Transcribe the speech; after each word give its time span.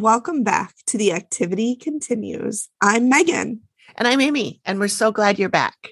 and 0.00 0.04
welcome 0.04 0.42
back 0.42 0.74
to 0.86 0.96
The 0.96 1.12
Activity 1.12 1.76
Continues. 1.76 2.70
I'm 2.80 3.10
Megan. 3.10 3.60
And 3.96 4.08
I'm 4.08 4.22
Amy, 4.22 4.62
and 4.64 4.80
we're 4.80 4.88
so 4.88 5.12
glad 5.12 5.38
you're 5.38 5.50
back. 5.50 5.90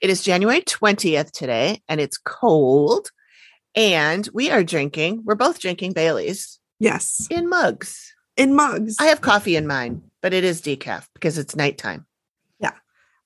It 0.00 0.08
is 0.08 0.22
January 0.22 0.62
20th 0.62 1.32
today, 1.32 1.82
and 1.86 2.00
it's 2.00 2.16
cold. 2.16 3.10
And 3.74 4.26
we 4.32 4.50
are 4.50 4.64
drinking, 4.64 5.20
we're 5.26 5.34
both 5.34 5.60
drinking 5.60 5.92
Bailey's 5.92 6.58
Yes, 6.80 7.28
in 7.30 7.46
mugs. 7.50 8.14
in 8.38 8.54
mugs. 8.54 8.96
I 8.98 9.04
have 9.08 9.20
coffee 9.20 9.56
in 9.56 9.66
mine, 9.66 10.00
but 10.22 10.32
it 10.32 10.42
is 10.42 10.62
decaf 10.62 11.06
because 11.12 11.36
it's 11.36 11.54
nighttime. 11.54 12.06
Yeah. 12.58 12.72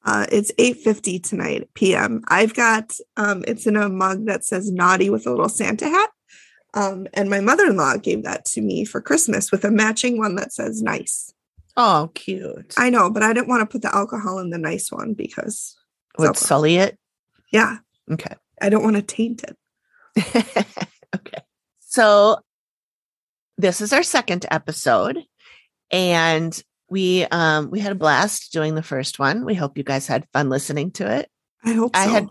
Uh, 0.05 0.27
it's 0.33 0.51
8.50 0.59 1.23
tonight 1.23 1.69
p.m. 1.75 2.23
I've 2.27 2.55
got, 2.55 2.97
um, 3.17 3.45
it's 3.47 3.65
in 3.65 3.77
a 3.77 3.89
mug 3.89 4.27
that 4.27 4.45
says 4.45 4.73
naughty 4.73 5.09
with 5.09 5.29
a 5.29 5.31
little 5.31 5.49
Santa 5.49 5.89
hat. 5.89 6.11
Um, 6.75 7.07
and 7.15 7.29
my 7.31 7.41
mother-in-law 7.41 7.97
gave 7.99 8.23
that 8.25 8.45
to 8.47 8.61
me 8.61 8.85
for 8.85 9.01
Christmas 9.01 9.51
with 9.51 9.65
a 9.65 9.71
matching 9.71 10.19
one 10.19 10.37
that 10.37 10.53
says 10.53 10.83
nice. 10.83 11.33
Oh, 11.77 12.11
cute. 12.15 12.75
I 12.77 12.91
know, 12.91 13.11
but 13.11 13.23
I 13.23 13.33
didn't 13.33 13.49
want 13.49 13.61
to 13.63 13.67
put 13.73 13.83
the 13.83 13.95
alcohol 13.95 14.39
in 14.39 14.51
the 14.51 14.59
nice 14.59 14.91
one 14.93 15.15
because, 15.15 15.77
Would 16.19 16.37
so- 16.37 16.47
sully 16.47 16.77
it? 16.77 16.99
yeah, 17.53 17.79
Okay. 18.11 18.35
I 18.63 18.69
don't 18.69 18.83
want 18.85 18.97
to 18.97 19.03
taint 19.03 19.43
it. 19.45 19.57
okay. 21.17 21.41
So 21.81 22.39
this 23.57 23.81
is 23.81 23.93
our 23.93 24.03
second 24.03 24.47
episode 24.51 25.19
and 25.91 26.63
we 26.89 27.25
um 27.27 27.71
we 27.71 27.81
had 27.81 27.93
a 27.93 27.97
blast 27.97 28.53
doing 28.53 28.75
the 28.75 28.83
first 28.83 29.19
one. 29.19 29.45
We 29.45 29.55
hope 29.55 29.79
you 29.79 29.85
guys 29.85 30.07
had 30.07 30.27
fun 30.33 30.49
listening 30.51 30.91
to 30.93 31.11
it. 31.11 31.29
I 31.65 31.73
hope 31.73 31.93
I 31.97 32.05
had 32.05 32.27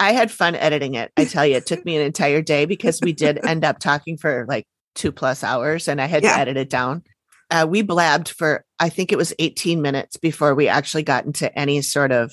I 0.00 0.12
had 0.12 0.30
fun 0.30 0.54
editing 0.54 0.94
it. 0.94 1.10
I 1.16 1.24
tell 1.24 1.46
you, 1.46 1.56
it 1.56 1.66
took 1.66 1.84
me 1.86 1.96
an 1.96 2.02
entire 2.02 2.42
day 2.42 2.64
because 2.64 3.00
we 3.02 3.12
did 3.12 3.44
end 3.44 3.64
up 3.64 3.78
talking 3.78 4.16
for 4.16 4.46
like 4.48 4.66
two 4.94 5.12
plus 5.12 5.42
hours 5.44 5.88
and 5.88 6.00
I 6.00 6.06
had 6.06 6.22
Yeah. 6.22 6.34
to 6.34 6.40
edit 6.40 6.56
it 6.56 6.70
down. 6.70 7.02
Uh, 7.50 7.66
we 7.68 7.82
blabbed 7.82 8.28
for 8.28 8.64
I 8.78 8.88
think 8.90 9.10
it 9.10 9.16
was 9.18 9.32
18 9.38 9.80
minutes 9.82 10.16
before 10.16 10.54
we 10.54 10.68
actually 10.68 11.02
got 11.02 11.24
into 11.24 11.56
any 11.58 11.80
sort 11.82 12.12
of 12.12 12.32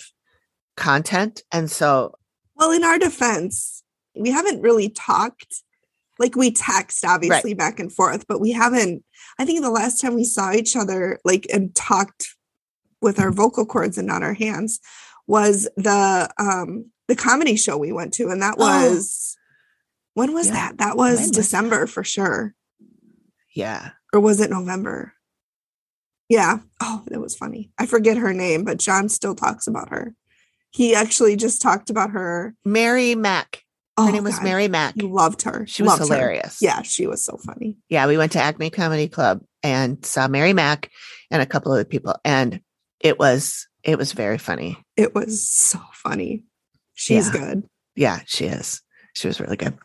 content. 0.76 1.42
And 1.52 1.72
so 1.72 2.16
Well, 2.56 2.72
in 2.72 2.84
our 2.84 3.00
defense, 3.00 3.84
we 4.16 4.32
haven't 4.32 4.62
really 4.62 4.90
talked. 4.90 5.62
Like 6.20 6.36
we 6.36 6.52
text 6.52 7.04
obviously 7.04 7.54
back 7.54 7.80
and 7.80 7.92
forth, 7.92 8.26
but 8.28 8.40
we 8.40 8.52
haven't. 8.52 9.04
I 9.38 9.44
think 9.46 9.62
the 9.62 9.70
last 9.70 10.00
time 10.02 10.16
we 10.16 10.24
saw 10.24 10.54
each 10.54 10.76
other, 10.76 11.20
like 11.26 11.46
and 11.54 11.74
talked 11.76 12.36
with 13.02 13.20
our 13.20 13.32
vocal 13.32 13.66
cords 13.66 13.98
and 13.98 14.08
not 14.08 14.24
our 14.24 14.34
hands, 14.34 14.80
was 15.28 15.68
the 15.76 16.30
um 16.40 16.86
the 17.08 17.16
comedy 17.16 17.56
show 17.56 17.78
we 17.78 17.92
went 17.92 18.14
to, 18.16 18.30
and 18.30 18.42
that 18.42 18.56
Oh. 18.58 18.66
was 18.66 19.38
when 20.14 20.34
was 20.34 20.48
Yeah. 20.48 20.54
that? 20.54 20.78
That 20.78 20.98
When 20.98 21.12
was 21.12 21.22
was 21.22 21.32
December 21.32 21.88
for 21.88 22.04
sure, 22.04 22.56
yeah. 23.54 23.92
or 24.14 24.20
was 24.20 24.40
it 24.40 24.50
November? 24.50 25.14
Yeah. 26.30 26.60
Oh, 26.82 27.04
that 27.08 27.20
was 27.22 27.36
funny. 27.36 27.72
I 27.78 27.86
forget 27.86 28.18
her 28.18 28.34
name, 28.34 28.64
but 28.64 28.80
John 28.80 29.10
still 29.10 29.36
talks 29.36 29.68
about 29.68 29.90
her. 29.90 30.16
He 30.72 30.96
actually 30.96 31.36
just 31.36 31.62
talked 31.62 31.90
about 31.90 32.12
her. 32.12 32.56
Mary 32.66 33.16
Mack. 33.16 33.62
Her 33.98 34.06
Oh, 34.06 34.12
name 34.12 34.24
was 34.26 34.36
God. 34.36 34.44
Mary 34.44 34.68
Mack. 34.68 34.96
He 34.96 35.04
loved 35.04 35.44
her. 35.44 35.66
She 35.68 35.84
was 35.84 35.92
Loved 36.00 36.10
her. 36.10 36.16
hilarious. 36.16 36.58
Yeah, 36.62 36.82
she 36.82 37.08
was 37.08 37.24
so 37.24 37.38
funny. 37.38 37.78
yeah, 37.90 38.08
we 38.08 38.18
went 38.18 38.34
to 38.34 38.42
Acme 38.42 38.70
Comedy 38.70 39.08
Club 39.08 39.42
and 39.64 40.04
saw 40.06 40.28
Mary 40.28 40.52
Mack 40.54 40.90
and 41.32 41.42
a 41.42 41.46
couple 41.46 41.72
other 41.72 41.86
people, 41.86 42.16
and 42.26 42.60
it 43.00 43.20
was 43.20 43.68
it 43.84 43.98
was 44.00 44.12
very 44.14 44.40
funny. 44.40 44.84
It 44.98 45.14
was 45.14 45.48
so 45.48 45.80
funny. 45.94 46.44
She's 46.96 47.28
Yeah. 47.28 47.40
good. 47.40 47.64
Yeah, 47.96 48.20
she 48.26 48.46
is. 48.46 48.82
She 49.14 49.28
was 49.28 49.40
really 49.40 49.56
good. 49.58 49.78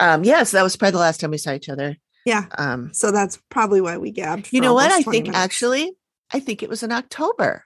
Um, 0.00 0.24
yeah, 0.24 0.42
so 0.42 0.56
that 0.58 0.62
was 0.62 0.76
probably 0.76 0.92
the 0.92 0.98
last 0.98 1.20
time 1.20 1.30
we 1.30 1.38
saw 1.38 1.52
each 1.52 1.68
other. 1.68 1.96
Yeah. 2.26 2.46
Um, 2.58 2.90
So 2.92 3.10
that's 3.12 3.38
probably 3.50 3.80
why 3.80 3.96
we 3.98 4.10
gabbed. 4.10 4.48
you 4.52 4.60
know 4.60 4.74
what? 4.74 4.90
I 4.90 5.02
think 5.02 5.26
minutes. 5.26 5.38
actually, 5.38 5.92
I 6.32 6.40
think 6.40 6.62
it 6.62 6.68
was 6.68 6.82
in 6.82 6.92
October 6.92 7.64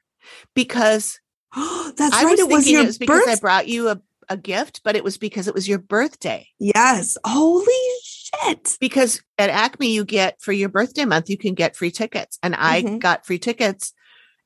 because 0.54 1.18
that's 1.56 2.14
I 2.14 2.24
right. 2.24 2.30
was 2.32 2.40
it 2.40 2.48
was 2.48 2.68
your 2.70 2.82
it 2.82 2.86
was 2.86 2.98
because 2.98 3.26
I 3.26 3.36
brought 3.36 3.66
you 3.68 3.88
a, 3.88 4.00
a 4.28 4.36
gift, 4.36 4.82
but 4.84 4.94
it 4.96 5.02
was 5.02 5.18
because 5.18 5.48
it 5.48 5.54
was 5.54 5.66
your 5.68 5.78
birthday. 5.78 6.46
yes. 6.58 7.16
Holy 7.24 7.64
shit. 8.04 8.76
Because 8.80 9.20
at 9.38 9.50
Acme, 9.50 9.90
you 9.92 10.04
get 10.04 10.40
for 10.40 10.52
your 10.52 10.68
birthday 10.68 11.04
month, 11.04 11.28
you 11.28 11.36
can 11.38 11.54
get 11.54 11.74
free 11.74 11.90
tickets, 11.90 12.38
and 12.42 12.54
I 12.54 12.82
Mhm. 12.82 12.98
got 13.00 13.26
free 13.26 13.38
tickets. 13.40 13.92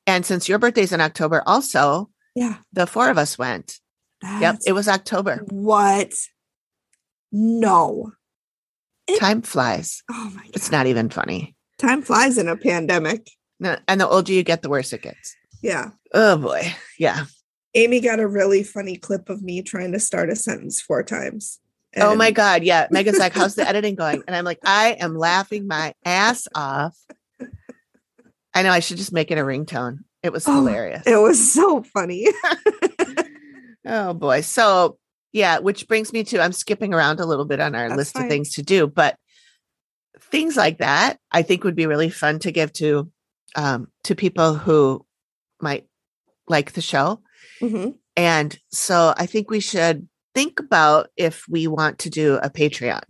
And 0.07 0.25
since 0.25 0.49
your 0.49 0.59
birthday's 0.59 0.93
in 0.93 1.01
October, 1.03 1.43
also 1.47 2.09
Yeah. 2.35 2.57
the 2.73 2.87
four 2.87 3.11
of 3.11 3.19
us 3.19 3.37
went. 3.37 3.81
Yep, 4.41 4.59
it 4.67 4.73
was 4.73 4.89
October. 4.89 5.45
what? 5.51 6.13
No. 7.33 8.13
It- 9.07 9.19
Time 9.21 9.43
flies. 9.43 10.03
Oh 10.11 10.33
my 10.35 10.43
god. 10.43 10.51
It's 10.55 10.71
not 10.71 10.87
even 10.87 11.09
funny. 11.11 11.55
Time 11.79 12.03
flies 12.03 12.39
in 12.39 12.49
a 12.49 12.57
pandemic. 12.57 13.29
No- 13.61 13.77
And 13.89 14.01
the 14.01 14.09
older 14.09 14.33
you 14.33 14.43
get, 14.43 14.63
the 14.63 14.69
worse 14.71 14.93
it 14.93 15.03
gets. 15.03 15.35
Yeah. 15.63 15.91
Oh 16.13 16.37
boy. 16.37 16.75
Yeah. 16.99 17.25
Amy 17.75 18.01
got 18.01 18.21
a 18.21 18.27
really 18.29 18.63
funny 18.63 18.97
clip 18.97 19.29
of 19.29 19.43
me 19.43 19.61
trying 19.63 19.93
to 19.93 19.99
start 20.01 20.31
a 20.31 20.37
sentence 20.37 20.81
four 20.81 21.03
times. 21.03 21.59
oh 21.97 22.15
my 22.15 22.31
God. 22.31 22.63
Yeah. 22.63 22.87
Megan's 22.91 23.19
like, 23.19 23.33
how's 23.35 23.57
the 23.57 23.69
editing 23.69 23.95
going? 23.97 24.23
And 24.27 24.35
I'm 24.37 24.45
like, 24.45 24.61
I 24.65 24.93
am 25.01 25.17
laughing 25.17 25.67
my 25.67 25.95
ass 26.05 26.47
off. 26.55 26.97
I 28.55 28.63
know 28.63 28.71
I 28.71 28.81
should 28.81 28.97
just 28.99 29.13
make 29.13 29.31
it 29.33 29.39
a 29.39 29.43
ringtone. 29.43 29.99
It 30.23 30.33
was 30.33 30.47
Oh, 30.49 30.55
hilarious. 30.55 31.03
It 31.07 31.17
was 31.17 31.53
so 31.53 31.83
funny. 31.83 32.29
oh 33.87 34.15
boy. 34.15 34.41
So 34.43 34.99
yeah, 35.33 35.59
which 35.59 35.89
brings 35.89 36.13
me 36.13 36.25
to 36.25 36.41
I'm 36.41 36.53
skipping 36.53 36.95
around 36.95 37.21
a 37.21 37.27
little 37.27 37.45
bit 37.45 37.61
on 37.61 37.75
our 37.75 37.89
That's 37.89 37.97
list 37.99 38.13
fine. 38.15 38.25
of 38.25 38.29
things 38.31 38.55
to 38.55 38.63
do, 38.63 38.87
but 38.87 39.17
things 40.21 40.57
like 40.57 40.79
that 40.79 41.19
I 41.33 41.43
think 41.43 41.65
would 41.65 41.75
be 41.77 41.87
really 41.87 42.11
fun 42.11 42.39
to 42.41 42.53
give 42.53 42.73
to 42.75 43.11
um 43.57 43.89
to 44.05 44.15
people 44.15 44.55
who 44.55 45.05
might 45.61 45.87
like 46.49 46.73
the 46.73 46.81
show. 46.81 47.21
Mhm. 47.61 47.95
And 48.17 48.59
so 48.71 49.13
I 49.17 49.27
think 49.27 49.51
we 49.51 49.61
should 49.61 50.09
think 50.35 50.61
about 50.61 51.09
if 51.17 51.45
we 51.49 51.67
want 51.67 51.99
to 52.01 52.11
do 52.11 52.37
a 52.43 52.51
Patreon. 52.51 53.03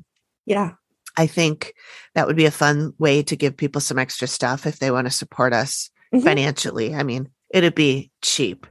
Yeah. 0.46 0.72
I 1.16 1.26
think 1.26 1.74
that 2.14 2.26
would 2.26 2.36
be 2.36 2.44
a 2.46 2.50
fun 2.50 2.92
way 2.98 3.22
to 3.22 3.36
give 3.36 3.56
people 3.56 3.80
some 3.80 3.98
extra 3.98 4.26
stuff 4.26 4.66
if 4.66 4.78
they 4.78 4.90
want 4.90 5.06
to 5.06 5.10
support 5.10 5.52
us 5.52 5.90
Mhm. 6.12 6.22
financially. 6.22 6.94
I 6.94 7.02
mean, 7.02 7.28
it'd 7.52 7.74
be 7.74 8.10
cheap. 8.22 8.66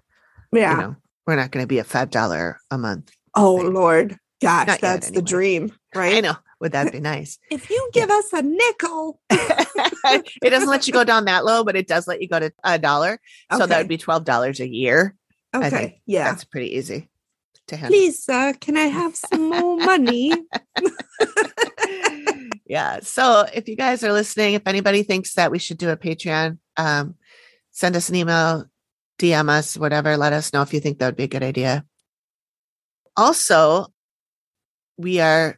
Yeah. 0.52 0.72
You 0.72 0.78
know, 0.82 0.96
we're 1.26 1.36
not 1.36 1.52
going 1.52 1.64
to 1.64 1.68
be 1.68 1.80
a 1.80 1.84
five 1.84 2.10
dollar 2.10 2.58
a 2.72 2.78
month. 2.78 3.12
Oh 3.36 3.58
thing. 3.60 3.74
Lord. 3.74 4.18
Gosh, 4.42 4.68
Not 4.68 4.74
yet, 4.74 4.82
that's 4.82 5.12
the 5.12 5.22
dream, 5.22 5.72
right? 5.96 6.16
I 6.16 6.20
know. 6.20 6.36
Would 6.60 6.74
that 6.74 6.92
be 6.92 7.00
nice? 7.00 7.40
If 7.50 7.70
you 7.70 7.90
give 7.94 8.10
us 8.10 8.34
a 8.34 8.42
nickel. 8.42 9.22
it 9.30 10.50
doesn't 10.50 10.70
let 10.70 10.86
you 10.86 10.92
go 10.94 11.04
down 11.06 11.26
that 11.26 11.46
low, 11.46 11.64
but 11.64 11.76
it 11.78 11.88
does 11.88 12.08
let 12.08 12.22
you 12.22 12.28
go 12.28 12.40
to 12.40 12.52
a 12.64 12.78
dollar. 12.78 13.20
So 13.56 13.66
that 13.66 13.78
would 13.78 13.88
be 13.88 13.98
twelve 13.98 14.26
dollars 14.26 14.60
a 14.60 14.68
year. 14.68 15.16
I 15.54 15.58
Okay. 15.60 15.70
think 15.70 15.94
Yeah. 16.06 16.26
That's 16.26 16.44
pretty 16.44 16.76
easy 16.76 17.10
to 17.68 17.78
handle. 17.78 17.98
Please, 17.98 18.22
sir, 18.24 18.54
can 18.60 18.76
I 18.76 18.88
have 18.88 19.16
some 19.16 19.50
more 19.50 19.78
money? 19.78 20.34
yeah. 22.66 23.00
So 23.02 23.46
if 23.54 23.68
you 23.68 23.76
guys 23.76 24.04
are 24.04 24.12
listening, 24.14 24.54
if 24.56 24.64
anybody 24.66 25.04
thinks 25.04 25.36
that 25.36 25.52
we 25.52 25.60
should 25.60 25.78
do 25.78 25.90
a 25.90 25.98
Patreon, 25.98 26.58
um, 26.78 27.16
send 27.72 27.96
us 27.96 28.10
an 28.10 28.16
email, 28.16 28.66
DM 29.24 29.50
us, 29.50 29.78
whatever. 29.78 30.18
Let 30.18 30.34
us 30.34 30.52
know 30.52 30.62
if 30.64 30.74
you 30.74 30.82
think 30.82 31.00
that 31.00 31.06
would 31.08 31.16
be 31.16 31.24
a 31.24 31.28
good 31.30 31.44
idea. 31.44 31.86
Also, 33.16 33.88
we 34.98 35.22
are 35.22 35.58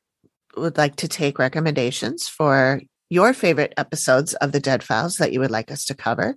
would 0.56 0.78
like 0.78 0.96
to 0.98 1.08
take 1.08 1.40
recommendations 1.40 2.28
for 2.30 2.80
your 3.10 3.34
favorite 3.34 3.74
episodes 3.76 4.34
of 4.36 4.52
the 4.52 4.60
Dead 4.60 4.84
Files 4.84 5.18
that 5.18 5.34
you 5.34 5.40
would 5.42 5.52
like 5.52 5.70
us 5.72 5.84
to 5.86 5.96
cover. 5.96 6.36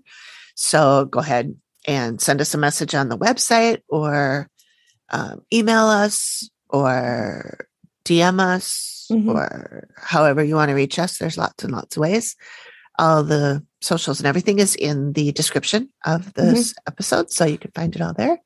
So 0.57 1.05
go 1.05 1.21
ahead 1.21 1.55
and 1.87 2.21
send 2.21 2.41
us 2.41 2.53
a 2.55 2.59
message 2.59 2.95
on 2.95 3.11
the 3.11 3.19
website 3.19 3.83
or 3.89 4.49
um, 5.11 5.43
email 5.53 5.85
us 5.87 6.49
or 6.69 7.69
DM 8.05 8.41
us 8.41 9.07
Mhm. 9.11 9.35
or 9.35 9.89
however 9.97 10.43
you 10.43 10.55
want 10.57 10.71
to 10.71 10.75
reach 10.75 10.99
us. 10.99 11.19
There's 11.19 11.39
lots 11.39 11.63
and 11.63 11.73
lots 11.73 11.97
of 11.97 12.01
ways. 12.01 12.35
All 12.99 13.23
the 13.23 13.65
socials 13.81 14.19
and 14.19 14.27
everything 14.27 14.59
is 14.59 14.75
in 14.75 15.12
the 15.12 15.33
description 15.33 15.89
of 16.05 16.35
this 16.35 16.73
mm-hmm. 16.73 16.89
episode. 16.89 17.31
So 17.31 17.45
you 17.45 17.59
can 17.59 17.71
find 17.73 17.95
it 17.95 18.03
all 18.03 18.12
there. 18.12 18.39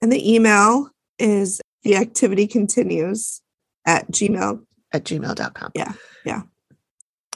And 0.00 0.12
the 0.12 0.34
email 0.34 0.90
is 1.18 1.60
the 1.82 1.96
activity 1.96 2.46
continues 2.46 3.40
at 3.86 4.10
gmail. 4.10 4.64
at 4.92 5.04
gmail.com. 5.04 5.72
Yeah, 5.74 5.92
yeah. 6.24 6.42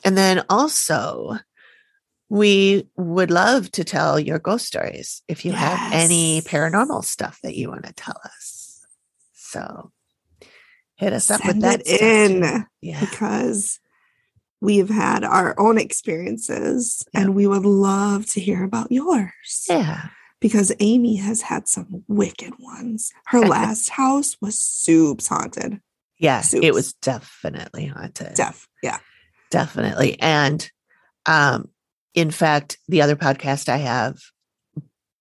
And 0.05 0.17
then 0.17 0.45
also, 0.49 1.39
we 2.29 2.89
would 2.97 3.31
love 3.31 3.71
to 3.73 3.85
tell 3.85 4.19
your 4.19 4.39
ghost 4.39 4.67
stories 4.67 5.23
if 5.29 5.45
you 5.45 5.53
have 5.53 5.93
any 5.93 6.41
paranormal 6.43 7.05
stuff 7.05 7.41
that 7.43 7.55
you 7.55 7.71
want 7.71 7.87
to 7.87 7.93
tell 7.93 8.21
us. 8.25 8.85
So 9.33 9.93
hit 10.97 11.13
us 11.13 11.31
up 11.31 11.45
with 11.47 11.61
that. 11.61 11.83
it 11.87 12.01
in. 12.01 12.67
Yeah. 12.81 13.01
because 13.01 13.79
we've 14.61 14.89
had 14.89 15.23
our 15.25 15.59
own 15.59 15.79
experiences 15.79 17.05
Yeah. 17.13 17.21
and 17.23 17.35
we 17.35 17.47
would 17.47 17.65
love 17.67 18.27
to 18.31 18.41
hear 18.41 18.65
about 18.65 18.91
yours. 18.91 19.67
Yeah. 19.69 20.09
Because 20.41 20.73
Amy 20.81 21.17
has 21.17 21.43
had 21.43 21.69
some 21.69 22.05
wicked 22.09 22.53
ones. 22.59 23.13
Her 23.27 23.41
last 23.47 23.91
house 23.91 24.37
was 24.41 24.59
soups 24.59 25.29
haunted. 25.29 25.81
Yeah. 26.19 26.41
Soups. 26.41 26.65
It 26.65 26.75
was 26.75 26.93
definitely 26.95 27.87
haunted. 27.87 28.35
Def. 28.35 28.67
Yeah. 28.83 28.99
Definitely. 29.51 30.19
And 30.21 30.71
Um, 31.27 31.69
in 32.15 32.31
fact, 32.31 32.79
the 32.89 33.03
other 33.03 33.17
podcast 33.17 33.69
I 33.69 33.79
have 33.79 34.17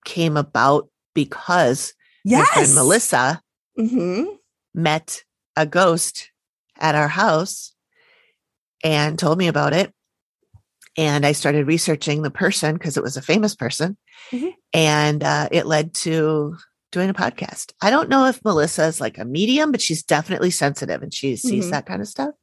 came 0.06 0.38
about 0.38 0.90
because 1.14 1.94
my 2.26 2.44
friend 2.46 2.68
Yes. 2.68 2.76
Melissa 2.76 3.42
hmm 3.78 4.24
met 4.74 5.24
a 5.58 5.66
ghost 5.66 6.32
at 6.80 6.96
our 6.96 7.08
house 7.10 7.74
and 8.84 9.18
told 9.18 9.38
me 9.38 9.48
about 9.48 9.74
it. 9.74 9.94
And 10.98 11.26
I 11.26 11.34
started 11.34 11.68
researching 11.68 12.22
the 12.22 12.32
person 12.32 12.74
because 12.74 12.96
it 12.98 13.04
was 13.04 13.18
a 13.18 13.22
famous 13.22 13.56
person. 13.56 13.98
Mhm. 14.32 14.54
And 14.74 15.24
uh, 15.24 15.50
it 15.52 15.66
led 15.66 15.94
to 15.96 16.56
doing 16.92 17.10
a 17.10 17.14
podcast. 17.14 17.74
I 17.82 17.90
don't 17.90 18.08
know 18.10 18.26
if 18.28 18.44
Melissa 18.46 18.86
is 18.86 19.02
like 19.02 19.18
a 19.18 19.26
medium, 19.26 19.72
but 19.72 19.82
she's 19.82 20.04
definitely 20.04 20.52
sensitive 20.52 21.04
and 21.04 21.14
she 21.14 21.36
sees 21.36 21.66
Mhm. 21.66 21.72
that 21.72 21.86
kind 21.86 22.02
of 22.02 22.08
stuff. 22.08 22.34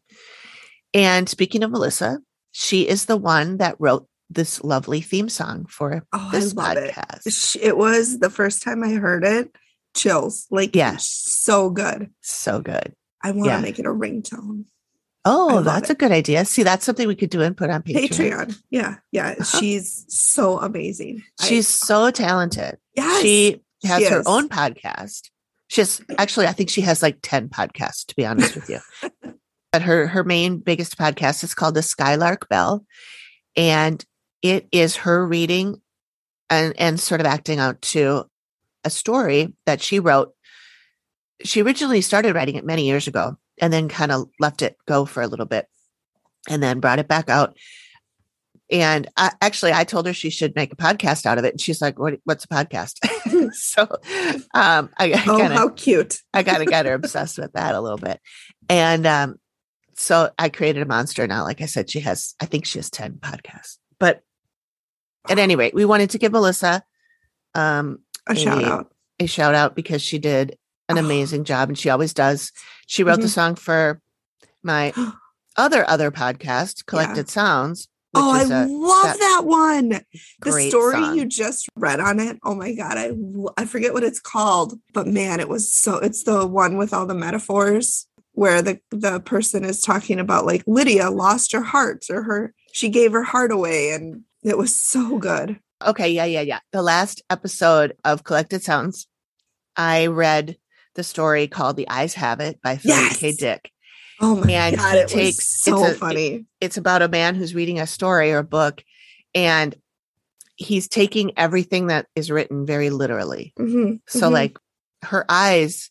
And 0.93 1.29
speaking 1.29 1.63
of 1.63 1.71
Melissa, 1.71 2.19
she 2.51 2.87
is 2.87 3.07
the 3.07 3.17
one 3.17 3.57
that 3.59 3.77
wrote 3.79 4.07
this 4.29 4.63
lovely 4.63 5.01
theme 5.01 5.29
song 5.31 5.65
for 5.67 6.05
Oh, 6.13 6.29
this 6.33 6.53
it. 6.53 6.57
podcast. 6.57 7.23
Sh- 7.33 7.57
It 7.61 7.77
was 7.79 8.19
the 8.19 8.31
first 8.31 8.63
time 8.63 8.83
I 8.83 8.91
heard 8.93 9.25
it. 9.25 9.55
Chills. 9.95 10.47
Like, 10.51 10.75
Yeah. 10.77 10.97
so 10.99 11.71
good. 11.71 12.11
So 12.21 12.61
good. 12.61 12.95
I 13.23 13.31
want 13.31 13.45
to 13.45 13.51
Yeah. 13.51 13.61
make 13.61 13.79
it 13.79 13.87
a 13.87 13.91
ringtone. 13.91 14.65
Oh, 15.25 15.63
that's 15.63 15.89
it. 15.91 15.95
a 15.95 15.97
good 15.97 16.11
idea. 16.13 16.45
See, 16.45 16.63
that's 16.65 16.85
something 16.85 17.07
we 17.07 17.15
could 17.15 17.31
do 17.31 17.43
and 17.43 17.57
put 17.57 17.71
on 17.71 17.83
Patreon. 17.83 18.09
Patreon. 18.09 18.63
Yeah. 18.71 18.97
Yeah. 19.13 19.35
Uh-huh. 19.39 19.59
She's 19.61 20.05
so 20.09 20.59
amazing. 20.59 21.23
I- 21.41 21.47
She's 21.47 21.69
so 21.69 22.11
talented. 22.11 22.79
yes. 22.97 23.23
She 23.23 23.61
has 23.85 24.03
she 24.03 24.09
her 24.09 24.21
is. 24.21 24.27
own 24.27 24.49
podcast. 24.49 25.31
She's 25.69 26.01
actually, 26.19 26.47
I 26.49 26.53
think 26.53 26.71
she 26.71 26.83
has 26.83 27.03
like 27.03 27.19
10 27.23 27.49
podcasts, 27.49 28.05
to 28.07 28.17
be 28.17 28.27
honest 28.27 28.55
with 28.55 28.69
you. 28.69 28.79
But 29.73 29.81
her 29.81 30.07
her 30.09 30.23
main 30.23 30.59
biggest 30.59 30.99
podcast 30.99 31.43
is 31.43 31.55
called 31.55 31.75
the 31.75 31.81
Skylark 31.83 32.47
Bell. 32.51 32.85
And 33.57 34.05
it 34.43 34.69
is 34.71 34.97
her 34.97 35.27
reading 35.27 35.81
and, 36.51 36.75
and 36.79 37.01
sort 37.01 37.23
of 37.23 37.27
acting 37.27 37.59
out 37.59 37.81
to 37.81 38.25
a 38.85 38.91
story 38.91 39.55
that 39.65 39.81
she 39.81 39.99
wrote. 39.99 40.35
She 41.43 41.63
originally 41.63 42.03
started 42.03 42.35
writing 42.35 42.57
it 42.57 42.67
many 42.67 42.85
years 42.87 43.07
ago 43.07 43.39
and 43.61 43.73
then 43.73 43.89
kind 43.89 44.13
of 44.13 44.29
left 44.41 44.63
it 44.63 44.77
go 44.87 45.05
for 45.05 45.23
a 45.23 45.27
little 45.27 45.47
bit 45.47 45.67
and 46.49 46.63
then 46.63 46.81
brought 46.81 46.99
it 46.99 47.09
back 47.09 47.29
out. 47.29 47.57
And 48.71 49.09
I, 49.19 49.33
actually, 49.43 49.73
I 49.75 49.85
told 49.85 50.07
her 50.07 50.15
she 50.15 50.31
should 50.31 50.57
make 50.57 50.73
a 50.73 50.77
podcast 50.77 51.27
out 51.27 51.37
of 51.37 51.45
it. 51.45 51.53
And 51.53 51.61
she's 51.61 51.83
like, 51.83 51.99
what, 51.99 52.19
what's 52.25 52.45
a 52.45 52.49
podcast? 52.49 52.97
so 53.53 53.83
um, 54.55 54.89
I, 54.97 55.13
I 55.13 55.25
oh, 55.27 55.39
kind 55.39 55.53
of 55.53 55.59
how 55.59 55.69
cute. 55.69 56.19
I 56.33 56.43
got 56.43 56.59
to 56.59 56.65
get 56.65 56.87
her 56.87 56.95
obsessed 56.95 57.39
with 57.39 57.53
that 57.53 57.75
a 57.75 57.81
little 57.81 57.99
bit. 57.99 58.19
And 58.71 59.07
um, 59.07 59.37
so 59.95 60.31
I 60.39 60.49
created 60.49 60.83
a 60.83 60.87
monster 60.87 61.27
now. 61.27 61.45
Like 61.45 61.61
I 61.61 61.67
said, 61.67 61.91
she 61.91 62.01
has, 62.01 62.35
I 62.41 62.47
think 62.47 62.65
she 62.65 62.79
has 62.79 62.89
10 62.89 63.15
podcasts. 63.15 63.77
But 63.99 64.23
at 65.29 65.39
any 65.39 65.55
rate, 65.55 65.75
we 65.75 65.85
wanted 65.85 66.11
to 66.11 66.19
give 66.19 66.33
Melissa 66.33 66.83
um, 67.55 67.99
A 68.27 68.35
shout 68.35 68.65
out. 68.65 68.95
a 69.21 69.27
shout 69.27 69.55
out 69.55 69.77
because 69.77 70.01
she 70.01 70.19
did 70.19 70.57
an 70.93 70.99
amazing 71.05 71.45
job 71.45 71.69
and 71.69 71.79
she 71.79 71.91
always 71.91 72.15
does. 72.15 72.53
She 72.87 73.03
wrote 73.05 73.21
the 73.21 73.27
Mhm. 73.27 73.31
song 73.31 73.55
for 73.57 74.01
my 74.63 74.93
other 75.57 75.89
other 75.89 76.11
podcast, 76.11 76.87
Collected 76.87 77.29
Sounds. 77.29 77.89
Which 78.13 78.23
Oh, 78.23 78.31
I 78.31 78.43
love 78.45 79.05
that 79.05 79.19
that, 79.21 79.45
one. 79.47 80.01
The 80.43 80.69
story 80.69 80.95
song. 81.01 81.17
you 81.17 81.25
just 81.25 81.67
read 81.77 81.99
on 81.99 82.21
it. 82.21 82.39
Oh 82.45 82.55
my 82.55 82.75
god, 82.75 82.99
I 82.99 83.13
I 83.57 83.65
forget 83.65 83.95
what 83.95 84.05
it's 84.05 84.21
called, 84.21 84.79
but 84.93 85.07
man, 85.07 85.41
it 85.41 85.49
was 85.49 85.73
so. 85.73 85.97
It's 85.97 86.25
the 86.25 86.47
one 86.47 86.77
with 86.77 86.93
all 86.93 87.07
the 87.07 87.15
metaphors 87.15 88.07
where 88.35 88.61
the 88.61 88.79
the 88.91 89.21
person 89.21 89.65
is 89.65 89.81
talking 89.81 90.21
about 90.21 90.45
like 90.45 90.63
Lydia 90.67 91.09
lost 91.11 91.53
her 91.53 91.63
heart 91.63 92.05
or 92.11 92.23
her 92.25 92.55
she 92.73 92.89
gave 92.91 93.13
her 93.13 93.23
heart 93.23 93.51
away, 93.51 93.93
and 93.93 94.25
it 94.43 94.59
was 94.59 94.77
so 94.79 95.17
good. 95.19 95.59
Okay, 95.83 96.11
yeah, 96.11 96.27
yeah, 96.27 96.43
yeah. 96.43 96.61
The 96.71 96.83
last 96.83 97.23
episode 97.31 97.95
of 98.05 98.25
Collected 98.25 98.63
Sounds, 98.63 99.07
I 99.75 100.07
read 100.09 100.57
the 100.95 101.03
story 101.05 101.47
called 101.49 101.77
The 101.77 101.89
Eyes 101.89 102.15
Have 102.15 102.41
It 102.41 102.61
by 102.63 102.77
Philip 102.77 103.13
K. 103.19 103.33
Dick. 103.33 103.71
Oh 104.21 104.37
my 104.37 104.51
And 104.53 104.77
god, 104.77 104.97
it 104.97 105.09
takes- 105.09 105.47
so 105.63 105.85
it's 105.85 105.97
a- 105.97 105.99
funny. 105.99 106.45
It's 106.61 106.77
about 106.77 107.03
a 107.03 107.09
man 107.09 107.35
who's 107.35 107.55
reading 107.55 107.81
a 107.81 107.87
story 107.87 108.33
or 108.33 108.39
a 108.39 108.45
book 108.45 108.83
and 109.35 109.75
he's 110.57 110.87
taking 110.89 111.33
everything 111.39 111.87
that 111.89 112.07
is 112.15 112.31
written 112.31 112.65
very 112.67 112.91
literally. 112.91 113.53
Mhm, 113.59 114.01
So, 114.07 114.29
mhm. 114.29 114.33
like, 114.33 114.59
her 115.03 115.25
eyes 115.29 115.91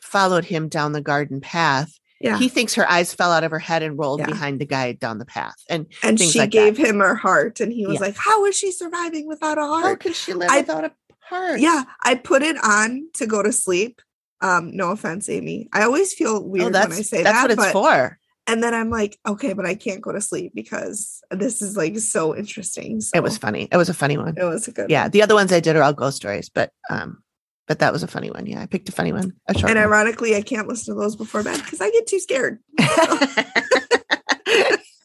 followed 0.00 0.44
him 0.44 0.68
down 0.68 0.92
the 0.92 1.00
garden 1.00 1.40
path. 1.40 1.92
yeah, 2.20 2.36
He 2.38 2.48
thinks 2.50 2.74
her 2.74 2.88
eyes 2.88 3.14
fell 3.14 3.32
out 3.32 3.42
of 3.44 3.50
her 3.50 3.58
head 3.58 3.82
and 3.82 3.98
rolled 3.98 4.20
Yeah. 4.20 4.26
behind 4.26 4.60
the 4.60 4.66
guy 4.66 4.92
down 4.92 5.18
the 5.18 5.24
path. 5.24 5.54
And 5.70 5.86
and 6.02 6.20
she 6.20 6.38
like 6.38 6.50
that. 6.50 6.52
gave 6.52 6.76
him 6.76 6.98
her 7.00 7.14
heart, 7.14 7.58
and 7.60 7.72
he 7.72 7.86
was 7.86 7.94
Yeah. 7.94 8.00
like, 8.02 8.16
"How 8.16 8.44
is 8.44 8.54
she 8.56 8.70
surviving 8.70 9.26
without 9.26 9.56
a 9.58 9.62
heart? 9.66 9.84
how 9.84 9.94
could 9.96 10.14
she 10.14 10.34
live 10.34 10.50
I- 10.50 10.58
without 10.60 10.84
a 10.84 10.92
heart? 11.20 11.60
Yeah, 11.60 11.84
I 12.02 12.14
put 12.16 12.42
it 12.42 12.62
on 12.62 13.08
to 13.14 13.26
go 13.26 13.42
to 13.42 13.50
sleep. 13.52 14.02
Um, 14.42 14.74
no 14.76 14.90
offense, 14.90 15.28
Amy. 15.28 15.68
I 15.72 15.82
always 15.82 16.14
feel 16.14 16.36
Oh, 16.36 16.40
weird 16.40 16.72
that's, 16.72 16.88
when 16.88 16.98
I 16.98 17.02
say 17.02 17.22
that's 17.22 17.36
that, 17.42 17.48
That's 17.48 17.58
what 17.58 17.66
it's 17.68 17.72
but 17.72 17.72
for. 17.72 18.18
and 18.46 18.62
then 18.62 18.72
I'm 18.74 18.88
like, 18.90 19.18
okay, 19.26 19.52
but 19.52 19.66
I 19.66 19.74
can't 19.74 20.00
go 20.00 20.12
to 20.12 20.20
sleep 20.20 20.52
because 20.54 21.20
this 21.30 21.60
is 21.60 21.76
like 21.76 21.98
so 21.98 22.34
interesting. 22.36 23.00
So 23.00 23.16
It 23.16 23.22
was 23.22 23.36
funny. 23.38 23.68
It 23.70 23.76
was 23.76 23.88
a 23.88 23.94
funny 23.94 24.16
one. 24.16 24.34
it 24.36 24.44
was 24.44 24.66
a 24.68 24.72
good 24.72 24.88
Yeah. 24.90 25.02
one. 25.02 25.10
The 25.10 25.22
other 25.22 25.34
ones 25.34 25.52
I 25.52 25.60
did 25.60 25.76
are 25.76 25.82
all 25.82 25.92
ghost 25.92 26.16
stories, 26.16 26.48
but 26.48 26.72
um, 26.88 27.22
but 27.68 27.78
that 27.80 27.92
was 27.92 28.02
a 28.02 28.08
funny 28.08 28.30
one. 28.30 28.46
Yeah, 28.46 28.60
I 28.62 28.66
picked 28.66 28.88
a 28.88 28.92
funny 28.92 29.12
one. 29.12 29.32
A 29.46 29.52
short 29.54 29.70
And 29.70 29.78
one. 29.78 29.86
ironically, 29.86 30.34
I 30.34 30.42
can't 30.42 30.66
listen 30.66 30.94
to 30.94 31.00
those 31.00 31.14
before 31.16 31.42
bed 31.44 31.60
because 31.62 31.80
I 31.80 31.90
get 31.90 32.06
too 32.08 32.18
scared. 32.18 32.58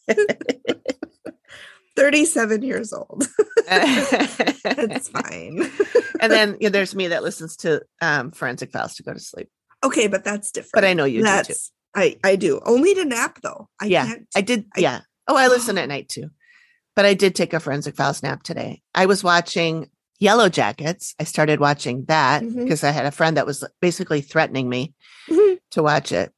37 1.95 2.61
years 2.63 2.93
old. 2.93 3.27
It's 3.67 5.09
fine. 5.09 5.71
and 6.19 6.31
then 6.31 6.57
yeah, 6.61 6.69
there's 6.69 6.95
me 6.95 7.07
that 7.09 7.23
listens 7.23 7.55
to 7.57 7.81
um, 8.01 8.31
forensic 8.31 8.71
files 8.71 8.95
to 8.95 9.03
go 9.03 9.13
to 9.13 9.19
sleep. 9.19 9.49
okay, 9.83 10.07
but 10.07 10.23
that's 10.23 10.51
different. 10.51 10.73
But 10.73 10.85
I 10.85 10.93
know 10.93 11.05
you 11.05 11.19
do 11.19 11.23
too. 11.25 11.31
that's 11.31 11.71
I 11.95 12.17
I 12.23 12.35
do 12.35 12.59
only 12.65 12.93
to 12.95 13.05
nap 13.05 13.39
though. 13.41 13.69
I 13.81 13.85
yeah, 13.85 14.05
can't. 14.07 14.27
I 14.35 14.41
did. 14.41 14.65
I- 14.75 14.79
yeah. 14.81 14.99
Oh, 15.27 15.35
I 15.37 15.47
listen 15.47 15.77
at 15.79 15.87
night 15.89 16.09
too. 16.09 16.29
But 16.95 17.05
I 17.05 17.13
did 17.13 17.35
take 17.35 17.53
a 17.53 17.59
forensic 17.59 17.95
files 17.95 18.21
nap 18.23 18.43
today. 18.43 18.81
I 18.93 19.05
was 19.05 19.23
watching 19.23 19.89
Yellowjackets. 20.21 21.13
I 21.19 21.23
started 21.25 21.59
watching 21.59 22.05
that 22.05 22.41
because 22.41 22.83
I 22.83 22.91
had 22.91 23.05
a 23.05 23.11
friend 23.11 23.37
that 23.37 23.45
was 23.45 23.63
basically 23.81 24.21
threatening 24.21 24.69
me 24.69 24.93
Mhm. 25.29 25.57
to 25.71 25.83
watch 25.83 26.11
it. 26.11 26.31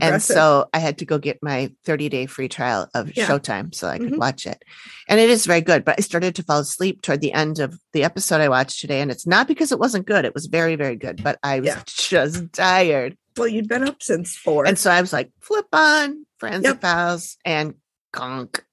And 0.00 0.22
so 0.22 0.68
I 0.74 0.78
had 0.80 0.98
to 0.98 1.06
go 1.06 1.18
get 1.18 1.38
my 1.42 1.72
30 1.84 2.08
day 2.08 2.26
free 2.26 2.48
trial 2.48 2.88
of 2.94 3.16
Yeah. 3.16 3.26
Showtime 3.26 3.74
so 3.74 3.88
I 3.88 3.98
could 3.98 4.12
Mhm. 4.12 4.18
watch 4.18 4.46
it. 4.46 4.62
And 5.08 5.18
it 5.18 5.30
is 5.30 5.46
very 5.46 5.60
good. 5.62 5.84
But 5.84 5.96
I 5.98 6.02
started 6.02 6.34
to 6.36 6.42
fall 6.42 6.58
asleep 6.60 7.00
toward 7.02 7.20
the 7.22 7.32
end 7.32 7.58
of 7.58 7.78
the 7.92 8.04
episode 8.04 8.40
I 8.42 8.48
watched 8.50 8.80
today. 8.80 9.00
And 9.00 9.10
it's 9.10 9.26
not 9.26 9.48
because 9.48 9.72
it 9.72 9.78
wasn't 9.78 10.06
good. 10.06 10.24
It 10.26 10.34
was 10.34 10.46
very, 10.46 10.76
very 10.76 10.96
good. 10.96 11.22
But 11.22 11.38
I 11.42 11.60
was 11.60 11.68
Yeah. 11.68 11.82
just 11.86 12.52
tired. 12.52 13.16
well, 13.36 13.48
you'd 13.48 13.68
been 13.68 13.86
up 13.86 14.02
since 14.02 14.36
four. 14.36 14.66
And 14.66 14.78
so 14.78 14.90
I 14.90 15.00
was 15.00 15.12
like, 15.12 15.30
flip 15.40 15.66
on 15.72 16.26
Forensic 16.38 16.64
Yep. 16.64 16.80
Files 16.82 17.36
and 17.44 17.74
conk. 18.12 18.64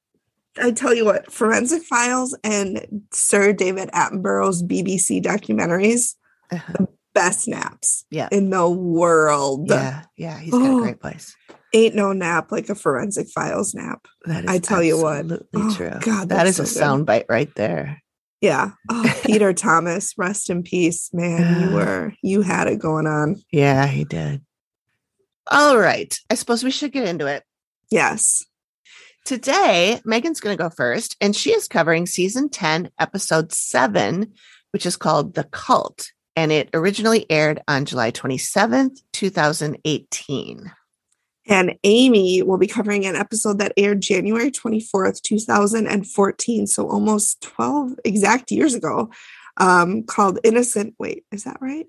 I 0.58 0.72
tell 0.72 0.94
you 0.94 1.06
what, 1.06 1.32
Forensic 1.32 1.84
Files 1.84 2.36
and 2.44 3.04
Sir 3.14 3.54
David 3.54 3.90
Attenborough's 3.94 4.64
BBC 4.64 5.22
documentaries, 5.22 6.16
Uh-huh. 6.52 6.86
Best 7.16 7.48
naps 7.48 8.06
Yeah. 8.12 8.30
in 8.32 8.52
the 8.52 8.70
world. 8.70 9.68
Yeah. 9.70 10.04
Yeah. 10.16 10.38
He's 10.40 10.52
got 10.52 10.62
a 10.62 10.74
Oh. 10.74 10.80
great 10.82 11.00
place. 11.02 11.36
Ain't 11.74 11.96
no 11.96 12.14
nap 12.14 12.52
like 12.52 12.70
a 12.70 12.76
Forensic 12.76 13.28
Files 13.30 13.74
nap. 13.74 14.06
That 14.26 14.44
is 14.46 14.50
I 14.52 14.60
tell 14.60 14.84
you 14.84 15.02
what. 15.02 15.18
absolutely 15.22 15.48
Oh, 15.64 15.74
true. 15.76 16.00
God, 16.02 16.30
that's 16.30 16.52
is 16.52 16.60
a 16.60 16.66
so 16.68 16.74
good. 16.74 16.80
sound 16.80 17.06
bite 17.08 17.26
right 17.28 17.50
there. 17.56 18.02
Yeah. 18.42 18.72
Oh, 18.92 19.20
Peter 19.26 19.54
Thomas, 19.54 20.14
rest 20.18 20.50
in 20.52 20.62
peace, 20.62 21.10
man. 21.14 21.70
You 21.70 21.76
were 21.76 22.14
you 22.22 22.42
had 22.44 22.68
it 22.68 22.78
going 22.80 23.08
on. 23.08 23.42
Yeah, 23.52 23.88
he 23.88 24.04
did. 24.06 24.42
All 25.50 25.78
right. 25.78 26.18
I 26.30 26.36
suppose 26.36 26.64
we 26.64 26.72
should 26.72 26.92
get 26.92 27.08
into 27.08 27.26
it. 27.28 27.44
Yes. 27.92 28.44
Today, 29.26 30.00
Megan's 30.06 30.40
going 30.40 30.56
to 30.56 30.64
go 30.64 30.70
first, 30.70 31.16
and 31.20 31.36
she 31.36 31.52
is 31.52 31.68
covering 31.68 32.06
season 32.06 32.48
10, 32.50 32.92
episode 33.00 33.52
7, 33.52 34.32
which 34.72 34.86
is 34.86 34.98
called 34.98 35.34
The 35.34 35.46
Cult. 35.46 36.12
And 36.36 36.52
it 36.52 36.70
originally 36.74 37.26
aired 37.30 37.62
on 37.68 37.86
July 37.86 38.12
27th, 38.12 39.02
2018. 39.14 40.72
And 41.48 41.76
Amy 41.84 42.42
will 42.42 42.58
be 42.58 42.68
covering 42.68 43.06
an 43.06 43.16
episode 43.16 43.60
that 43.60 43.74
aired 43.78 44.02
January 44.02 44.50
24th, 44.52 45.22
2014. 45.22 46.68
So 46.68 46.90
almost 46.90 47.42
12 47.42 47.94
exact 48.04 48.52
years 48.52 48.74
ago, 48.74 49.12
um, 49.58 50.04
called 50.04 50.40
Innocent. 50.44 50.96
Wait, 50.98 51.24
is 51.32 51.44
that 51.44 51.58
right? 51.62 51.86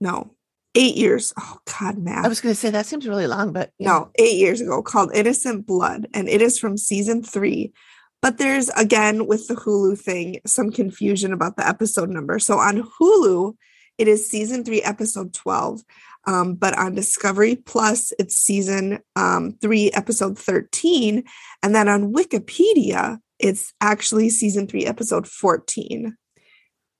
No, 0.00 0.30
eight 0.74 0.96
years. 0.96 1.34
Oh, 1.38 1.58
God, 1.78 1.98
math. 1.98 2.24
I 2.24 2.28
was 2.28 2.40
going 2.40 2.54
to 2.54 2.60
say 2.60 2.70
that 2.70 2.86
seems 2.86 3.06
really 3.06 3.26
long, 3.26 3.52
but 3.52 3.72
no, 3.78 4.10
eight 4.18 4.36
years 4.36 4.60
ago, 4.60 4.82
called 4.82 5.14
Innocent 5.14 5.66
Blood. 5.66 6.06
And 6.14 6.28
it 6.28 6.40
is 6.40 6.58
from 6.58 6.76
season 6.76 7.22
three. 7.22 7.72
But 8.20 8.38
there's, 8.38 8.68
again, 8.70 9.26
with 9.26 9.46
the 9.48 9.54
Hulu 9.54 9.98
thing, 9.98 10.40
some 10.46 10.70
confusion 10.72 11.32
about 11.32 11.56
the 11.56 11.66
episode 11.66 12.10
number. 12.10 12.38
So 12.38 12.58
on 12.58 12.82
Hulu, 13.00 13.54
it 13.96 14.08
is 14.08 14.28
season 14.28 14.64
three, 14.64 14.82
episode 14.82 15.32
12. 15.34 15.82
Um, 16.26 16.54
but 16.54 16.76
on 16.76 16.94
Discovery 16.94 17.56
Plus, 17.56 18.12
it's 18.18 18.34
season 18.36 18.98
um, 19.16 19.56
three, 19.62 19.90
episode 19.92 20.38
13. 20.38 21.24
And 21.62 21.74
then 21.74 21.88
on 21.88 22.12
Wikipedia, 22.12 23.18
it's 23.38 23.72
actually 23.80 24.30
season 24.30 24.66
three, 24.66 24.84
episode 24.84 25.26
14. 25.28 26.16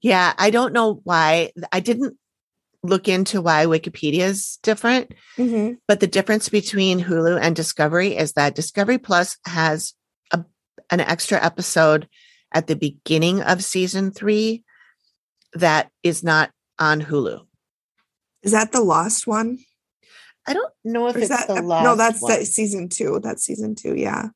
Yeah, 0.00 0.32
I 0.38 0.50
don't 0.50 0.72
know 0.72 1.00
why. 1.04 1.50
I 1.72 1.80
didn't 1.80 2.16
look 2.84 3.08
into 3.08 3.42
why 3.42 3.66
Wikipedia 3.66 4.20
is 4.20 4.58
different, 4.62 5.12
Mm-hmm. 5.37 5.75
but 5.88 5.98
the 5.98 6.06
difference 6.06 6.48
between 6.48 7.00
Hulu 7.00 7.40
and 7.42 7.56
Discovery 7.56 8.16
is 8.16 8.32
that 8.34 8.54
Discovery 8.54 8.98
Plus 8.98 9.37
has 9.46 9.94
an 10.90 11.00
extra 11.00 11.42
episode 11.42 12.09
at 12.52 12.66
the 12.66 12.76
beginning 12.76 13.42
of 13.42 13.62
season 13.62 14.11
three 14.11 14.64
that 15.54 15.90
is 16.02 16.23
not 16.23 16.50
on 16.78 17.02
Hulu. 17.02 17.45
Is 18.42 18.52
that 18.52 18.73
the 18.73 18.80
lost 18.80 19.26
one? 19.26 19.59
I 20.47 20.54
don't 20.54 20.73
know 20.85 21.09
if 21.09 21.16
Or 21.16 21.18
it's 21.18 21.28
that 21.28 21.47
the 21.47 21.61
no, 21.61 21.95
that's 21.95 22.23
one. 22.23 22.33
that 22.33 22.47
season 22.47 22.88
two. 22.88 23.21
That's 23.23 23.45
season 23.45 23.75
two. 23.75 23.95
Yeah. 23.97 24.28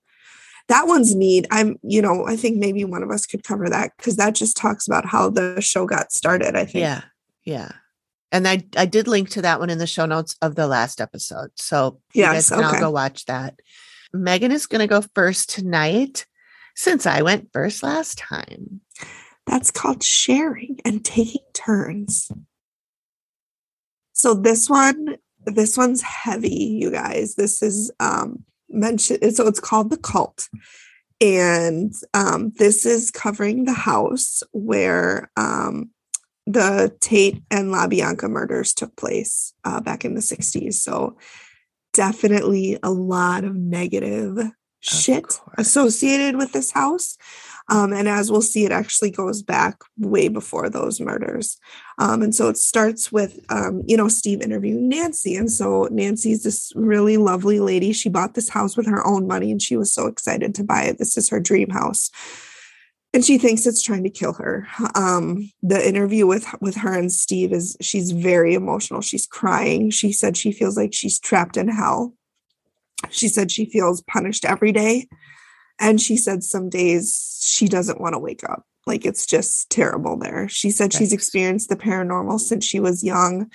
That 0.68 0.86
one's 0.86 1.14
neat. 1.14 1.46
I'm, 1.50 1.76
you 1.82 2.02
know, 2.02 2.26
I 2.26 2.36
think 2.36 2.58
maybe 2.58 2.84
one 2.84 3.02
of 3.02 3.10
us 3.10 3.26
could 3.26 3.44
cover 3.44 3.68
that 3.68 3.92
because 3.96 4.16
that 4.16 4.34
just 4.34 4.56
talks 4.56 4.86
about 4.86 5.06
how 5.06 5.30
the 5.30 5.60
show 5.60 5.86
got 5.86 6.12
started. 6.12 6.54
I 6.54 6.64
think. 6.64 6.82
Yeah, 6.82 7.02
yeah. 7.44 7.72
And 8.30 8.46
I 8.46 8.64
I 8.76 8.86
did 8.86 9.08
link 9.08 9.30
to 9.30 9.42
that 9.42 9.58
one 9.60 9.70
in 9.70 9.78
the 9.78 9.86
show 9.86 10.06
notes 10.06 10.36
of 10.42 10.54
the 10.54 10.66
last 10.66 11.00
episode. 11.00 11.50
So 11.56 12.00
you 12.14 12.22
Yes, 12.22 12.50
guys 12.50 12.58
can 12.58 12.64
all 12.74 12.80
go 12.80 12.90
watch 12.90 13.24
that. 13.26 13.58
Megan 14.12 14.52
is 14.52 14.66
gonna 14.66 14.86
go 14.86 15.02
first 15.14 15.50
tonight 15.50 16.26
since 16.74 17.06
I 17.06 17.22
went 17.22 17.50
first 17.52 17.82
last 17.82 18.18
time. 18.18 18.80
That's 19.46 19.70
called 19.70 20.02
sharing 20.02 20.78
and 20.84 21.04
taking 21.04 21.42
turns. 21.52 22.30
So 24.12 24.34
this 24.34 24.70
one, 24.70 25.16
this 25.46 25.76
one's 25.76 26.02
heavy, 26.02 26.78
you 26.80 26.90
guys. 26.90 27.34
This 27.34 27.62
is 27.62 27.90
um 27.98 28.44
mentioned 28.68 29.34
so 29.34 29.46
it's 29.46 29.60
called 29.60 29.90
the 29.90 29.96
cult. 29.96 30.48
And 31.20 31.92
um 32.14 32.52
this 32.56 32.86
is 32.86 33.10
covering 33.10 33.64
the 33.64 33.72
house 33.72 34.42
where 34.52 35.30
um 35.36 35.90
the 36.46 36.94
Tate 37.00 37.42
and 37.50 37.72
LaBianca 37.72 38.28
murders 38.28 38.74
took 38.74 38.96
place 38.96 39.54
uh, 39.64 39.80
back 39.80 40.04
in 40.04 40.14
the 40.14 40.20
60s. 40.20 40.74
So 40.74 41.16
definitely 41.92 42.78
a 42.82 42.90
lot 42.90 43.44
of 43.44 43.54
negative 43.54 44.38
shit 44.82 45.40
associated 45.56 46.36
with 46.36 46.52
this 46.52 46.72
house. 46.72 47.16
Um, 47.68 47.92
and 47.92 48.08
as 48.08 48.30
we'll 48.30 48.42
see, 48.42 48.64
it 48.64 48.72
actually 48.72 49.10
goes 49.10 49.42
back 49.42 49.82
way 49.96 50.28
before 50.28 50.68
those 50.68 51.00
murders. 51.00 51.56
Um, 51.98 52.22
and 52.22 52.34
so 52.34 52.48
it 52.48 52.56
starts 52.56 53.12
with, 53.12 53.38
um, 53.48 53.82
you 53.86 53.96
know, 53.96 54.08
Steve 54.08 54.42
interviewing 54.42 54.88
Nancy. 54.88 55.36
And 55.36 55.50
so 55.50 55.88
Nancy's 55.90 56.42
this 56.42 56.72
really 56.74 57.16
lovely 57.16 57.60
lady. 57.60 57.92
She 57.92 58.08
bought 58.08 58.34
this 58.34 58.48
house 58.48 58.76
with 58.76 58.86
her 58.86 59.06
own 59.06 59.26
money 59.26 59.52
and 59.52 59.62
she 59.62 59.76
was 59.76 59.92
so 59.92 60.06
excited 60.06 60.54
to 60.56 60.64
buy 60.64 60.82
it. 60.82 60.98
This 60.98 61.16
is 61.16 61.28
her 61.30 61.40
dream 61.40 61.70
house. 61.70 62.10
And 63.14 63.24
she 63.24 63.38
thinks 63.38 63.66
it's 63.66 63.82
trying 63.82 64.04
to 64.04 64.10
kill 64.10 64.32
her. 64.34 64.66
Um, 64.94 65.52
the 65.62 65.86
interview 65.86 66.26
with 66.26 66.46
with 66.62 66.76
her 66.76 66.94
and 66.94 67.12
Steve 67.12 67.52
is 67.52 67.76
she's 67.80 68.10
very 68.10 68.54
emotional. 68.54 69.02
She's 69.02 69.26
crying. 69.26 69.90
She 69.90 70.12
said 70.12 70.36
she 70.36 70.50
feels 70.50 70.78
like 70.78 70.94
she's 70.94 71.20
trapped 71.20 71.58
in 71.58 71.68
hell. 71.68 72.14
She 73.10 73.28
said 73.28 73.50
she 73.50 73.66
feels 73.66 74.02
punished 74.02 74.44
every 74.44 74.72
day. 74.72 75.08
And 75.78 76.00
she 76.00 76.16
said 76.16 76.44
some 76.44 76.68
days 76.68 77.40
she 77.44 77.66
doesn't 77.66 78.00
want 78.00 78.14
to 78.14 78.18
wake 78.18 78.44
up. 78.44 78.64
Like 78.86 79.04
it's 79.04 79.26
just 79.26 79.70
terrible 79.70 80.16
there. 80.16 80.48
She 80.48 80.70
said 80.70 80.92
she's 80.92 81.12
experienced 81.12 81.68
the 81.68 81.76
paranormal 81.76 82.40
since 82.40 82.64
she 82.64 82.80
was 82.80 83.04
young. 83.04 83.50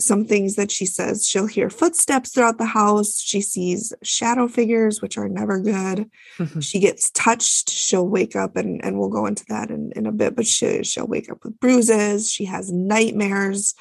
Some 0.00 0.24
things 0.24 0.54
that 0.54 0.70
she 0.70 0.86
says 0.86 1.26
she'll 1.26 1.46
hear 1.46 1.70
footsteps 1.70 2.30
throughout 2.30 2.58
the 2.58 2.66
house. 2.66 3.20
She 3.20 3.40
sees 3.40 3.92
shadow 4.02 4.46
figures, 4.46 5.02
which 5.02 5.18
are 5.18 5.28
never 5.28 5.58
good. 5.58 6.08
Mm-hmm. 6.38 6.60
She 6.60 6.78
gets 6.78 7.10
touched. 7.10 7.70
She'll 7.70 8.06
wake 8.06 8.36
up, 8.36 8.54
and, 8.56 8.84
and 8.84 8.98
we'll 8.98 9.08
go 9.08 9.26
into 9.26 9.44
that 9.48 9.70
in, 9.70 9.92
in 9.96 10.06
a 10.06 10.12
bit, 10.12 10.36
but 10.36 10.46
she, 10.46 10.84
she'll 10.84 11.08
wake 11.08 11.28
up 11.28 11.42
with 11.42 11.58
bruises. 11.58 12.30
She 12.30 12.44
has 12.44 12.70
nightmares. 12.70 13.74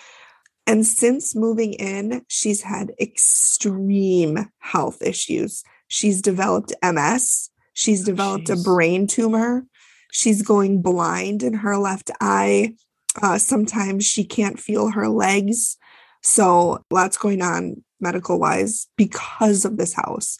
And 0.68 0.86
since 0.86 1.34
moving 1.34 1.74
in, 1.74 2.24
she's 2.28 2.62
had 2.62 2.92
extreme 3.00 4.52
health 4.60 5.02
issues. 5.02 5.64
She's 5.88 6.22
developed 6.22 6.74
MS. 6.84 7.50
She's 7.74 8.04
developed 8.04 8.50
a 8.50 8.58
brain 8.58 9.08
tumor. 9.08 9.66
She's 10.12 10.42
going 10.42 10.82
blind 10.82 11.42
in 11.42 11.54
her 11.54 11.78
left 11.78 12.12
eye. 12.20 12.76
Uh, 13.22 13.38
sometimes 13.38 14.06
she 14.06 14.26
can't 14.26 14.60
feel 14.60 14.92
her 14.92 15.08
legs. 15.08 15.78
So, 16.22 16.84
lots 16.92 17.18
going 17.18 17.42
on 17.42 17.84
medical 18.02 18.40
wise 18.40 18.88
because 18.98 19.64
of 19.64 19.78
this 19.78 19.94
house. 19.94 20.38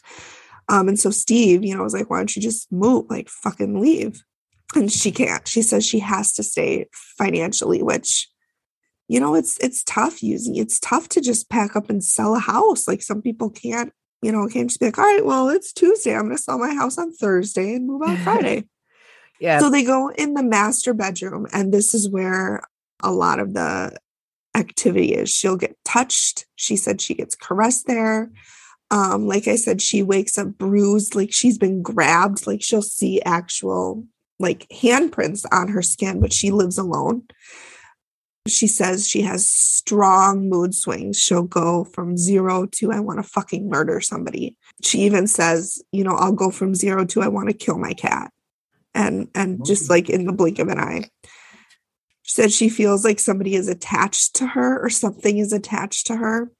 Um, 0.68 0.88
and 0.88 0.98
so 0.98 1.10
Steve, 1.10 1.64
you 1.64 1.74
know, 1.74 1.82
was 1.82 1.94
like, 1.94 2.10
why 2.10 2.18
don't 2.18 2.36
you 2.36 2.42
just 2.42 2.70
move, 2.70 3.06
like 3.08 3.28
fucking 3.28 3.80
leave? 3.80 4.22
And 4.74 4.92
she 4.92 5.10
can't. 5.10 5.48
She 5.48 5.62
says 5.62 5.86
she 5.86 5.98
has 6.00 6.34
to 6.34 6.42
stay 6.42 6.86
financially, 7.16 7.82
which, 7.82 8.28
you 9.08 9.18
know, 9.18 9.34
it's 9.34 9.58
it's 9.58 9.82
tough 9.84 10.22
using 10.22 10.56
it's 10.56 10.78
tough 10.78 11.08
to 11.10 11.20
just 11.20 11.48
pack 11.48 11.74
up 11.74 11.90
and 11.90 12.04
sell 12.04 12.34
a 12.36 12.38
house. 12.38 12.86
Like 12.86 13.02
some 13.02 13.22
people 13.22 13.50
can't, 13.50 13.92
you 14.22 14.30
know, 14.30 14.46
can't 14.46 14.68
just 14.68 14.80
be 14.80 14.86
like, 14.86 14.98
all 14.98 15.04
right, 15.04 15.24
well, 15.24 15.48
it's 15.48 15.72
Tuesday. 15.72 16.14
I'm 16.14 16.24
gonna 16.24 16.38
sell 16.38 16.58
my 16.58 16.74
house 16.74 16.98
on 16.98 17.12
Thursday 17.12 17.74
and 17.74 17.86
move 17.86 18.02
on 18.02 18.16
Friday. 18.24 18.64
yeah. 19.40 19.58
So 19.58 19.70
they 19.70 19.82
go 19.82 20.10
in 20.10 20.34
the 20.34 20.42
master 20.42 20.92
bedroom, 20.92 21.46
and 21.52 21.72
this 21.72 21.94
is 21.94 22.08
where 22.08 22.62
a 23.02 23.10
lot 23.10 23.40
of 23.40 23.54
the 23.54 23.96
activity 24.54 25.14
is. 25.14 25.30
She'll 25.30 25.56
get 25.56 25.76
touched. 25.84 26.46
She 26.56 26.76
said 26.76 27.00
she 27.00 27.14
gets 27.14 27.34
caressed 27.34 27.86
there. 27.86 28.30
Um, 28.90 29.26
like 29.26 29.48
I 29.48 29.56
said, 29.56 29.82
she 29.82 30.02
wakes 30.02 30.38
up 30.38 30.56
bruised, 30.58 31.14
like 31.14 31.32
she's 31.32 31.58
been 31.58 31.82
grabbed, 31.82 32.46
like 32.46 32.62
she'll 32.62 32.82
see 32.82 33.20
actual 33.22 34.06
like 34.38 34.66
handprints 34.68 35.44
on 35.52 35.68
her 35.68 35.82
skin, 35.82 36.20
but 36.20 36.32
she 36.32 36.50
lives 36.50 36.78
alone. 36.78 37.24
She 38.48 38.66
says 38.66 39.08
she 39.08 39.22
has 39.22 39.48
strong 39.48 40.48
mood 40.48 40.74
swings. 40.74 41.18
She'll 41.18 41.42
go 41.42 41.84
from 41.84 42.16
zero 42.16 42.66
to 42.72 42.92
I 42.92 43.00
want 43.00 43.18
to 43.18 43.28
fucking 43.28 43.68
murder 43.68 44.00
somebody. 44.00 44.56
She 44.82 45.00
even 45.00 45.26
says, 45.26 45.82
you 45.92 46.04
know, 46.04 46.14
I'll 46.14 46.32
go 46.32 46.50
from 46.50 46.74
zero 46.74 47.04
to 47.06 47.22
I 47.22 47.28
want 47.28 47.48
to 47.48 47.54
kill 47.54 47.78
my 47.78 47.92
cat. 47.92 48.32
And 48.94 49.28
and 49.34 49.64
just 49.64 49.90
like 49.90 50.10
in 50.10 50.24
the 50.24 50.32
blink 50.32 50.58
of 50.58 50.68
an 50.68 50.78
eye. 50.78 51.10
She 52.22 52.32
said 52.34 52.52
she 52.52 52.68
feels 52.68 53.04
like 53.04 53.18
somebody 53.18 53.54
is 53.54 53.68
attached 53.68 54.36
to 54.36 54.46
her 54.46 54.84
or 54.84 54.90
something 54.90 55.38
is 55.38 55.52
attached 55.52 56.06
to 56.08 56.16
her. 56.16 56.50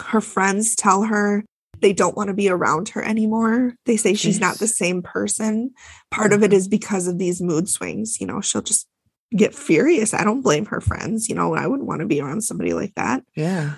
Her 0.00 0.20
friends 0.20 0.74
tell 0.74 1.02
her 1.02 1.44
they 1.80 1.92
don't 1.92 2.16
want 2.16 2.28
to 2.28 2.34
be 2.34 2.48
around 2.48 2.90
her 2.90 3.02
anymore. 3.02 3.74
They 3.86 3.96
say 3.96 4.14
she's 4.14 4.40
not 4.40 4.58
the 4.58 4.66
same 4.66 5.02
person. 5.02 5.72
Part 6.10 6.32
of 6.32 6.42
it 6.42 6.52
is 6.52 6.68
because 6.68 7.06
of 7.06 7.18
these 7.18 7.40
mood 7.40 7.68
swings. 7.68 8.20
You 8.20 8.26
know, 8.26 8.40
she'll 8.40 8.62
just 8.62 8.88
get 9.36 9.54
furious. 9.54 10.14
I 10.14 10.24
don't 10.24 10.42
blame 10.42 10.66
her 10.66 10.80
friends. 10.80 11.28
You 11.28 11.34
know, 11.34 11.54
I 11.54 11.66
wouldn't 11.66 11.88
want 11.88 12.00
to 12.00 12.06
be 12.06 12.20
around 12.20 12.42
somebody 12.42 12.72
like 12.72 12.94
that. 12.94 13.22
yeah. 13.34 13.74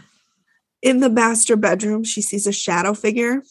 In 0.83 1.01
the 1.01 1.11
master 1.11 1.57
bedroom, 1.57 2.05
she 2.05 2.23
sees 2.23 2.47
a 2.47 2.53
shadow 2.53 2.95
figure. 2.95 3.43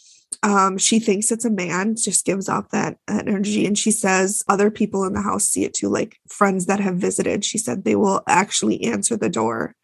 Um, 0.42 0.80
she 0.80 1.00
thinks 1.00 1.32
it's 1.32 1.46
a 1.46 1.50
man, 1.52 1.96
just 1.96 2.26
gives 2.26 2.50
off 2.50 2.70
that, 2.72 2.98
energy. 3.08 3.68
And 3.68 3.78
she 3.78 3.92
says 3.92 4.42
other 4.48 4.72
people 4.72 5.04
in 5.04 5.14
the 5.14 5.22
house 5.22 5.48
see 5.48 5.64
it 5.64 5.76
too, 5.76 5.90
like 5.90 6.18
friends 6.28 6.66
that 6.66 6.80
have 6.80 6.96
visited. 6.96 7.46
She 7.46 7.60
said 7.60 7.84
they 7.84 7.96
will 7.96 8.24
actually 8.28 8.84
answer 8.84 9.16
the 9.16 9.30
door 9.30 9.76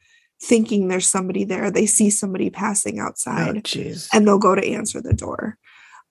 thinking 0.42 0.88
there's 0.88 1.08
somebody 1.08 1.44
there. 1.44 1.70
They 1.70 1.86
see 1.86 2.10
somebody 2.10 2.50
passing 2.50 3.00
Oh, 3.00 3.04
outside 3.04 3.64
jeez. 3.64 4.08
and 4.12 4.28
they'll 4.28 4.40
go 4.40 4.56
to 4.56 4.68
answer 4.68 5.00
the 5.02 5.14
door. 5.14 5.58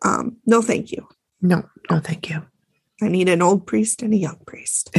Um, 0.03 0.37
no, 0.47 0.63
thank 0.63 0.93
you. 0.93 1.09
No, 1.43 1.65
no, 1.91 1.99
thank 1.99 2.31
you. 2.31 2.43
I 3.03 3.09
need 3.09 3.29
an 3.29 3.43
old 3.43 3.67
priest 3.67 4.03
and 4.03 4.15
a 4.15 4.17
young 4.17 4.39
priest. 4.47 4.91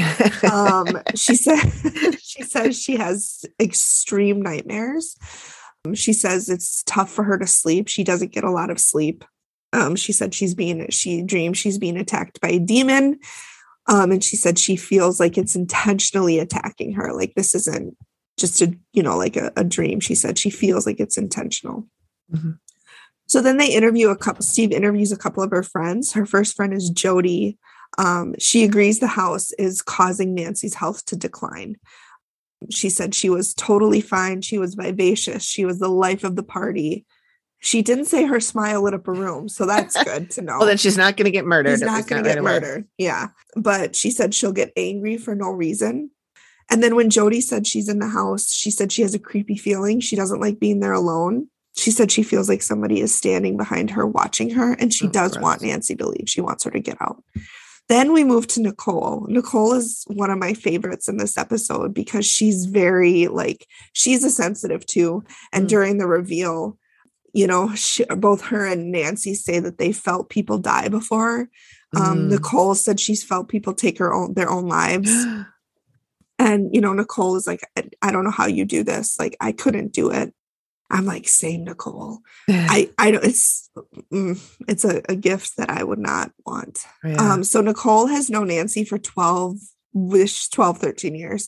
Um, 0.52 0.88
she 1.16 1.36
said 1.46 1.60
she 2.22 2.44
says 2.44 2.80
she 2.80 2.98
has 2.98 3.46
extreme 3.60 4.42
nightmares. 4.42 5.16
Um, 5.86 5.96
She 5.96 6.14
says 6.14 6.50
it's 6.50 6.84
tough 6.84 7.10
for 7.12 7.24
her 7.24 7.38
to 7.38 7.48
sleep. 7.48 7.88
She 7.88 8.04
doesn't 8.04 8.34
get 8.34 8.44
a 8.44 8.52
lot 8.52 8.70
of 8.70 8.80
sleep. 8.80 9.24
Um, 9.74 9.96
she 9.96 10.14
said 10.14 10.34
she's 10.34 10.54
being 10.56 10.90
she 10.90 11.22
dreams 11.22 11.58
she's 11.58 11.78
being 11.78 11.98
attacked 11.98 12.42
by 12.42 12.50
a 12.50 12.60
demon. 12.60 13.20
Um, 13.88 14.12
and 14.12 14.24
she 14.24 14.36
said 14.36 14.58
she 14.58 14.76
feels 14.76 15.20
like 15.20 15.38
it's 15.38 15.56
intentionally 15.56 16.40
attacking 16.40 16.94
her. 16.94 17.14
Like 17.14 17.34
this 17.36 17.54
isn't 17.56 17.96
just 18.38 18.62
a 18.62 18.76
you 18.94 19.04
know 19.04 19.18
like 19.18 19.38
a, 19.38 19.52
a 19.56 19.64
dream. 19.64 20.00
She 20.00 20.16
said 20.16 20.38
she 20.38 20.50
feels 20.50 20.86
like 20.86 21.00
it's 21.00 21.18
intentional. 21.18 21.88
Mhm. 22.34 22.60
So 23.28 23.42
then 23.42 23.58
they 23.58 23.72
interview 23.72 24.10
a 24.10 24.18
couple. 24.18 24.44
Steve 24.44 24.72
interviews 24.72 25.12
a 25.12 25.18
couple 25.18 25.42
of 25.44 25.52
her 25.52 25.64
friends. 25.64 26.14
Her 26.14 26.26
first 26.26 26.56
friend 26.56 26.74
is 26.74 26.90
Jody. 26.90 27.58
Um, 27.98 28.36
she 28.40 28.64
agrees 28.64 29.00
the 29.00 29.08
house 29.08 29.52
is 29.54 29.82
causing 29.82 30.34
Nancy's 30.34 30.74
health 30.74 31.06
to 31.06 31.16
decline. 31.16 31.78
She 32.70 32.90
said 32.90 33.14
she 33.14 33.30
was 33.30 33.54
totally 33.54 34.02
fine. 34.02 34.42
She 34.42 34.58
was 34.58 34.76
vivacious. 34.76 35.44
She 35.44 35.66
was 35.66 35.80
the 35.80 35.88
life 35.90 36.24
of 36.24 36.36
the 36.36 36.44
party. 36.44 37.06
She 37.60 37.82
didn't 37.82 38.06
say 38.06 38.26
her 38.26 38.40
smile 38.40 38.84
lit 38.84 38.94
up 38.94 39.08
a 39.08 39.12
room, 39.12 39.50
so 39.50 39.66
that's 39.66 40.02
good 40.04 40.30
to 40.32 40.42
know. 40.42 40.58
Well, 40.60 40.68
then 40.68 40.78
she's 40.78 40.98
not 40.98 41.16
going 41.18 41.26
to 41.26 41.32
get 41.32 41.46
murdered. 41.46 41.72
He's 41.72 41.82
at 41.82 41.86
not 41.88 42.08
going 42.08 42.24
to 42.24 42.30
right 42.30 42.36
get 42.36 42.42
away. 42.42 42.52
murdered. 42.54 42.88
Yeah. 42.98 43.28
But 43.56 43.96
she 43.96 44.12
said 44.12 44.34
she'll 44.34 44.52
get 44.52 44.72
angry 44.76 45.18
for 45.18 45.36
no 45.36 45.50
reason. 45.52 46.12
And 46.70 46.82
then 46.82 46.96
when 46.96 47.10
Jody 47.12 47.42
said 47.42 47.68
she's 47.68 47.90
in 47.90 48.00
the 48.00 48.08
house, 48.08 48.52
she 48.52 48.72
said 48.72 48.92
she 48.92 49.04
has 49.04 49.14
a 49.14 49.20
creepy 49.20 49.56
feeling. 49.56 50.00
She 50.00 50.16
doesn't 50.16 50.40
like 50.42 50.60
being 50.60 50.80
there 50.80 50.94
alone. 50.94 51.48
She 51.78 51.92
said 51.92 52.12
she 52.12 52.24
feels 52.24 52.50
like 52.50 52.62
somebody 52.62 53.02
is 53.02 53.14
standing 53.14 53.58
behind 53.58 53.92
her 53.92 54.08
watching 54.08 54.50
her, 54.52 54.74
and 54.74 54.94
she 54.94 55.08
Oh, 55.08 55.12
does 55.12 55.34
gross. 55.34 55.44
want 55.44 55.62
Nancy 55.62 55.96
to 55.96 56.08
leave. 56.08 56.28
She 56.28 56.42
wants 56.42 56.64
her 56.64 56.72
to 56.72 56.80
get 56.80 56.98
out. 57.02 57.24
Then 57.88 58.14
we 58.14 58.24
move 58.24 58.48
to 58.48 58.62
Nicole. 58.62 59.28
Nicole 59.30 59.74
is 59.74 60.04
one 60.08 60.32
of 60.32 60.40
my 60.40 60.54
favorites 60.54 61.08
in 61.08 61.18
this 61.18 61.38
episode 61.38 61.94
because 61.94 62.26
she's 62.26 62.66
very 62.66 63.28
like 63.28 63.68
she's 63.94 64.24
a 64.24 64.30
sensitive 64.32 64.86
too. 64.86 65.24
And 65.54 65.66
Mm. 65.66 65.70
during 65.70 65.98
the 66.00 66.08
reveal, 66.08 66.78
you 67.34 67.46
know, 67.46 67.76
she, 67.76 68.04
both 68.06 68.42
her 68.46 68.66
and 68.66 68.92
Nancy 68.92 69.36
say 69.36 69.60
that 69.60 69.78
they 69.78 69.92
felt 69.92 70.30
people 70.30 70.58
die 70.58 70.88
before. 70.90 71.50
Um, 71.96 72.28
Mm. 72.28 72.30
Nicole 72.32 72.74
said 72.76 73.00
she's 73.00 73.24
felt 73.24 73.50
people 73.50 73.74
take 73.74 74.00
her 74.00 74.14
own 74.14 74.34
their 74.34 74.50
own 74.50 74.68
lives. 74.68 75.12
And 76.38 76.74
you 76.76 76.82
know, 76.82 76.92
Nicole 76.92 77.38
is 77.38 77.48
like, 77.48 77.62
I, 77.78 77.84
I 78.02 78.12
don't 78.12 78.26
know 78.26 78.32
how 78.32 78.46
you 78.46 78.66
do 78.66 78.84
this. 78.84 79.18
Like, 79.18 79.38
I 79.40 79.54
couldn't 79.54 79.94
do 79.94 80.10
it. 80.12 80.34
I'm 80.90 81.06
like, 81.06 81.28
same 81.28 81.64
Nicole. 81.64 82.20
I 82.50 82.90
I 82.98 83.12
don't. 83.12 83.24
It's 83.24 83.70
mm, 84.12 84.40
it's 84.68 84.86
a, 84.86 85.02
a 85.10 85.16
gift 85.16 85.58
that 85.58 85.70
I 85.70 85.84
would 85.84 86.00
not 86.00 86.32
want. 86.46 86.86
Yeah. 87.04 87.16
Um, 87.16 87.44
so 87.44 87.62
Nicole 87.62 88.08
has 88.08 88.30
known 88.30 88.48
Nancy 88.48 88.86
for 88.86 88.98
12, 88.98 89.58
wish 89.94 90.50
12, 90.50 90.78
13 90.78 91.16
years. 91.16 91.48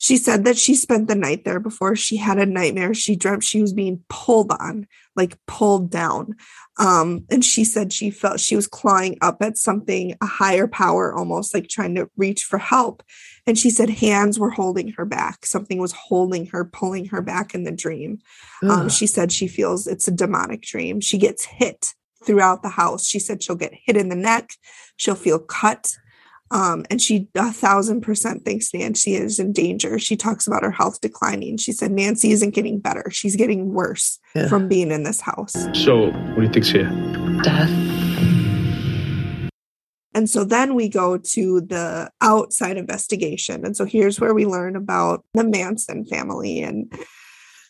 She 0.00 0.16
said 0.16 0.44
that 0.44 0.56
she 0.56 0.76
spent 0.76 1.08
the 1.08 1.16
night 1.16 1.44
there 1.44 1.58
before 1.58 1.96
she 1.96 2.16
had 2.16 2.38
a 2.38 2.46
nightmare. 2.46 2.94
She 2.94 3.16
dreamt 3.16 3.42
she 3.42 3.60
was 3.60 3.72
being 3.72 4.04
pulled 4.08 4.52
on, 4.52 4.86
like 5.16 5.36
pulled 5.46 5.90
down. 5.90 6.36
Um, 6.78 7.24
and 7.30 7.44
she 7.44 7.64
said 7.64 7.92
she 7.92 8.10
felt 8.10 8.38
she 8.38 8.54
was 8.54 8.68
clawing 8.68 9.18
up 9.20 9.38
at 9.42 9.58
something, 9.58 10.14
a 10.22 10.26
higher 10.26 10.68
power, 10.68 11.12
almost 11.12 11.52
like 11.52 11.68
trying 11.68 11.96
to 11.96 12.08
reach 12.16 12.44
for 12.44 12.58
help. 12.58 13.02
And 13.44 13.58
she 13.58 13.70
said 13.70 13.90
hands 13.90 14.38
were 14.38 14.50
holding 14.50 14.92
her 14.92 15.04
back. 15.04 15.44
Something 15.44 15.78
was 15.78 15.92
holding 15.92 16.46
her, 16.46 16.64
pulling 16.64 17.06
her 17.06 17.20
back 17.20 17.52
in 17.52 17.64
the 17.64 17.72
dream. 17.72 18.20
Um, 18.62 18.88
she 18.88 19.08
said 19.08 19.32
she 19.32 19.48
feels 19.48 19.88
it's 19.88 20.06
a 20.06 20.12
demonic 20.12 20.62
dream. 20.62 21.00
She 21.00 21.18
gets 21.18 21.44
hit 21.44 21.94
throughout 22.24 22.62
the 22.62 22.68
house. 22.68 23.06
She 23.06 23.18
said 23.18 23.42
she'll 23.42 23.56
get 23.56 23.74
hit 23.74 23.96
in 23.96 24.10
the 24.10 24.16
neck, 24.16 24.52
she'll 24.96 25.16
feel 25.16 25.40
cut. 25.40 25.92
Um, 26.50 26.84
and 26.90 27.00
she 27.00 27.28
a 27.34 27.52
thousand 27.52 28.00
percent 28.00 28.44
thinks 28.44 28.72
Nancy 28.72 29.14
is 29.14 29.38
in 29.38 29.52
danger. 29.52 29.98
She 29.98 30.16
talks 30.16 30.46
about 30.46 30.62
her 30.62 30.70
health 30.70 31.00
declining. 31.00 31.58
She 31.58 31.72
said 31.72 31.92
Nancy 31.92 32.30
isn't 32.30 32.54
getting 32.54 32.78
better. 32.80 33.10
She's 33.10 33.36
getting 33.36 33.72
worse 33.72 34.18
Yeah. 34.34 34.48
from 34.48 34.66
being 34.68 34.90
in 34.90 35.02
this 35.02 35.20
house. 35.20 35.52
So, 35.74 36.10
what 36.10 36.36
do 36.36 36.42
you 36.42 36.48
think's 36.50 36.70
here? 36.70 36.88
Death. 37.42 37.70
And 40.14 40.28
so 40.28 40.42
then 40.42 40.74
we 40.74 40.88
go 40.88 41.18
to 41.18 41.60
the 41.60 42.10
outside 42.20 42.76
investigation. 42.76 43.64
And 43.64 43.76
so 43.76 43.84
here's 43.84 44.18
where 44.18 44.34
we 44.34 44.46
learn 44.46 44.74
about 44.74 45.24
the 45.34 45.44
Manson 45.44 46.04
family. 46.06 46.60
And 46.60 46.92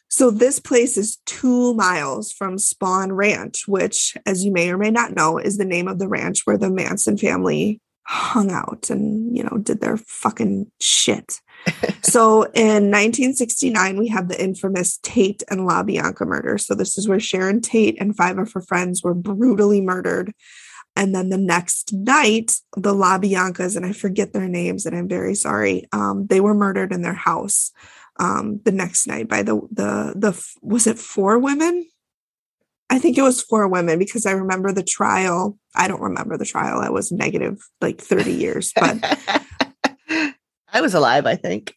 so 0.08 0.30
this 0.30 0.58
place 0.58 0.96
is 0.96 1.18
two 1.26 1.74
miles 1.74 2.32
from 2.32 2.56
Spahn 2.56 3.08
Ranch, 3.14 3.68
which, 3.68 4.16
as 4.24 4.44
you 4.44 4.52
may 4.52 4.70
or 4.70 4.78
may 4.78 4.90
not 4.90 5.14
know, 5.14 5.36
is 5.36 5.58
the 5.58 5.66
name 5.66 5.88
of 5.88 5.98
the 5.98 6.08
ranch 6.08 6.42
where 6.46 6.56
the 6.56 6.70
Manson 6.70 7.18
family 7.18 7.82
hung 8.08 8.50
out 8.50 8.88
and, 8.88 9.36
you 9.36 9.42
know, 9.42 9.58
did 9.58 9.82
their 9.82 9.98
fucking 9.98 10.66
shit. 10.80 11.42
so 12.02 12.44
in 12.54 12.90
1969, 12.90 13.98
we 13.98 14.08
have 14.08 14.28
the 14.28 14.42
infamous 14.42 14.98
Tate 15.02 15.42
and 15.50 15.66
La 15.66 15.82
Bianca 15.82 16.24
murder. 16.24 16.56
So 16.56 16.74
this 16.74 16.96
is 16.96 17.06
where 17.06 17.20
Sharon 17.20 17.60
Tate 17.60 18.00
and 18.00 18.16
five 18.16 18.38
of 18.38 18.50
her 18.54 18.62
friends 18.62 19.02
were 19.02 19.12
brutally 19.12 19.82
murdered. 19.82 20.32
And 20.96 21.14
then 21.14 21.28
the 21.28 21.38
next 21.38 21.92
night, 21.92 22.56
the 22.78 22.94
La 22.94 23.18
Biancas, 23.18 23.76
and 23.76 23.84
I 23.84 23.92
forget 23.92 24.32
their 24.32 24.48
names, 24.48 24.86
and 24.86 24.96
I'm 24.96 25.06
very 25.06 25.34
sorry, 25.34 25.86
um, 25.92 26.26
they 26.28 26.40
were 26.40 26.54
murdered 26.54 26.92
in 26.92 27.02
their 27.02 27.12
house 27.12 27.72
um, 28.18 28.60
the 28.64 28.72
next 28.72 29.06
night 29.06 29.28
by 29.28 29.42
the 29.42 29.60
the 29.70 30.14
the 30.16 30.48
was 30.60 30.86
it 30.86 30.98
four 30.98 31.38
women? 31.38 31.86
I 32.90 32.98
think 32.98 33.18
it 33.18 33.22
was 33.22 33.42
four 33.42 33.68
women 33.68 33.98
because 33.98 34.24
I 34.26 34.30
remember 34.32 34.72
the 34.72 34.82
trial. 34.82 35.58
I 35.76 35.88
don't 35.88 36.00
remember 36.00 36.36
the 36.38 36.46
trial. 36.46 36.80
I 36.80 36.88
was 36.88 37.12
negative 37.12 37.58
like 37.80 38.00
30 38.00 38.32
years, 38.32 38.72
but 38.74 38.96
I 40.72 40.80
was 40.80 40.94
alive, 40.94 41.26
I 41.26 41.36
think. 41.36 41.76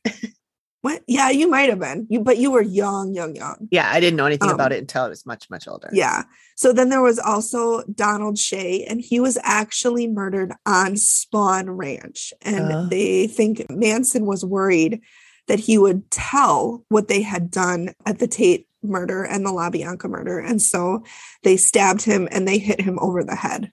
what? 0.82 1.02
Yeah, 1.08 1.30
you 1.30 1.50
might 1.50 1.70
have 1.70 1.80
been. 1.80 2.08
You, 2.10 2.22
but 2.22 2.38
you 2.38 2.52
were 2.52 2.62
young, 2.62 3.14
young, 3.14 3.36
young. 3.36 3.68
Yeah, 3.72 3.90
I 3.92 4.00
didn't 4.00 4.18
know 4.18 4.26
anything 4.26 4.50
Um, 4.50 4.56
about 4.56 4.72
it 4.72 4.80
until 4.80 5.04
I 5.04 5.10
was 5.10 5.26
much, 5.26 5.50
much 5.50 5.68
older. 5.68 5.90
Yeah. 5.92 6.24
So 6.56 6.74
then 6.74 6.90
there 6.90 7.02
was 7.02 7.20
also 7.20 7.84
Donald 7.94 8.38
Shea, 8.38 8.86
and 8.86 9.02
he 9.02 9.20
was 9.20 9.38
actually 9.44 10.08
murdered 10.08 10.54
on 10.66 10.94
Spahn 10.94 11.66
Ranch. 11.68 12.34
And 12.42 12.72
Oh. 12.72 12.88
they 12.90 13.28
think 13.28 13.66
Manson 13.70 14.26
was 14.26 14.46
worried 14.46 15.02
that 15.48 15.60
he 15.60 15.78
would 15.78 16.10
tell 16.12 16.86
what 16.90 17.08
they 17.08 17.22
had 17.22 17.52
done 17.52 17.94
at 18.06 18.20
the 18.20 18.28
Tate 18.28 18.68
murder 18.84 19.24
and 19.24 19.46
the 19.46 19.52
La 19.52 19.70
Bianca 19.70 20.08
murder. 20.08 20.40
And 20.40 20.62
so 20.62 21.04
they 21.44 21.58
stabbed 21.58 22.04
him 22.04 22.28
and 22.32 22.48
they 22.48 22.58
hit 22.58 22.82
him 22.82 22.98
over 23.00 23.24
the 23.24 23.36
head 23.36 23.72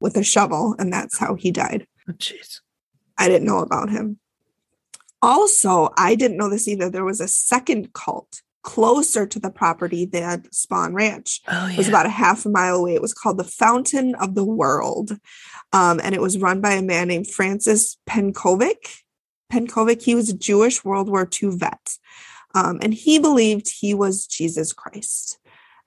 with 0.00 0.16
a 0.16 0.24
shovel. 0.24 0.74
And 0.78 0.92
that's 0.92 1.18
how 1.18 1.34
he 1.34 1.50
died. 1.50 1.86
Oh, 2.08 2.12
Jeez. 2.12 2.60
I 3.18 3.28
didn't 3.28 3.46
know 3.46 3.58
about 3.58 3.90
him. 3.90 4.18
Also, 5.22 5.90
I 5.96 6.14
didn't 6.14 6.36
know 6.36 6.50
this 6.50 6.68
either. 6.68 6.90
There 6.90 7.04
was 7.04 7.20
a 7.20 7.28
second 7.28 7.92
cult 7.92 8.42
closer 8.62 9.26
to 9.26 9.38
the 9.38 9.50
property 9.50 10.04
than 10.04 10.42
Spahn 10.52 10.92
Ranch. 10.92 11.40
Oh, 11.48 11.68
It 11.68 11.78
was 11.78 11.88
about 11.88 12.06
a 12.06 12.10
half 12.10 12.44
a 12.44 12.48
mile 12.48 12.76
away. 12.76 12.94
It 12.94 13.00
was 13.00 13.14
called 13.14 13.38
the 13.38 13.44
Fountain 13.44 14.14
of 14.16 14.34
the 14.34 14.44
World. 14.44 15.12
Um, 15.72 16.00
and 16.02 16.14
it 16.14 16.20
was 16.20 16.38
run 16.38 16.60
by 16.60 16.72
a 16.72 16.82
man 16.82 17.08
named 17.08 17.30
Francis 17.30 17.96
Pencovic. 18.08 19.02
Pencovic, 19.52 20.02
he 20.02 20.14
was 20.14 20.28
a 20.28 20.36
Jewish 20.36 20.84
World 20.84 21.08
War 21.08 21.28
II 21.42 21.50
vet. 21.52 21.96
Um, 22.56 22.78
and 22.80 22.94
he 22.94 23.18
believed 23.18 23.68
he 23.68 23.92
was 23.92 24.26
Jesus 24.26 24.72
Christ. 24.72 25.38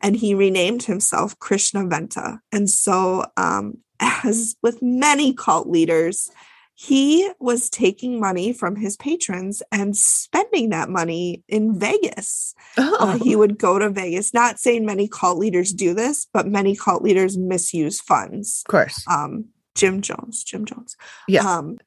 And 0.01 0.15
he 0.15 0.33
renamed 0.33 0.83
himself 0.83 1.37
Krishna 1.39 1.85
Venta. 1.85 2.39
And 2.51 2.69
so, 2.69 3.25
um, 3.35 3.79
as 3.99 4.55
with 4.61 4.81
many 4.81 5.33
cult 5.33 5.67
leaders, 5.67 6.29
he 6.75 7.29
was 7.39 7.69
taking 7.69 8.21
money 8.21 8.53
from 8.53 8.77
his 8.77 8.95
patrons 8.95 9.61
and 9.69 9.97
spending 9.97 10.69
that 10.69 10.89
money 10.89 11.43
in 11.49 11.77
Vegas. 11.77 12.55
oh, 12.77 12.97
Uh, 12.99 13.17
he 13.17 13.35
would 13.35 13.57
go 13.57 13.77
to 13.79 13.89
Vegas. 13.89 14.33
Not 14.33 14.59
saying 14.59 14.85
many 14.85 15.09
cult 15.09 15.37
leaders 15.37 15.73
do 15.73 15.93
this, 15.93 16.27
but 16.31 16.47
many 16.47 16.77
cult 16.77 17.03
leaders 17.03 17.37
misuse 17.37 17.99
funds. 17.99 18.63
of 18.65 18.71
course. 18.71 19.03
Um, 19.11 19.49
Jim 19.75 20.01
Jones, 20.01 20.43
Jim 20.43 20.65
Jones. 20.65 20.95
Yeah. 21.27 21.41
Um, 21.41 21.79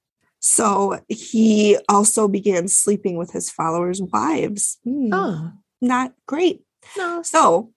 so 0.43 0.99
he 1.09 1.79
also 1.89 2.27
began 2.29 2.67
sleeping 2.69 3.17
with 3.17 3.31
his 3.31 3.51
followers' 3.51 4.03
wives. 4.03 4.79
Hmm, 4.85 5.09
Oh, 5.13 5.53
Not 5.81 6.13
great. 6.27 6.63
no. 6.97 7.23
So 7.23 7.73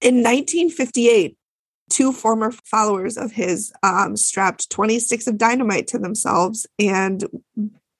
in 0.00 0.16
1958, 0.22 1.36
two 1.90 2.12
former 2.12 2.50
followers 2.52 3.16
of 3.16 3.32
his 3.32 3.72
um, 3.82 4.16
strapped 4.16 4.68
20 4.70 4.98
sticks 5.00 5.26
of 5.26 5.38
dynamite 5.38 5.86
to 5.88 5.98
themselves 5.98 6.66
and 6.78 7.24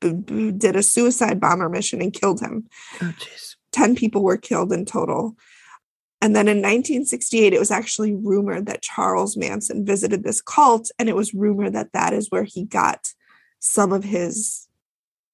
b- 0.00 0.12
b- 0.12 0.50
did 0.52 0.76
a 0.76 0.82
suicide 0.82 1.40
bomber 1.40 1.68
mission 1.70 2.02
and 2.02 2.12
killed 2.12 2.40
him. 2.40 2.68
Oh, 3.00 3.14
jeez. 3.18 3.56
10 3.72 3.96
people 3.96 4.22
were 4.22 4.36
killed 4.36 4.72
in 4.72 4.84
total. 4.84 5.34
And 6.20 6.34
then 6.36 6.48
in 6.48 6.58
1968, 6.58 7.54
it 7.54 7.58
was 7.58 7.70
actually 7.70 8.14
rumored 8.14 8.66
that 8.66 8.82
Charles 8.82 9.36
Manson 9.36 9.86
visited 9.86 10.24
this 10.24 10.42
cult, 10.42 10.90
and 10.98 11.08
it 11.08 11.14
was 11.16 11.32
rumored 11.32 11.72
that 11.74 11.92
that 11.92 12.12
is 12.12 12.30
where 12.30 12.44
he 12.44 12.64
got 12.64 13.12
some 13.58 13.92
of 13.92 14.04
his 14.04 14.68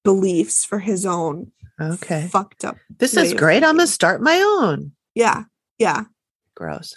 beliefs 0.03 0.63
for 0.65 0.79
his 0.79 1.05
own 1.05 1.51
Okay. 1.79 2.27
fucked 2.31 2.63
up. 2.63 2.77
This 2.99 3.17
is 3.17 3.33
great. 3.33 3.63
I'm 3.63 3.75
gonna 3.77 3.87
start 3.87 4.21
my 4.21 4.37
own. 4.61 4.91
Yeah, 5.13 5.43
yeah, 5.77 6.05
Gross. 6.55 6.93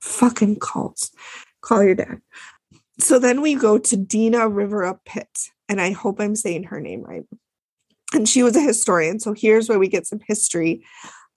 fucking 0.00 0.56
cults. 0.60 1.10
Call 1.60 1.82
your 1.82 1.94
dad. 1.94 2.20
So 2.98 3.18
then 3.18 3.40
we 3.42 3.54
go 3.54 3.78
to 3.78 3.96
Dina 3.96 4.48
Rivera 4.48 4.98
Pitt, 5.04 5.50
and 5.68 5.80
I 5.80 5.92
hope 5.92 6.20
I'm 6.20 6.34
saying 6.36 6.64
her 6.64 6.80
name 6.80 7.02
right. 7.02 7.24
And 8.12 8.28
she 8.28 8.42
was 8.42 8.56
a 8.56 8.60
historian. 8.60 9.20
So 9.20 9.34
here's 9.34 9.68
where 9.68 9.78
we 9.78 9.88
get 9.88 10.06
some 10.06 10.20
history 10.26 10.84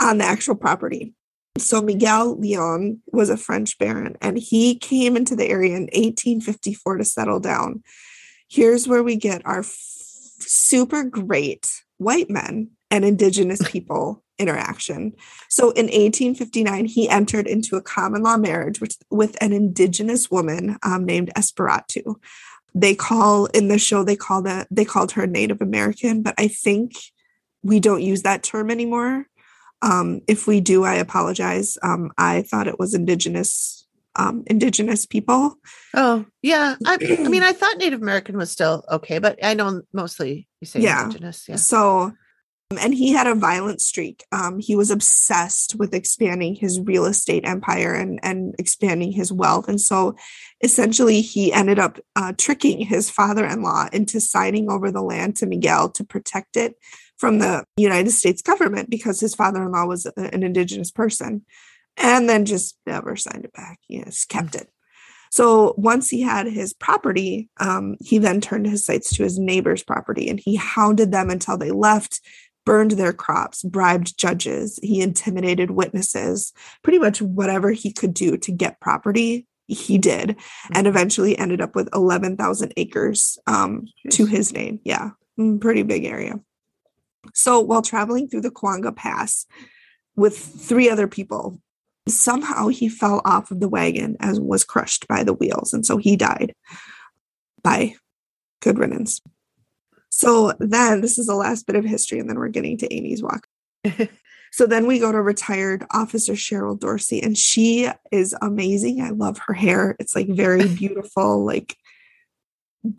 on 0.02 0.18
the 0.20 0.26
actual 0.26 0.56
property. 0.56 1.14
So 1.58 1.82
Miguel 1.82 2.38
Leon 2.40 3.02
was 3.08 3.30
a 3.30 3.38
French 3.38 3.78
baron, 3.78 4.16
and 4.22 4.38
he 4.38 4.76
came 4.76 5.16
into 5.18 5.36
the 5.36 5.48
area 5.50 5.76
in 5.76 5.84
1854 5.94 6.98
to 6.98 7.06
settle 7.06 7.40
down. 7.40 7.84
Here's 8.52 8.86
where 8.86 9.02
we 9.02 9.16
get 9.16 9.46
our 9.46 9.60
f- 9.60 9.78
super 10.40 11.06
great 11.06 11.72
white 12.00 12.30
men 12.30 12.72
and 12.90 13.06
indigenous 13.06 13.62
people 13.72 14.26
interaction. 14.38 15.14
So 15.48 15.70
in 15.72 15.86
1859, 15.86 16.84
he 16.86 17.08
entered 17.08 17.48
into 17.48 17.78
a 17.78 17.82
common 17.82 18.24
law 18.24 18.36
marriage 18.36 18.82
with, 18.82 18.98
with 19.10 19.38
an 19.40 19.54
indigenous 19.54 20.30
woman 20.30 20.78
um, 20.84 21.06
named 21.06 21.32
Espiritu. 21.38 22.16
They 22.76 22.94
call 22.94 23.46
in 23.46 23.70
the 23.70 23.80
show 23.80 24.04
they 24.04 24.18
call 24.18 24.42
that 24.42 24.68
they 24.70 24.84
called 24.84 25.14
her 25.14 25.26
Native 25.26 25.62
American, 25.62 26.22
but 26.22 26.36
I 26.38 26.50
think 26.50 26.92
we 27.64 27.80
don't 27.80 28.02
use 28.02 28.24
that 28.24 28.44
term 28.44 28.70
anymore. 28.70 29.28
Um, 29.82 30.22
if 30.28 30.46
we 30.46 30.60
do, 30.60 30.84
I 30.84 30.96
apologize. 30.96 31.78
Um, 31.82 32.12
I 32.18 32.42
thought 32.42 32.68
it 32.68 32.80
was 32.80 32.94
indigenous 32.94 33.81
um, 34.16 34.44
indigenous 34.48 35.06
people. 35.06 35.56
Oh, 35.94 36.26
yeah. 36.42 36.76
I, 36.86 36.98
I 37.02 37.28
mean, 37.30 37.44
I 37.44 37.54
thought 37.54 37.78
Native 37.78 38.02
American 38.02 38.38
was 38.38 38.52
still 38.52 38.84
okay, 38.90 39.20
but 39.20 39.40
I 39.44 39.54
know 39.54 39.82
mostly 39.94 40.48
you 40.60 40.68
say 40.68 40.82
Yeah. 40.82 41.04
indigenous. 41.04 41.46
Yeah. 41.48 41.56
So 41.56 42.14
and 42.80 42.94
he 42.94 43.12
had 43.12 43.28
a 43.28 43.36
violent 43.36 43.82
streak. 43.82 44.24
Um, 44.32 44.60
he 44.60 44.76
was 44.76 44.92
obsessed 44.92 45.76
with 45.76 45.94
expanding 45.94 46.56
his 46.56 46.80
real 46.80 47.06
estate 47.06 47.46
empire 47.46 47.94
and, 47.94 48.20
and 48.24 48.56
expanding 48.60 49.12
his 49.12 49.32
wealth. 49.32 49.68
And 49.68 49.80
so 49.80 50.16
essentially, 50.64 51.22
he 51.22 51.52
ended 51.52 51.80
up 51.80 52.00
uh, 52.16 52.34
tricking 52.38 52.80
his 52.86 53.10
father 53.10 53.46
in 53.46 53.62
law 53.62 53.88
into 53.92 54.22
signing 54.22 54.70
over 54.70 54.92
the 54.92 55.02
land 55.02 55.36
to 55.38 55.46
Miguel 55.46 55.90
to 55.92 56.04
protect 56.04 56.56
it 56.56 56.76
from 57.18 57.40
the 57.40 57.64
United 57.78 58.12
States 58.12 58.42
government 58.42 58.90
because 58.90 59.20
his 59.20 59.36
father 59.36 59.62
in 59.64 59.72
law 59.72 59.86
was 59.86 60.06
an 60.18 60.44
indigenous 60.44 60.92
person 60.92 61.46
and 61.98 62.30
then 62.30 62.46
just 62.46 62.78
never 62.86 63.16
signed 63.16 63.46
it 63.46 63.54
back. 63.54 63.80
He 63.88 64.04
just 64.04 64.30
kept 64.30 64.56
it. 64.56 64.70
So 65.32 65.74
once 65.78 66.10
he 66.10 66.22
had 66.22 66.46
his 66.48 66.74
property, 66.74 67.50
um, 67.58 67.96
he 68.02 68.18
then 68.18 68.42
turned 68.42 68.66
his 68.66 68.84
sights 68.84 69.16
to 69.16 69.24
his 69.24 69.40
neighbor's 69.40 69.82
property 69.82 70.28
and 70.28 70.40
he 70.40 70.56
hounded 70.56 71.12
them 71.12 71.30
until 71.30 71.58
they 71.58 71.72
left 71.72 72.20
burned 72.66 72.92
their 72.92 73.14
crops, 73.14 73.64
bribed 73.64 74.18
judges, 74.18 74.80
he 74.84 75.02
intimidated 75.02 75.72
witnesses, 75.72 76.54
pretty 76.84 77.00
much 77.00 77.22
whatever 77.22 77.72
he 77.72 77.92
could 77.92 78.14
do 78.14 78.38
to 78.38 78.52
get 78.52 78.80
property, 78.80 79.48
he 79.68 79.98
did, 79.98 80.32
and 80.32 80.38
mm-hmm. 80.76 80.88
eventually 80.88 81.38
ended 81.38 81.62
up 81.62 81.76
with 81.76 81.90
11,000 81.94 82.74
acres 82.78 83.38
um, 83.48 83.86
to 84.12 84.26
his 84.26 84.54
name. 84.54 84.80
Yeah, 84.84 85.12
mm, 85.40 85.60
pretty 85.60 85.84
big 85.84 86.06
area. 86.06 86.40
So 87.34 87.60
while 87.60 87.82
traveling 87.82 88.28
through 88.28 88.42
the 88.42 88.52
Cahuenga 88.52 88.96
Pass 88.96 89.46
with 90.16 90.38
three 90.38 90.90
other 90.90 91.08
people, 91.08 91.60
somehow 92.08 92.68
he 92.68 92.90
fell 92.90 93.22
off 93.26 93.52
of 93.52 93.60
the 93.60 93.70
wagon 93.70 94.18
and 94.20 94.40
was 94.40 94.64
crushed 94.64 95.08
by 95.08 95.24
the 95.24 95.34
wheels. 95.34 95.74
And 95.74 95.86
so 95.86 95.98
he 95.98 96.16
died 96.16 96.54
by 97.64 97.96
good 98.62 98.80
riddance. 98.80 99.22
So 100.10 100.54
then 100.60 101.02
this 101.02 101.18
is 101.18 101.28
the 101.28 101.36
last 101.36 101.66
bit 101.66 101.76
of 101.76 101.86
history, 101.86 102.20
and 102.20 102.30
then 102.30 102.38
we're 102.38 102.50
getting 102.50 102.78
to 102.80 102.94
Amy's 102.94 103.24
walk. 103.24 103.48
so 104.52 104.68
then 104.68 104.86
we 104.86 105.00
go 105.00 105.12
to 105.12 105.22
retired 105.22 105.86
officer 105.92 106.34
Cheryl 106.34 106.80
Dorsey, 106.80 107.22
and 107.22 107.38
she 107.38 107.90
is 108.12 108.36
amazing. 108.42 109.02
I 109.02 109.12
love 109.12 109.38
her 109.48 109.54
hair. 109.54 109.96
It's 110.00 110.16
like 110.16 110.28
very 110.28 110.68
beautiful, 110.76 111.46
like 111.46 111.78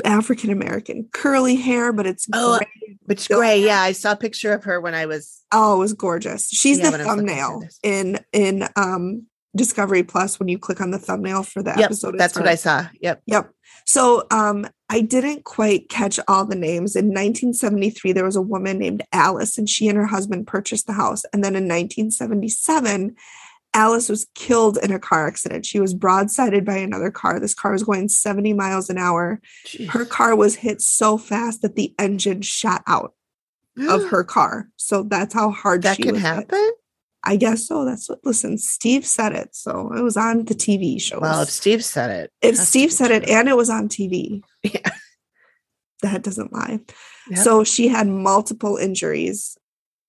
African 0.05 0.51
American 0.51 1.09
curly 1.12 1.57
hair, 1.57 1.93
but 1.93 2.07
it's 2.07 2.27
oh, 2.33 2.59
gray. 3.07 3.12
it's 3.15 3.29
gray. 3.29 3.65
Yeah, 3.65 3.81
I 3.81 3.93
saw 3.93 4.12
a 4.12 4.17
picture 4.17 4.53
of 4.53 4.65
her 4.65 4.81
when 4.81 4.95
I 4.95 5.07
was. 5.07 5.43
Oh, 5.53 5.77
it 5.77 5.79
was 5.79 5.93
gorgeous. 5.93 6.49
She's 6.49 6.79
yeah, 6.79 6.91
the 6.91 6.99
thumbnail 6.99 7.62
in 7.83 8.19
in 8.33 8.69
um 8.77 9.27
Discovery 9.55 10.03
Plus 10.03 10.38
when 10.38 10.49
you 10.49 10.59
click 10.59 10.81
on 10.81 10.91
the 10.91 10.99
thumbnail 10.99 11.43
for 11.43 11.62
the 11.62 11.71
yep, 11.71 11.87
episode. 11.87 12.19
That's 12.19 12.37
what 12.37 12.49
I 12.49 12.55
saw. 12.55 12.87
Yep. 13.01 13.23
Yep. 13.27 13.51
So 13.85 14.25
um, 14.31 14.67
I 14.88 15.01
didn't 15.01 15.45
quite 15.45 15.88
catch 15.88 16.19
all 16.29 16.47
the 16.47 16.55
names. 16.55 16.97
In 16.97 17.07
1973, 17.07 18.12
there 18.12 18.25
was 18.25 18.37
a 18.37 18.43
woman 18.43 18.79
named 18.79 19.03
Alice, 19.12 19.59
and 19.59 19.69
she 19.69 19.88
and 19.88 19.99
her 19.99 20.07
husband 20.07 20.47
purchased 20.47 20.87
the 20.87 20.93
house. 20.95 21.25
And 21.33 21.45
then 21.45 21.55
in 21.55 21.65
1977, 21.65 23.15
Alice 23.75 24.09
was 24.09 24.27
killed 24.35 24.79
in 24.83 24.93
a 24.93 24.99
car 24.99 25.27
accident. 25.27 25.65
She 25.65 25.81
was 25.81 25.95
broadsided 25.95 26.65
by 26.65 26.77
another 26.77 27.11
car. 27.11 27.41
This 27.41 27.55
car 27.55 27.73
was 27.73 27.83
going 27.83 28.09
70 28.09 28.53
miles 28.53 28.91
an 28.91 28.99
hour. 28.99 29.41
Jeez. 29.67 29.89
Her 29.89 30.05
car 30.05 30.37
was 30.37 30.57
hit 30.57 30.83
so 30.83 31.17
fast 31.17 31.63
that 31.63 31.75
the 31.75 31.95
engine 31.99 32.43
shot 32.43 32.83
out 32.87 33.15
of 33.89 34.05
her 34.11 34.25
car. 34.25 34.69
So 34.77 35.03
that's 35.03 35.33
how 35.33 35.51
hard 35.51 35.83
that 35.83 35.99
can 35.99 36.17
happen. 36.17 36.47
Hit. 36.51 36.75
I 37.25 37.37
guess 37.37 37.69
so. 37.69 37.85
That's 37.85 38.09
what, 38.09 38.19
listen, 38.25 38.59
Steve 38.59 39.07
said 39.07 39.33
it. 39.33 39.55
So 39.55 39.93
it 39.93 40.03
was 40.03 40.17
on 40.17 40.45
the 40.45 40.55
TV 40.55 41.01
show. 41.01 41.21
Well, 41.21 41.43
if 41.43 41.51
Steve 41.51 41.85
said 41.85 42.11
it, 42.11 42.33
if 42.43 42.57
Steve 42.57 42.93
said 42.93 43.09
true. 43.09 43.17
it 43.17 43.29
and 43.29 43.49
it 43.49 43.57
was 43.57 43.71
on 43.71 43.89
TV, 43.89 44.43
yeah. 44.63 44.91
that 46.03 46.23
doesn't 46.23 46.53
lie. 46.53 46.81
Yep. 47.31 47.39
So 47.39 47.65
she 47.65 47.89
had 47.89 48.09
multiple 48.09 48.77
injuries, 48.77 49.57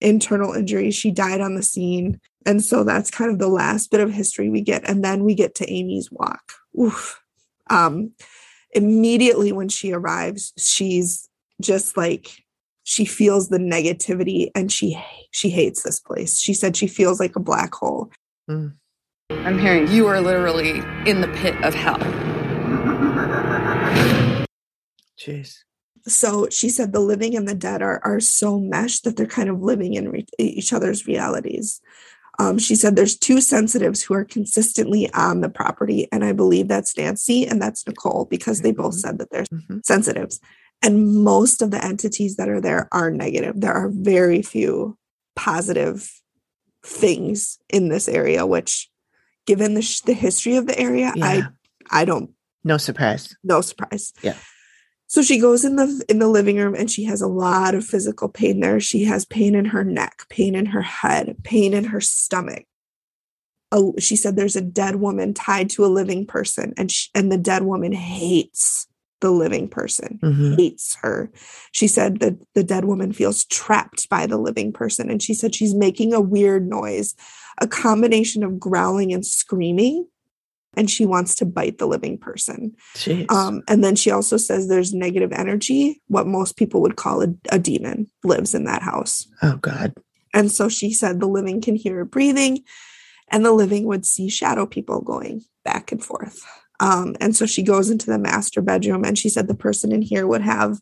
internal 0.04 0.54
injury. 0.54 0.92
She 0.92 1.12
died 1.12 1.42
on 1.42 1.56
the 1.56 1.64
scene. 1.64 2.20
And 2.46 2.64
so 2.64 2.84
that's 2.84 3.10
kind 3.10 3.32
of 3.32 3.40
the 3.40 3.48
last 3.48 3.90
bit 3.90 4.02
of 4.02 4.12
history 4.12 4.50
we 4.50 4.62
get. 4.62 4.88
And 4.88 5.04
then 5.04 5.24
we 5.24 5.34
get 5.34 5.56
to 5.56 5.72
Amy's 5.72 6.12
walk. 6.12 6.54
Oof. 6.80 7.22
Um, 7.70 8.12
immediately 8.72 9.52
when 9.52 9.70
she 9.70 9.94
arrives, 9.94 10.54
she's 10.58 11.30
just 11.62 11.96
like 11.96 12.44
she 12.84 13.06
feels 13.06 13.48
the 13.50 13.58
negativity 13.58 14.52
and 14.54 14.72
she 14.72 15.02
she 15.32 15.50
hates 15.50 15.84
this 15.84 16.00
place. 16.00 16.40
She 16.40 16.54
said 16.54 16.76
she 16.76 16.88
feels 16.88 17.20
like 17.20 17.36
a 17.36 17.40
black 17.40 17.74
hole. 17.74 18.12
Mm. 18.50 18.74
I'm 19.30 19.58
hearing 19.58 19.88
you 19.88 20.08
are 20.08 20.20
literally 20.20 20.82
in 21.10 21.22
the 21.22 21.30
pit 21.36 21.56
of 21.64 21.74
hell. 21.74 21.98
Jeez. 25.18 25.60
So 26.08 26.48
she 26.50 26.70
said 26.70 26.92
the 26.92 27.00
living 27.00 27.36
and 27.36 27.48
the 27.48 27.56
dead 27.56 27.82
are 27.82 28.02
are 28.04 28.20
so 28.20 28.60
meshed 28.60 29.04
that 29.04 29.16
they're 29.16 29.26
kind 29.26 29.50
of 29.50 29.62
living 29.62 29.94
in 29.94 30.10
re- 30.10 30.28
each 30.38 30.74
other's 30.74 31.08
realities. 31.08 31.82
Um, 32.40 32.58
she 32.58 32.76
said 32.76 32.96
there's 32.96 33.18
two 33.18 33.42
sensitives 33.42 34.02
who 34.02 34.16
are 34.16 34.26
consistently 34.26 35.12
on 35.14 35.42
the 35.42 35.50
property, 35.50 36.08
and 36.12 36.26
I 36.26 36.34
believe 36.34 36.68
that's 36.68 36.98
Nancy 36.98 37.46
and 37.46 37.62
that's 37.62 37.86
Nicole 37.86 38.26
because 38.26 38.62
they 38.62 38.72
both 38.72 38.94
mm-hmm. 38.94 39.00
said 39.00 39.18
that 39.20 39.30
they're 39.30 39.46
mm-hmm. 39.46 39.80
sensitives. 39.84 40.40
And 40.82 41.24
most 41.24 41.62
of 41.62 41.72
the 41.72 41.84
entities 41.84 42.36
that 42.36 42.50
are 42.50 42.60
there 42.60 42.90
are 42.92 43.10
negative. 43.10 43.62
There 43.62 43.74
are 43.74 43.90
very 43.90 44.42
few 44.42 44.98
positive 45.36 46.12
things 46.84 47.60
in 47.70 47.88
this 47.88 48.10
area, 48.10 48.46
which, 48.46 48.90
given 49.46 49.76
the, 49.76 49.82
sh- 49.82 50.02
the 50.02 50.14
history 50.14 50.58
of 50.58 50.68
the 50.68 50.78
area, 50.78 51.14
yeah. 51.16 51.26
I 51.26 52.02
I 52.02 52.06
don't. 52.06 52.32
No 52.64 52.78
surprise. 52.78 53.36
No 53.44 53.62
surprise. 53.62 54.14
Yeah. 54.22 54.36
So 55.14 55.22
she 55.22 55.38
goes 55.38 55.64
in 55.64 55.76
the 55.76 56.04
in 56.10 56.18
the 56.18 56.28
living 56.28 56.58
room 56.58 56.74
and 56.74 56.90
she 56.90 57.04
has 57.04 57.22
a 57.22 57.28
lot 57.28 57.76
of 57.76 57.86
physical 57.86 58.28
pain 58.28 58.62
there. 58.62 58.80
She 58.80 59.04
has 59.04 59.26
pain 59.26 59.54
in 59.54 59.66
her 59.66 59.84
neck, 59.84 60.26
pain 60.28 60.56
in 60.56 60.66
her 60.66 60.82
head, 60.82 61.36
pain 61.44 61.76
in 61.76 61.84
her 61.84 62.02
stomach. 62.02 62.66
Oh, 63.72 63.94
she 64.00 64.16
said 64.16 64.36
there's 64.36 64.56
a 64.56 64.62
dead 64.62 64.96
woman 64.96 65.36
tied 65.36 65.70
to 65.70 65.86
a 65.86 65.94
living 65.94 66.26
person, 66.26 66.74
and 66.78 66.92
she, 66.92 67.12
and 67.14 67.32
the 67.32 67.38
dead 67.38 67.62
woman 67.62 67.92
hates 67.92 68.88
the 69.22 69.30
living 69.30 69.70
person, 69.70 70.20
mm-hmm. 70.24 70.56
hates 70.56 70.96
her. 70.96 71.32
She 71.72 71.88
said 71.88 72.20
that 72.22 72.34
the 72.56 72.64
dead 72.64 72.86
woman 72.86 73.14
feels 73.14 73.46
trapped 73.46 74.10
by 74.10 74.26
the 74.26 74.38
living 74.38 74.74
person. 74.74 75.12
And 75.12 75.22
she 75.22 75.36
said 75.36 75.54
she's 75.54 75.76
making 75.76 76.14
a 76.14 76.22
weird 76.22 76.68
noise, 76.68 77.14
a 77.60 77.68
combination 77.68 78.44
of 78.44 78.60
growling 78.60 79.14
and 79.14 79.24
screaming. 79.24 80.08
And 80.76 80.90
she 80.90 81.06
wants 81.06 81.36
to 81.36 81.46
bite 81.46 81.78
the 81.78 81.86
living 81.86 82.18
person. 82.18 82.76
Um, 83.30 83.62
and 83.68 83.84
then 83.84 83.96
she 83.96 84.12
also 84.12 84.38
says 84.38 84.68
there's 84.68 84.94
negative 84.94 85.32
energy, 85.32 86.02
what 86.08 86.28
most 86.28 86.58
people 86.58 86.82
would 86.82 86.96
call 86.96 87.22
a, 87.22 87.28
a 87.52 87.60
demon, 87.60 88.10
lives 88.24 88.56
in 88.56 88.66
that 88.66 88.82
house. 88.82 89.28
Oh, 89.42 89.58
God. 89.58 89.94
And 90.34 90.52
so 90.52 90.70
she 90.70 90.92
said 90.92 91.20
the 91.20 91.28
living 91.28 91.62
can 91.62 91.76
hear 91.76 92.02
it 92.02 92.12
breathing, 92.12 92.64
and 93.30 93.46
the 93.46 93.52
living 93.52 93.86
would 93.86 94.06
see 94.06 94.30
shadow 94.30 94.66
people 94.66 95.02
going 95.02 95.44
back 95.64 95.92
and 95.92 96.04
forth. 96.04 96.42
Um, 96.80 97.16
and 97.22 97.36
so 97.36 97.46
she 97.46 97.64
goes 97.64 97.90
into 97.90 98.08
the 98.08 98.18
master 98.18 98.62
bedroom 98.62 99.06
and 99.06 99.18
she 99.18 99.30
said 99.30 99.48
the 99.48 99.56
person 99.56 99.92
in 99.92 100.02
here 100.02 100.28
would 100.28 100.42
have 100.42 100.80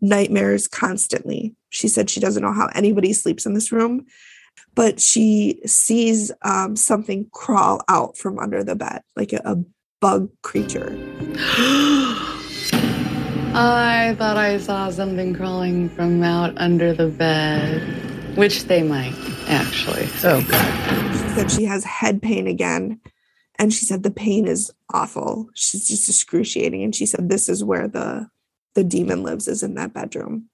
nightmares 0.00 0.68
constantly. 0.68 1.54
She 1.70 1.88
said 1.88 2.08
she 2.08 2.20
doesn't 2.20 2.42
know 2.42 2.52
how 2.52 2.68
anybody 2.74 3.12
sleeps 3.12 3.44
in 3.44 3.54
this 3.54 3.72
room, 3.72 4.06
but 4.74 5.00
she 5.00 5.60
sees 5.66 6.32
um, 6.42 6.76
something 6.76 7.28
crawl 7.32 7.82
out 7.88 8.16
from 8.16 8.38
under 8.38 8.64
the 8.64 8.74
bed, 8.74 9.02
like 9.16 9.32
a, 9.32 9.40
a 9.44 9.56
bug 10.00 10.28
creature. 10.42 10.96
I 13.56 14.16
thought 14.18 14.36
I 14.36 14.58
saw 14.58 14.90
something 14.90 15.32
crawling 15.32 15.88
from 15.88 16.22
out 16.24 16.54
under 16.56 16.92
the 16.92 17.08
bed, 17.08 17.82
which 18.36 18.64
they 18.64 18.82
might 18.82 19.14
actually. 19.48 20.08
Oh, 20.24 20.44
God. 20.48 21.12
She 21.12 21.28
said 21.34 21.50
she 21.50 21.64
has 21.64 21.84
head 21.84 22.20
pain 22.20 22.48
again 22.48 23.00
and 23.58 23.72
she 23.72 23.84
said 23.84 24.02
the 24.02 24.10
pain 24.10 24.46
is 24.46 24.72
awful 24.92 25.48
she's 25.54 25.88
just 25.88 26.08
excruciating 26.08 26.82
and 26.82 26.94
she 26.94 27.06
said 27.06 27.28
this 27.28 27.48
is 27.48 27.64
where 27.64 27.88
the 27.88 28.28
the 28.74 28.84
demon 28.84 29.22
lives 29.22 29.48
is 29.48 29.62
in 29.62 29.74
that 29.74 29.92
bedroom 29.92 30.48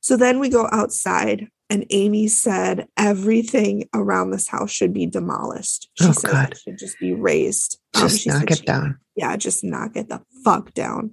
so 0.00 0.16
then 0.16 0.38
we 0.38 0.48
go 0.48 0.68
outside 0.72 1.48
and 1.72 1.86
amy 1.90 2.26
said 2.28 2.86
everything 2.96 3.88
around 3.94 4.30
this 4.30 4.48
house 4.48 4.70
should 4.70 4.92
be 4.92 5.06
demolished 5.06 5.90
she 5.94 6.06
oh, 6.06 6.12
said 6.12 6.30
God. 6.30 6.52
it 6.52 6.58
should 6.58 6.78
just 6.78 6.98
be 6.98 7.12
razed 7.12 7.80
um, 7.94 8.02
just 8.02 8.28
um, 8.28 8.34
knock 8.34 8.50
it 8.50 8.58
she, 8.58 8.64
down 8.64 8.98
yeah 9.16 9.36
just 9.36 9.64
knock 9.64 9.96
it 9.96 10.08
the 10.08 10.20
fuck 10.44 10.72
down 10.74 11.10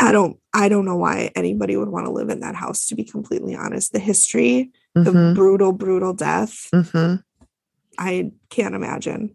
i 0.00 0.12
don't 0.12 0.38
i 0.52 0.68
don't 0.68 0.84
know 0.84 0.96
why 0.96 1.30
anybody 1.34 1.76
would 1.76 1.88
want 1.88 2.06
to 2.06 2.12
live 2.12 2.28
in 2.28 2.40
that 2.40 2.54
house 2.54 2.86
to 2.86 2.94
be 2.94 3.04
completely 3.04 3.54
honest 3.54 3.92
the 3.92 3.98
history 3.98 4.70
mm-hmm. 4.96 5.04
the 5.04 5.34
brutal 5.34 5.72
brutal 5.72 6.12
death 6.12 6.68
mm-hmm. 6.74 7.16
i 7.98 8.30
can't 8.50 8.74
imagine 8.74 9.32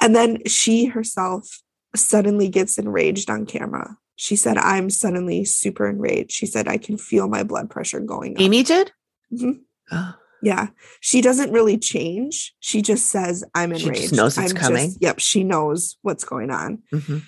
and 0.00 0.14
then 0.14 0.44
she 0.46 0.86
herself 0.86 1.62
suddenly 1.96 2.48
gets 2.48 2.78
enraged 2.78 3.30
on 3.30 3.46
camera. 3.46 3.96
She 4.16 4.36
said, 4.36 4.58
I'm 4.58 4.90
suddenly 4.90 5.44
super 5.44 5.88
enraged. 5.88 6.32
She 6.32 6.46
said, 6.46 6.68
I 6.68 6.78
can 6.78 6.96
feel 6.96 7.28
my 7.28 7.42
blood 7.42 7.70
pressure 7.70 8.00
going 8.00 8.36
up. 8.36 8.40
Amy 8.40 8.62
did? 8.62 8.92
Mm-hmm. 9.32 9.52
Oh. 9.92 10.14
Yeah. 10.42 10.68
She 11.00 11.20
doesn't 11.20 11.52
really 11.52 11.78
change. 11.78 12.54
She 12.60 12.82
just 12.82 13.06
says, 13.08 13.44
I'm 13.54 13.72
enraged. 13.72 14.10
She 14.10 14.16
knows 14.16 14.36
it's 14.36 14.52
I'm 14.52 14.56
coming. 14.56 14.88
Just, 14.88 15.02
yep. 15.02 15.18
She 15.20 15.42
knows 15.44 15.96
what's 16.02 16.24
going 16.24 16.50
on. 16.50 16.82
Mm-hmm. 16.92 17.18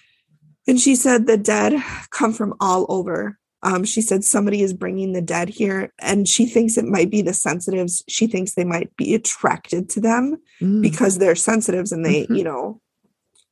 And 0.68 0.80
she 0.80 0.96
said, 0.96 1.26
the 1.26 1.36
dead 1.38 1.82
come 2.10 2.32
from 2.32 2.54
all 2.60 2.86
over 2.88 3.38
Um, 3.62 3.84
she 3.84 4.02
said 4.02 4.22
somebody 4.22 4.60
is 4.62 4.74
bringing 4.74 5.12
the 5.12 5.22
dead 5.22 5.48
here, 5.48 5.92
and 5.98 6.28
she 6.28 6.46
thinks 6.46 6.76
it 6.76 6.84
might 6.84 7.10
be 7.10 7.22
the 7.22 7.32
sensitives. 7.32 8.04
She 8.06 8.26
thinks 8.28 8.54
they 8.54 8.64
might 8.64 8.94
be 8.96 9.14
attracted 9.14 9.88
to 9.90 10.00
them 10.00 10.36
Mm. 10.60 10.82
because 10.82 11.18
they're 11.18 11.34
sensitives 11.34 11.90
and 11.90 12.04
they, 12.04 12.26
Mhm. 12.26 12.36
you 12.36 12.44
know, 12.44 12.80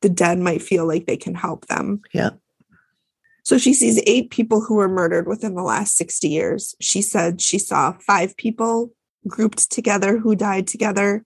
the 0.03 0.09
dead 0.11 0.39
might 0.39 0.63
feel 0.63 0.87
like 0.87 1.07
they 1.07 1.17
can 1.17 1.35
help 1.35 1.67
them. 1.67 2.03
Yeah. 2.13 2.31
So 3.45 3.59
she 3.59 3.75
sees 3.75 4.03
eight 4.07 4.31
people 4.31 4.63
who 4.63 4.77
were 4.77 4.89
murdered 4.89 5.29
within 5.29 5.55
the 5.55 5.63
last 5.63 5.97
60 5.97 6.29
years. 6.29 6.75
She 6.81 7.03
said 7.03 7.43
she 7.43 7.59
saw 7.59 7.93
five 7.93 8.37
people 8.37 8.93
grouped 9.29 9.71
together 9.71 10.19
who 10.19 10.35
died 10.35 10.67
together, 10.67 11.25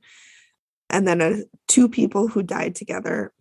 and 0.90 1.07
then 1.07 1.20
a, 1.20 1.42
two 1.68 1.88
people 1.88 2.28
who 2.28 2.42
died 2.42 2.74
together. 2.74 3.33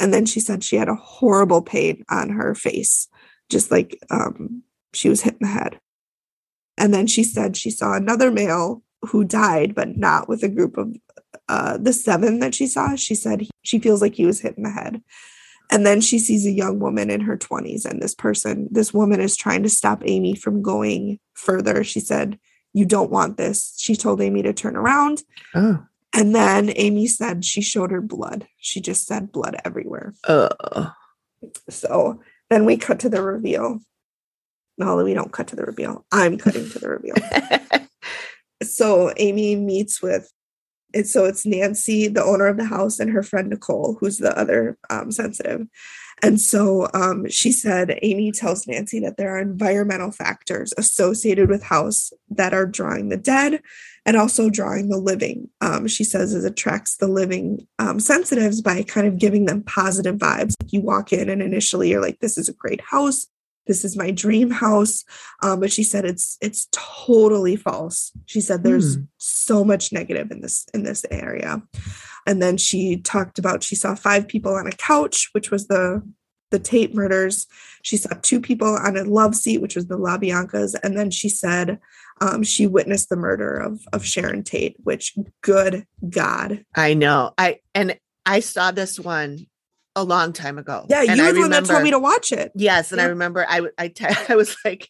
And 0.00 0.12
then 0.12 0.26
she 0.26 0.40
said 0.40 0.62
she 0.64 0.76
had 0.76 0.88
a 0.88 0.94
horrible 0.94 1.62
pain 1.62 2.04
on 2.10 2.30
her 2.30 2.54
face, 2.54 3.08
just 3.48 3.70
like 3.70 3.98
um, 4.10 4.62
she 4.92 5.08
was 5.08 5.22
hit 5.22 5.34
in 5.34 5.46
the 5.46 5.46
head. 5.46 5.80
And 6.76 6.92
then 6.92 7.06
she 7.06 7.22
said 7.24 7.56
she 7.56 7.70
saw 7.70 7.94
another 7.94 8.30
male 8.30 8.82
who 9.02 9.24
died, 9.24 9.74
but 9.74 9.96
not 9.96 10.28
with 10.28 10.42
a 10.42 10.48
group 10.48 10.76
of 10.76 10.94
uh, 11.48 11.78
the 11.78 11.92
seven 11.92 12.40
that 12.40 12.54
she 12.54 12.66
saw. 12.66 12.96
She 12.96 13.14
said 13.14 13.42
he- 13.42 13.50
she 13.62 13.78
feels 13.78 14.00
like 14.02 14.14
he 14.14 14.26
was 14.26 14.40
hit 14.40 14.56
in 14.56 14.62
the 14.64 14.70
head. 14.70 15.02
And 15.70 15.84
then 15.84 16.00
she 16.00 16.18
sees 16.18 16.46
a 16.46 16.50
young 16.50 16.78
woman 16.78 17.10
in 17.10 17.20
her 17.20 17.36
20s, 17.36 17.84
and 17.84 18.00
this 18.00 18.14
person, 18.14 18.68
this 18.70 18.94
woman 18.94 19.20
is 19.20 19.36
trying 19.36 19.62
to 19.64 19.68
stop 19.68 20.02
Amy 20.04 20.34
from 20.34 20.62
going 20.62 21.18
further. 21.34 21.84
She 21.84 22.00
said, 22.00 22.38
You 22.72 22.86
don't 22.86 23.10
want 23.10 23.36
this. 23.36 23.74
She 23.78 23.94
told 23.94 24.20
Amy 24.20 24.42
to 24.42 24.52
turn 24.52 24.76
around. 24.76 25.22
Oh. 25.54 25.84
And 26.14 26.34
then 26.34 26.72
Amy 26.76 27.06
said 27.06 27.44
she 27.44 27.60
showed 27.60 27.90
her 27.90 28.00
blood. 28.00 28.48
She 28.56 28.80
just 28.80 29.06
said 29.06 29.30
blood 29.30 29.56
everywhere. 29.64 30.14
Oh. 30.26 30.92
So 31.68 32.20
then 32.50 32.64
we 32.64 32.76
cut 32.76 33.00
to 33.00 33.08
the 33.08 33.22
reveal. 33.22 33.80
No, 34.78 34.96
we 35.02 35.12
don't 35.12 35.32
cut 35.32 35.48
to 35.48 35.56
the 35.56 35.64
reveal. 35.64 36.06
I'm 36.12 36.38
cutting 36.38 36.70
to 36.70 36.78
the 36.78 36.88
reveal. 36.88 37.16
so 38.62 39.12
Amy 39.16 39.56
meets 39.56 40.00
with 40.00 40.32
it's 40.92 41.12
so 41.12 41.24
it's 41.24 41.44
Nancy, 41.44 42.08
the 42.08 42.24
owner 42.24 42.46
of 42.46 42.56
the 42.56 42.64
house, 42.64 42.98
and 42.98 43.10
her 43.10 43.22
friend 43.22 43.50
Nicole, 43.50 43.96
who's 44.00 44.18
the 44.18 44.36
other 44.38 44.78
um, 44.90 45.10
sensitive. 45.10 45.66
And 46.22 46.40
so 46.40 46.88
um, 46.94 47.28
she 47.28 47.52
said, 47.52 47.98
Amy 48.02 48.32
tells 48.32 48.66
Nancy 48.66 49.00
that 49.00 49.16
there 49.16 49.36
are 49.36 49.38
environmental 49.38 50.10
factors 50.10 50.72
associated 50.76 51.48
with 51.48 51.62
house 51.62 52.12
that 52.30 52.52
are 52.52 52.66
drawing 52.66 53.08
the 53.08 53.16
dead 53.16 53.60
and 54.04 54.16
also 54.16 54.50
drawing 54.50 54.88
the 54.88 54.98
living. 54.98 55.48
Um, 55.60 55.86
she 55.86 56.02
says 56.02 56.34
it 56.34 56.44
attracts 56.44 56.96
the 56.96 57.08
living 57.08 57.66
um, 57.78 58.00
sensitives 58.00 58.60
by 58.60 58.82
kind 58.82 59.06
of 59.06 59.18
giving 59.18 59.44
them 59.44 59.62
positive 59.62 60.16
vibes. 60.16 60.54
You 60.66 60.80
walk 60.80 61.12
in 61.12 61.28
and 61.28 61.42
initially 61.42 61.90
you're 61.90 62.02
like, 62.02 62.18
this 62.20 62.36
is 62.36 62.48
a 62.48 62.54
great 62.54 62.80
house. 62.80 63.26
This 63.68 63.84
is 63.84 63.96
my 63.96 64.10
dream 64.10 64.50
house. 64.50 65.04
Um, 65.42 65.60
but 65.60 65.70
she 65.70 65.84
said 65.84 66.04
it's 66.04 66.36
it's 66.40 66.66
totally 66.72 67.54
false. 67.54 68.10
She 68.26 68.40
said 68.40 68.64
there's 68.64 68.96
Hmm. 68.96 69.02
so 69.18 69.64
much 69.64 69.92
negative 69.92 70.30
in 70.32 70.40
this 70.40 70.66
in 70.74 70.82
this 70.82 71.04
area. 71.10 71.62
And 72.26 72.42
then 72.42 72.56
she 72.56 72.96
talked 72.96 73.38
about 73.38 73.62
she 73.62 73.76
saw 73.76 73.94
five 73.94 74.26
people 74.26 74.54
on 74.54 74.66
a 74.66 74.72
couch, 74.72 75.28
which 75.32 75.50
was 75.50 75.68
the 75.68 76.02
the 76.50 76.58
Tate 76.58 76.94
murders. 76.94 77.46
She 77.82 77.98
saw 77.98 78.08
two 78.22 78.40
people 78.40 78.68
on 78.74 78.96
a 78.96 79.04
love 79.04 79.34
seat, 79.36 79.60
which 79.60 79.76
was 79.76 79.86
the 79.86 79.98
LaBiancas. 79.98 80.74
And 80.82 80.96
then 80.96 81.10
she 81.10 81.28
said 81.28 81.78
um, 82.22 82.42
she 82.42 82.66
witnessed 82.66 83.10
the 83.10 83.16
murder 83.16 83.54
of 83.58 83.80
of 83.92 84.04
Sharon 84.04 84.42
Tate, 84.42 84.76
which 84.82 85.14
good 85.42 85.86
God. 86.08 86.64
I 86.74 86.94
know. 86.94 87.32
I 87.36 87.60
and 87.74 87.98
I 88.24 88.40
saw 88.40 88.70
this 88.72 88.98
one 88.98 89.46
a 90.00 90.04
long 90.04 90.32
time 90.32 90.58
ago. 90.58 90.86
Yeah, 90.88 91.02
and 91.02 91.16
you 91.16 91.24
were 91.24 91.32
the 91.32 91.40
one 91.40 91.50
that 91.50 91.64
told 91.64 91.82
me 91.82 91.90
to 91.90 91.98
watch 91.98 92.32
it. 92.32 92.52
Yes, 92.54 92.92
and 92.92 93.00
I 93.00 93.04
Yeah. 93.04 93.10
remember 93.10 93.44
I 93.48 93.56
w- 93.56 93.72
I 94.28 94.36
was 94.36 94.56
like, 94.64 94.88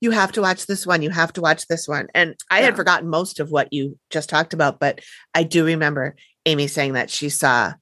"You 0.00 0.10
have 0.10 0.32
to 0.32 0.42
watch 0.42 0.66
this 0.66 0.86
one. 0.86 1.02
You 1.02 1.10
have 1.10 1.32
to 1.34 1.40
watch 1.40 1.66
this 1.68 1.86
one." 1.88 2.08
And 2.14 2.34
I 2.50 2.60
had 2.60 2.76
forgotten 2.76 3.08
most 3.08 3.40
of 3.40 3.50
what 3.50 3.72
you 3.72 3.98
just 4.10 4.28
talked 4.28 4.52
about, 4.54 4.80
but 4.80 5.00
I 5.34 5.42
do 5.44 5.64
remember 5.64 6.16
Amy 6.46 6.66
saying 6.66 6.94
that 6.94 7.10
she 7.10 7.28
saw 7.28 7.74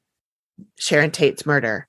Sharon 0.79 1.11
Tate's 1.11 1.47
murder, 1.47 1.89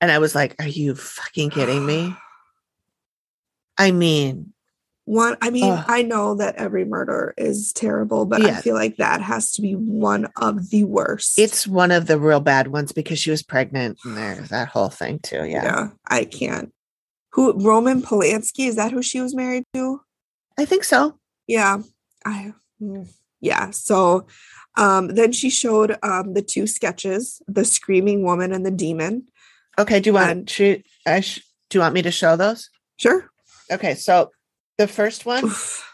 and 0.00 0.10
I 0.10 0.18
was 0.18 0.34
like, 0.34 0.56
"Are 0.60 0.68
you 0.68 0.94
fucking 0.94 1.50
kidding 1.50 1.84
me?" 1.86 2.16
I 3.78 3.90
mean, 3.90 4.53
One, 5.06 5.36
I 5.42 5.50
mean, 5.50 5.70
Ugh. 5.70 5.84
I 5.86 6.02
know 6.02 6.34
that 6.36 6.56
every 6.56 6.86
murder 6.86 7.34
is 7.36 7.72
terrible, 7.74 8.24
but 8.24 8.40
I 8.42 8.60
feel 8.62 8.74
like 8.74 8.96
that 8.96 9.20
has 9.20 9.52
to 9.52 9.62
be 9.62 9.74
one 9.74 10.28
of 10.36 10.70
the 10.70 10.84
worst. 10.84 11.38
it's 11.38 11.66
one 11.66 11.90
of 11.90 12.06
the 12.06 12.18
real 12.18 12.40
bad 12.40 12.68
ones 12.68 12.92
because 12.92 13.18
she 13.18 13.30
was 13.30 13.42
pregnant, 13.42 13.98
and 14.04 14.16
there's 14.16 14.48
that 14.48 14.68
whole 14.68 14.88
thing 14.88 15.18
too. 15.18 15.44
Yeah, 15.44 15.64
yeah, 15.64 15.88
I 16.06 16.24
can't. 16.24 16.72
Who 17.32 17.52
Roman 17.52 18.00
Polanski 18.00 18.66
is 18.66 18.76
that 18.76 18.92
who 18.92 19.02
she 19.02 19.20
was 19.20 19.34
married 19.34 19.64
to? 19.74 20.00
I 20.56 20.64
think 20.64 20.84
so. 20.84 21.18
Yeah. 21.46 21.78
I 22.24 22.54
mm, 22.80 23.08
yeah. 23.40 23.70
So 23.70 24.26
um 24.76 25.08
then 25.08 25.32
she 25.32 25.50
showed 25.50 25.98
um 26.02 26.34
the 26.34 26.42
two 26.42 26.66
sketches, 26.66 27.42
the 27.46 27.64
screaming 27.64 28.22
woman 28.22 28.52
and 28.52 28.64
the 28.64 28.70
demon. 28.70 29.26
Okay, 29.78 30.00
do 30.00 30.10
you 30.10 30.14
want? 30.14 30.30
And- 30.30 30.50
should 30.50 30.84
I? 31.06 31.20
Sh- 31.20 31.44
do 31.68 31.78
you 31.78 31.80
want 31.80 31.94
me 31.94 32.02
to 32.02 32.10
show 32.10 32.36
those? 32.36 32.70
Sure. 32.96 33.28
Okay, 33.70 33.94
so 33.94 34.30
the 34.78 34.88
first 34.88 35.26
one 35.26 35.44
Oof. 35.44 35.88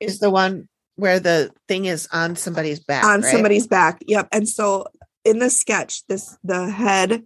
is 0.00 0.18
the 0.18 0.30
one 0.30 0.68
where 0.96 1.20
the 1.20 1.50
thing 1.68 1.86
is 1.86 2.08
on 2.12 2.36
somebody's 2.36 2.80
back. 2.80 3.04
On 3.04 3.20
right? 3.20 3.30
somebody's 3.30 3.66
back. 3.66 4.02
Yep. 4.06 4.28
And 4.32 4.48
so 4.48 4.86
in 5.24 5.38
the 5.38 5.50
sketch, 5.50 6.06
this 6.06 6.36
the 6.44 6.70
head, 6.70 7.24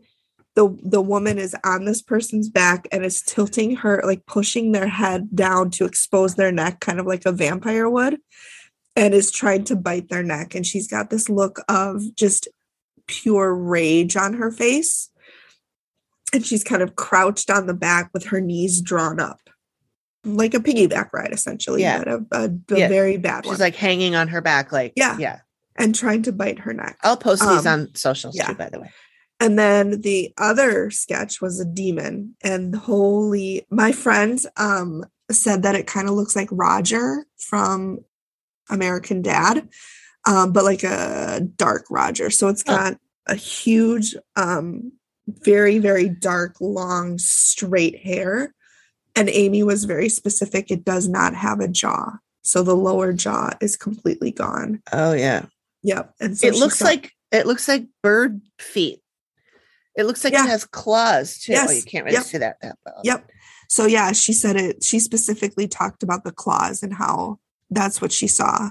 the 0.55 0.77
the 0.83 1.01
woman 1.01 1.39
is 1.39 1.55
on 1.65 1.85
this 1.85 2.03
person's 2.03 2.49
back 2.49 2.87
and 2.93 3.05
is 3.05 3.23
tilting 3.23 3.77
her, 3.77 4.03
like 4.05 4.27
pushing 4.27 4.73
their 4.73 4.89
head 4.89 5.35
down 5.35 5.71
to 5.73 5.85
expose 5.85 6.35
their 6.35 6.53
neck, 6.53 6.81
kind 6.81 7.01
of 7.01 7.07
like 7.07 7.27
a 7.27 7.33
vampire 7.33 7.89
would, 7.89 8.19
and 8.95 9.15
is 9.15 9.31
trying 9.31 9.65
to 9.65 9.77
bite 9.77 10.09
their 10.09 10.23
neck. 10.23 10.55
And 10.55 10.67
she's 10.67 10.89
got 10.89 11.11
this 11.11 11.29
look 11.29 11.61
of 11.69 12.03
just 12.15 12.49
pure 13.07 13.55
rage 13.55 14.17
on 14.17 14.35
her 14.35 14.51
face. 14.51 15.11
And 16.33 16.45
she's 16.45 16.65
kind 16.65 16.83
of 16.83 16.97
crouched 16.97 17.51
on 17.51 17.67
the 17.67 17.75
back 17.75 18.11
with 18.13 18.27
her 18.27 18.41
knees 18.41 18.81
drawn 18.81 19.21
up. 19.21 19.41
Like 20.27 20.55
a 20.55 20.59
piggyback 20.59 21.11
ride, 21.13 21.33
essentially. 21.33 21.81
Yeah. 21.83 21.99
But 21.99 22.09
a, 22.09 22.27
a, 22.33 22.45
a 22.75 22.79
Yeah. 22.79 22.89
very 22.89 23.17
bad 23.17 23.45
one. 23.47 23.55
She's 23.55 23.61
one. 23.61 23.67
like 23.67 23.77
hanging 23.77 24.15
on 24.17 24.29
her 24.29 24.41
back, 24.41 24.73
like 24.73 24.93
Yeah. 24.97 25.17
yeah. 25.19 25.39
and 25.77 25.95
trying 25.95 26.23
to 26.25 26.33
bite 26.33 26.59
her 26.61 26.73
neck. 26.73 26.99
I'll 27.03 27.17
post 27.17 27.43
these 27.43 27.65
Um, 27.67 27.81
on 27.81 27.95
socials 27.95 28.37
yeah. 28.37 28.47
too, 28.49 28.55
by 28.55 28.69
the 28.69 28.81
way. 28.81 28.91
And 29.39 29.59
then 29.59 30.01
the 30.01 30.33
other 30.39 30.91
sketch 30.91 31.41
was 31.41 31.61
a 31.61 31.65
demon. 31.65 32.35
And 32.43 32.75
holy, 32.75 33.67
my 33.71 33.93
friend 33.93 34.41
um, 34.57 35.05
said 35.31 35.63
that 35.63 35.75
it 35.75 35.87
kind 35.87 36.09
of 36.09 36.15
looks 36.15 36.35
like 36.35 36.49
Roger 36.51 37.25
from 37.39 37.99
American 38.71 39.21
Dad, 39.23 39.69
um, 40.27 40.53
but 40.53 40.65
like 40.65 40.83
a 40.83 41.47
dark 41.57 41.85
Roger. 41.91 42.31
So 42.31 42.49
it's 42.49 42.63
got 42.63 42.97
a 43.27 43.35
huge, 43.37 44.17
um, 44.37 44.93
very, 45.29 45.79
very 45.81 46.09
dark, 46.09 46.57
long, 46.61 47.19
straight 47.19 47.99
hair. 47.99 48.55
And 49.17 49.29
Amy 49.31 49.63
was 49.63 49.85
very 49.85 50.09
specific. 50.11 50.71
It 50.71 50.85
does 50.85 51.09
not 51.09 51.35
have 51.35 51.61
a 51.61 51.69
jaw. 51.69 52.19
So 52.43 52.63
the 52.63 52.77
lower 52.77 53.13
jaw 53.13 53.51
is 53.61 53.77
completely 53.77 54.31
gone. 54.31 54.83
Oh 54.93 55.13
yeah. 55.15 55.47
Yep. 55.83 56.15
And 56.21 56.39
so 56.39 56.47
it 56.47 56.55
looks 56.55 56.81
like 56.81 57.13
it 57.33 57.47
looks 57.47 57.67
like 57.67 57.87
bird 58.03 58.41
feet. 58.59 59.01
It 59.97 60.05
looks 60.05 60.23
like 60.23 60.33
Yeah. 60.35 60.45
it 60.45 60.49
has 60.51 60.65
claws 60.67 61.39
too. 61.39 61.53
Oh, 61.53 61.57
Yes. 61.57 61.77
you 61.77 61.83
can't 61.83 62.05
really 62.05 62.17
Yep. 62.19 62.25
see 62.27 62.39
that 62.39 62.57
that 62.61 62.77
well. 62.85 63.01
Yep. 63.03 63.31
So 63.69 63.87
yeah, 63.87 64.13
she 64.13 64.33
said 64.33 64.57
it. 64.57 64.85
She 64.85 65.01
specifically 65.01 65.67
talked 65.67 66.03
about 66.03 66.23
the 66.25 66.31
claws 66.33 66.83
and 66.83 66.93
how 66.93 67.39
that's 67.71 68.01
what 68.01 68.13
she 68.13 68.29
saw. 68.29 68.71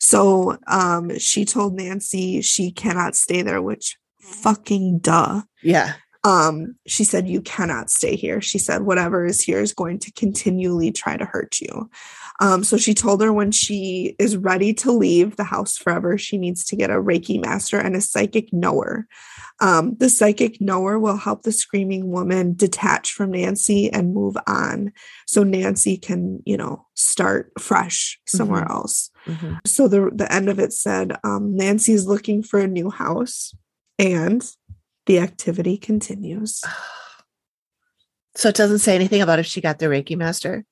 So 0.00 0.56
um 0.66 1.18
she 1.18 1.44
told 1.44 1.74
Nancy 1.76 2.40
she 2.40 2.72
cannot 2.72 3.14
stay 3.14 3.42
there, 3.42 3.62
which 3.62 3.96
fucking 4.20 4.98
duh. 5.00 5.42
Yeah. 5.62 5.94
Um, 6.24 6.74
she 6.86 7.04
said 7.04 7.28
you 7.28 7.42
cannot 7.42 7.90
stay 7.90 8.16
here. 8.16 8.40
She 8.40 8.58
said 8.58 8.82
whatever 8.82 9.26
is 9.26 9.42
here 9.42 9.60
is 9.60 9.74
going 9.74 9.98
to 10.00 10.12
continually 10.12 10.90
try 10.90 11.16
to 11.16 11.24
hurt 11.24 11.60
you. 11.60 11.90
Um, 12.40 12.64
so 12.64 12.76
she 12.76 12.94
told 12.94 13.22
her 13.22 13.32
when 13.32 13.52
she 13.52 14.16
is 14.18 14.36
ready 14.36 14.74
to 14.74 14.90
leave 14.90 15.36
the 15.36 15.44
house 15.44 15.76
forever, 15.76 16.18
she 16.18 16.38
needs 16.38 16.64
to 16.64 16.76
get 16.76 16.90
a 16.90 16.94
Reiki 16.94 17.40
master 17.40 17.78
and 17.78 17.94
a 17.94 18.00
psychic 18.00 18.52
knower. 18.52 19.06
Um, 19.60 19.94
the 19.98 20.08
psychic 20.08 20.60
knower 20.60 20.98
will 20.98 21.16
help 21.16 21.42
the 21.42 21.52
screaming 21.52 22.10
woman 22.10 22.54
detach 22.54 23.12
from 23.12 23.30
Nancy 23.30 23.92
and 23.92 24.12
move 24.12 24.36
on. 24.48 24.92
So 25.26 25.44
Nancy 25.44 25.96
can, 25.96 26.42
you 26.44 26.56
know, 26.56 26.86
start 26.94 27.52
fresh 27.60 28.18
somewhere 28.26 28.66
else. 28.68 29.10
Mhm. 29.26 29.60
So 29.64 29.86
the 29.86 30.10
the 30.12 30.30
end 30.32 30.48
of 30.48 30.58
it 30.58 30.72
said 30.72 31.16
um, 31.22 31.54
Nancy 31.54 31.92
is 31.92 32.06
looking 32.06 32.42
for 32.42 32.58
a 32.58 32.66
new 32.66 32.90
house, 32.90 33.54
and 33.98 34.44
the 35.06 35.18
activity 35.18 35.76
continues. 35.76 36.62
So 38.36 38.48
it 38.48 38.56
doesn't 38.56 38.80
say 38.80 38.96
anything 38.96 39.22
about 39.22 39.38
if 39.38 39.46
she 39.46 39.60
got 39.60 39.78
the 39.78 39.86
Reiki 39.86 40.16
master. 40.16 40.64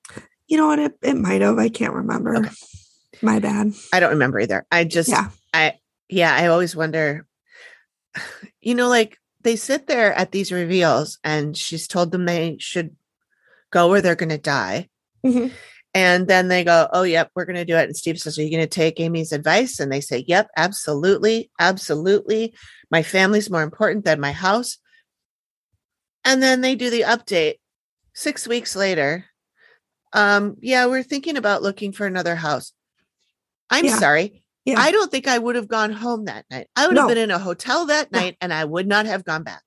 You 0.49 0.57
know 0.57 0.67
what? 0.67 0.81
It, 0.81 0.99
it 1.01 1.15
might 1.15 1.43
have. 1.43 1.59
I 1.61 1.69
can't 1.69 1.95
remember. 1.95 2.35
Okay. 2.37 2.51
My 3.23 3.39
bad. 3.39 3.73
I 3.93 4.01
don't 4.01 4.11
remember 4.11 4.41
either. 4.41 4.67
I 4.73 4.83
just 4.83 5.09
Yeah. 5.09 5.29
I 5.55 5.79
yeah, 6.09 6.35
I 6.35 6.49
always 6.49 6.75
wonder 6.75 7.25
you 8.61 8.75
know 8.75 8.89
like 8.89 9.17
they 9.43 9.55
sit 9.55 9.87
there 9.87 10.13
at 10.13 10.33
these 10.33 10.51
reveals 10.51 11.19
and 11.23 11.57
she's 11.57 11.87
told 11.87 12.11
them 12.11 12.25
they 12.25 12.57
should 12.59 12.97
go 13.71 13.91
or 13.91 14.01
they're 14.01 14.17
going 14.17 14.31
to 14.31 14.39
die. 14.39 14.89
Mhm. 15.25 15.53
And 15.95 16.27
then 16.27 16.49
they 16.49 16.65
go, 16.65 16.89
Oh, 16.93 17.03
yep, 17.03 17.31
we're 17.35 17.45
going 17.45 17.57
to 17.57 17.65
do 17.65 17.77
it. 17.77 17.85
And 17.85 17.97
Steve 17.97 18.19
says, 18.19 18.39
Are 18.39 18.43
you 18.43 18.51
going 18.51 18.63
to 18.63 18.67
take 18.67 18.99
Amy's 18.99 19.33
advice? 19.33 19.79
And 19.79 19.93
they 19.93 20.01
say, 20.01 20.25
Yep, 20.27 20.49
absolutely. 20.57 21.51
Absolutely. 21.59 22.55
My 22.91 23.03
family's 23.03 23.51
more 23.51 23.63
important 23.63 24.05
than 24.05 24.21
my 24.21 24.33
house. 24.33 24.79
And 26.25 26.43
then 26.43 26.61
they 26.61 26.75
do 26.77 26.89
the 26.91 27.03
update 27.03 27.57
six 28.15 28.47
weeks 28.49 28.75
later. 28.77 29.27
Um, 30.13 30.57
yeah, 30.61 30.87
we're 30.87 31.03
thinking 31.03 31.37
about 31.37 31.63
looking 31.63 31.93
for 31.93 32.07
another 32.07 32.37
house. 32.37 32.73
I'm 33.71 33.85
Yeah. 33.87 33.99
sorry. 33.99 34.45
Yeah. 34.65 34.79
I 34.79 34.93
don't 34.93 35.11
think 35.11 35.27
I 35.27 35.39
would 35.39 35.57
have 35.57 35.69
gone 35.69 35.91
home 35.93 36.27
that 36.27 36.45
night. 36.51 36.69
I 36.77 36.87
would 36.87 36.97
have 36.97 37.09
been 37.09 37.19
in 37.19 37.31
a 37.33 37.39
hotel 37.39 37.87
that 37.87 38.13
No. 38.13 38.21
night 38.21 38.37
and 38.41 38.53
I 38.53 38.65
would 38.65 38.87
not 38.87 39.07
have 39.07 39.25
gone 39.25 39.43
back. 39.43 39.63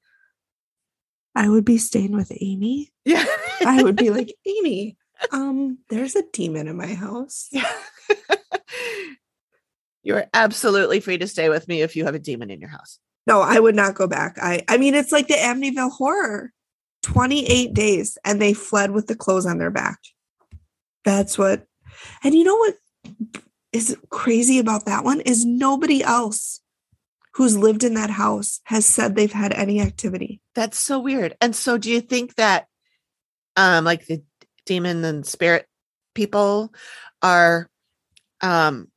I 1.35 1.49
would 1.49 1.65
be 1.65 1.77
staying 1.77 2.13
with 2.15 2.31
Amy. 2.39 2.91
Yeah. 3.03 3.25
I 3.65 3.83
would 3.83 3.97
be 3.97 4.09
like, 4.09 4.33
Amy, 4.47 4.95
um, 5.32 5.80
there's 5.89 6.15
a 6.15 6.23
demon 6.34 6.67
in 6.67 6.78
my 6.78 6.93
house. 6.93 7.49
Yeah. 7.51 7.71
You're 10.04 10.25
absolutely 10.34 10.99
free 10.99 11.17
to 11.17 11.28
stay 11.28 11.49
with 11.49 11.67
me 11.67 11.82
if 11.82 11.95
you 11.95 12.06
have 12.06 12.13
a 12.13 12.19
demon 12.19 12.51
in 12.51 12.62
your 12.62 12.69
house. 12.69 12.99
No, 13.25 13.41
I 13.41 13.60
would 13.60 13.75
not 13.75 13.95
go 13.95 14.08
back. 14.08 14.38
I 14.39 14.63
I 14.67 14.78
mean 14.78 14.93
it's 14.93 15.12
like 15.12 15.28
the 15.28 15.34
Amityville 15.34 15.91
horror. 15.91 16.51
28 17.01 17.73
days 17.73 18.17
and 18.25 18.41
they 18.41 18.54
fled 18.54 18.89
with 18.89 19.06
the 19.06 19.15
clothes 19.15 19.45
on 19.45 19.60
their 19.60 19.69
back. 19.69 19.99
That's 21.04 21.38
what 21.38 21.65
and 22.23 22.34
you 22.34 22.43
know 22.43 22.56
what 22.56 22.75
is 23.71 23.95
crazy 24.10 24.58
about 24.58 24.86
that 24.86 25.04
one 25.04 25.21
is 25.21 25.45
nobody 25.45 26.04
else 26.04 26.62
who's 27.34 27.58
lived 27.58 27.84
in 27.84 27.93
that 27.95 28.10
house 28.10 28.62
has 28.63 28.86
said 28.86 29.15
they've 29.15 29.32
had 29.32 29.54
any 29.54 29.82
activity. 29.82 30.41
That's 30.56 30.80
so 30.80 30.99
weird. 30.99 31.36
And 31.41 31.56
so 31.56 31.78
do 31.78 31.91
you 31.91 32.01
think 32.01 32.36
that 32.36 32.67
um 33.56 33.86
like 33.86 34.06
the 34.06 34.23
demon 34.65 35.04
and 35.04 35.25
spirit 35.25 35.67
people 36.13 36.73
are 37.21 37.69
um 38.41 38.88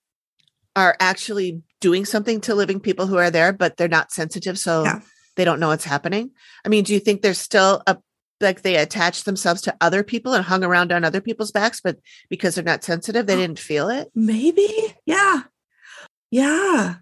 are 0.77 0.97
actually 1.01 1.63
doing 1.81 2.05
something 2.05 2.41
to 2.41 2.55
living 2.55 2.81
people 2.81 3.07
who 3.07 3.17
are 3.17 3.31
there 3.31 3.53
but 3.53 3.77
they're 3.77 3.89
not 3.89 4.13
sensitive 4.13 4.59
so 4.59 4.85
Yeah. 4.85 5.01
they 5.37 5.45
don't 5.45 5.61
know 5.61 5.69
what's 5.69 5.85
happening? 5.85 6.31
I 6.65 6.69
mean, 6.69 6.85
do 6.85 6.93
you 6.93 7.01
think 7.01 7.23
there's 7.23 7.39
still 7.39 7.83
a 7.87 7.99
like 8.41 8.63
they 8.63 8.77
attach 8.77 9.25
themselves 9.25 9.63
to 9.63 9.77
other 9.81 10.05
people 10.05 10.33
and 10.35 10.45
hung 10.45 10.63
around 10.63 10.93
on 10.93 11.05
other 11.05 11.21
people's 11.21 11.51
backs 11.51 11.81
but 11.81 11.97
because 12.29 12.55
they're 12.55 12.63
not 12.65 12.85
sensitive 12.85 13.27
they 13.27 13.37
didn't 13.37 13.59
feel 13.59 13.89
it? 13.89 14.11
Maybe. 14.15 14.69
Yeah. 15.07 15.43
Yeah. 16.31 16.97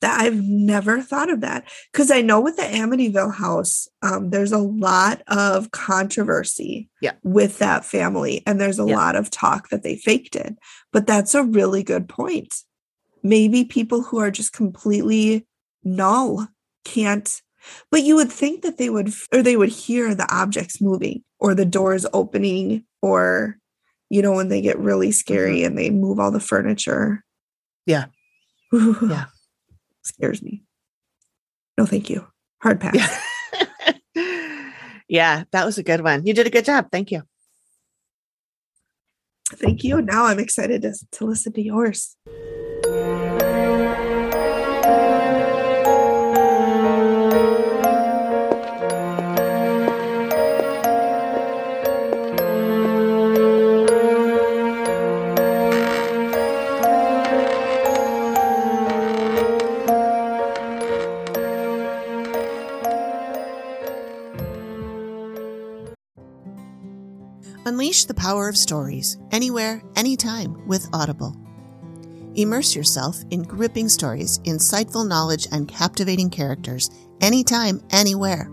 That 0.00 0.20
I've 0.20 0.40
never 0.42 1.00
thought 1.02 1.28
of 1.30 1.40
that. 1.40 1.64
Because 1.92 2.10
I 2.12 2.20
know 2.20 2.40
with 2.40 2.56
the 2.56 2.62
Amityville 2.62 3.34
house, 3.34 3.88
um, 4.02 4.30
there's 4.30 4.52
a 4.52 4.58
lot 4.58 5.22
of 5.26 5.72
controversy 5.72 6.88
Yeah. 7.00 7.12
with 7.24 7.58
that 7.58 7.84
family. 7.84 8.42
And 8.46 8.60
there's 8.60 8.78
a 8.78 8.86
Yeah. 8.86 8.96
lot 8.96 9.16
of 9.16 9.28
talk 9.30 9.70
that 9.70 9.82
they 9.82 9.96
faked 9.96 10.36
it. 10.36 10.56
But 10.92 11.06
that's 11.08 11.34
a 11.34 11.42
really 11.42 11.82
good 11.82 12.08
point. 12.08 12.54
Maybe 13.24 13.64
people 13.64 14.02
who 14.02 14.18
are 14.18 14.30
just 14.30 14.52
completely 14.52 15.46
null 15.84 16.48
can't 16.84 17.42
but 17.90 18.02
you 18.02 18.14
would 18.16 18.30
think 18.32 18.62
that 18.62 18.78
they 18.78 18.88
would 18.88 19.12
or 19.32 19.42
they 19.42 19.56
would 19.56 19.68
hear 19.68 20.14
the 20.14 20.26
objects 20.34 20.80
moving 20.80 21.22
or 21.38 21.54
the 21.54 21.66
doors 21.66 22.06
opening 22.14 22.84
or 23.02 23.58
you 24.10 24.22
know 24.22 24.32
when 24.32 24.48
they 24.48 24.60
get 24.60 24.78
really 24.78 25.10
scary 25.12 25.64
and 25.64 25.76
they 25.76 25.90
move 25.90 26.18
all 26.18 26.30
the 26.30 26.40
furniture 26.40 27.24
Yeah. 27.84 28.06
Yeah. 28.72 29.26
Scares 30.08 30.42
me 30.42 30.62
no 31.76 31.86
thank 31.86 32.10
you 32.10 32.26
hard 32.62 32.80
pass 32.80 32.94
Yeah. 32.94 33.08
yeah, 35.08 35.44
that 35.52 35.64
was 35.64 35.78
a 35.78 35.82
good 35.82 36.02
one. 36.02 36.26
You 36.26 36.34
did 36.34 36.46
a 36.46 36.50
good 36.50 36.64
job. 36.64 36.88
Thank 36.90 37.10
you. 37.10 37.22
thank 39.54 39.82
you 39.82 40.02
now 40.02 40.26
i'm 40.26 40.38
excited 40.38 40.82
to, 40.82 40.92
to 41.10 41.24
listen 41.24 41.52
to 41.52 41.62
yours 41.62 42.16
Unleash 67.98 68.06
the 68.06 68.14
power 68.14 68.48
of 68.48 68.56
stories 68.56 69.18
anywhere, 69.32 69.82
anytime 69.96 70.64
with 70.68 70.86
Audible. 70.92 71.34
Immerse 72.36 72.76
yourself 72.76 73.16
in 73.30 73.42
gripping 73.42 73.88
stories, 73.88 74.38
insightful 74.44 75.04
knowledge, 75.04 75.48
and 75.50 75.66
captivating 75.66 76.30
characters 76.30 76.90
anytime, 77.20 77.82
anywhere. 77.90 78.48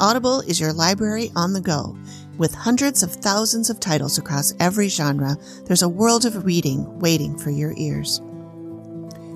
Audible 0.00 0.40
is 0.40 0.58
your 0.58 0.72
library 0.72 1.30
on 1.36 1.52
the 1.52 1.60
go. 1.60 1.94
With 2.38 2.54
hundreds 2.54 3.02
of 3.02 3.12
thousands 3.12 3.68
of 3.68 3.80
titles 3.80 4.16
across 4.16 4.54
every 4.60 4.88
genre, 4.88 5.36
there's 5.66 5.82
a 5.82 5.88
world 5.88 6.24
of 6.24 6.46
reading 6.46 6.98
waiting 7.00 7.36
for 7.36 7.50
your 7.50 7.74
ears. 7.76 8.22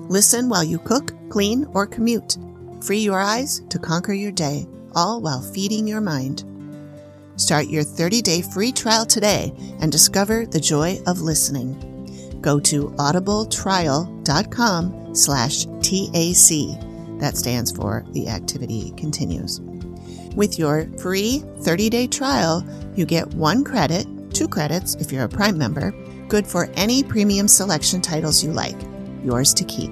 Listen 0.09 0.49
while 0.49 0.63
you 0.63 0.79
cook, 0.79 1.13
clean, 1.29 1.67
or 1.73 1.85
commute. 1.85 2.37
Free 2.81 3.01
your 3.01 3.19
eyes 3.19 3.61
to 3.69 3.77
conquer 3.77 4.13
your 4.13 4.31
day, 4.31 4.65
all 4.95 5.21
while 5.21 5.43
feeding 5.43 5.87
your 5.87 6.01
mind. 6.01 6.45
Start 7.35 7.67
your 7.67 7.83
30-day 7.83 8.41
free 8.41 8.71
trial 8.71 9.05
today 9.05 9.53
and 9.81 9.91
discover 9.91 10.45
the 10.45 10.59
joy 10.59 10.99
of 11.07 11.21
listening. 11.21 12.39
Go 12.41 12.59
to 12.59 12.89
audibletrial.com 12.91 15.15
slash 15.15 15.65
TAC. 15.65 17.19
That 17.19 17.37
stands 17.37 17.71
for 17.71 18.05
The 18.11 18.27
Activity 18.27 18.93
Continues. 18.97 19.61
With 20.35 20.59
your 20.59 20.87
free 20.99 21.43
30-day 21.59 22.07
trial, 22.07 22.67
you 22.95 23.05
get 23.05 23.33
one 23.33 23.63
credit, 23.63 24.05
two 24.33 24.47
credits 24.47 24.95
if 24.95 25.11
you're 25.11 25.25
a 25.25 25.29
Prime 25.29 25.57
member, 25.57 25.91
good 26.27 26.45
for 26.45 26.69
any 26.75 27.03
premium 27.03 27.47
selection 27.47 28.01
titles 28.01 28.43
you 28.43 28.51
like, 28.51 28.79
yours 29.23 29.53
to 29.55 29.63
keep. 29.63 29.91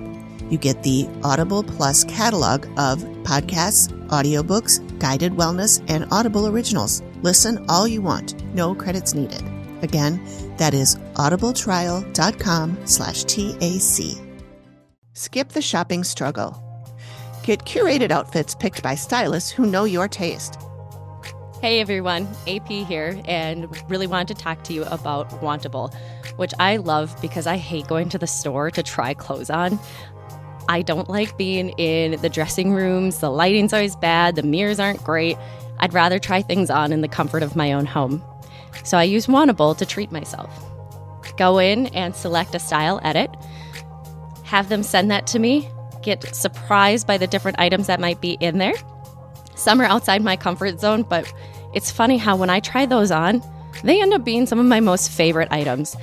You 0.50 0.58
get 0.58 0.84
the 0.84 1.08
Audible 1.24 1.64
Plus 1.64 2.04
catalog 2.04 2.66
of 2.78 3.00
podcasts, 3.24 3.88
audiobooks, 4.08 5.00
guided 5.00 5.32
wellness, 5.34 5.84
and 5.88 6.06
Audible 6.12 6.48
originals. 6.48 7.02
Listen 7.22 7.64
all 7.70 7.88
you 7.88 8.02
want, 8.02 8.42
no 8.56 8.74
credits 8.74 9.14
needed. 9.14 9.44
Again, 9.84 10.20
that 10.58 10.74
is 10.74 10.96
audibletrial.com 11.16 12.78
slash 12.86 13.24
TAC. 13.26 14.18
Skip 15.14 15.50
the 15.50 15.62
shopping 15.62 16.04
struggle. 16.04 16.58
Get 17.44 17.66
curated 17.66 18.12
outfits 18.12 18.56
picked 18.56 18.82
by 18.82 18.96
stylists 18.96 19.52
who 19.52 19.66
know 19.66 19.84
your 19.84 20.08
taste. 20.08 20.58
Hey 21.62 21.80
everyone, 21.80 22.28
AP 22.48 22.68
here, 22.68 23.22
and 23.26 23.68
really 23.88 24.08
wanted 24.08 24.36
to 24.36 24.44
talk 24.44 24.64
to 24.64 24.74
you 24.74 24.84
about 24.86 25.30
Wantable, 25.42 25.94
which 26.38 26.54
I 26.60 26.78
love 26.78 27.16
because 27.22 27.46
I 27.46 27.58
hate 27.58 27.86
going 27.88 28.10
to 28.10 28.18
the 28.18 28.26
store 28.26 28.72
to 28.72 28.82
try 28.82 29.14
clothes 29.14 29.52
on. 29.52 29.80
I 30.70 30.82
don't 30.82 31.10
like 31.10 31.38
being 31.38 31.70
in 31.78 32.20
the 32.22 32.30
dressing 32.30 32.74
rooms, 32.74 33.20
the 33.20 33.30
lighting's 33.30 33.74
always 33.74 33.96
bad, 33.96 34.36
the 34.36 34.44
mirrors 34.44 34.80
aren't 34.80 35.04
great. 35.04 35.38
I'd 35.82 35.94
rather 35.94 36.20
try 36.20 36.42
things 36.42 36.70
on 36.70 36.94
in 36.94 37.02
the 37.02 37.08
comfort 37.08 37.44
of 37.44 37.56
my 37.56 37.74
own 37.74 37.86
home. 37.86 38.24
So 38.84 38.98
I 38.98 39.04
use 39.04 39.28
Wantable 39.28 39.78
to 39.78 39.86
treat 39.86 40.12
myself. 40.12 40.50
Go 41.38 41.58
in 41.60 41.88
and 41.88 42.16
select 42.16 42.56
a 42.56 42.60
style 42.60 43.00
edit, 43.04 43.36
have 44.44 44.70
them 44.70 44.84
send 44.84 45.10
that 45.12 45.28
to 45.28 45.40
me, 45.40 45.70
get 46.02 46.36
surprised 46.36 47.08
by 47.08 47.18
the 47.18 47.28
different 47.28 47.60
items 47.60 47.88
that 47.88 48.00
might 48.00 48.22
be 48.22 48.38
in 48.40 48.58
there. 48.58 48.74
Some 49.56 49.82
are 49.82 49.86
outside 49.86 50.24
my 50.24 50.36
comfort 50.36 50.80
zone, 50.80 51.04
but 51.04 51.32
it's 51.74 51.92
funny 51.92 52.18
how 52.18 52.36
when 52.36 52.50
I 52.50 52.60
try 52.60 52.86
those 52.86 53.12
on, 53.12 53.42
they 53.84 54.02
end 54.02 54.14
up 54.14 54.24
being 54.24 54.46
some 54.46 54.60
of 54.60 54.66
my 54.66 54.80
most 54.80 55.10
favorite 55.10 55.52
items. 55.52 55.96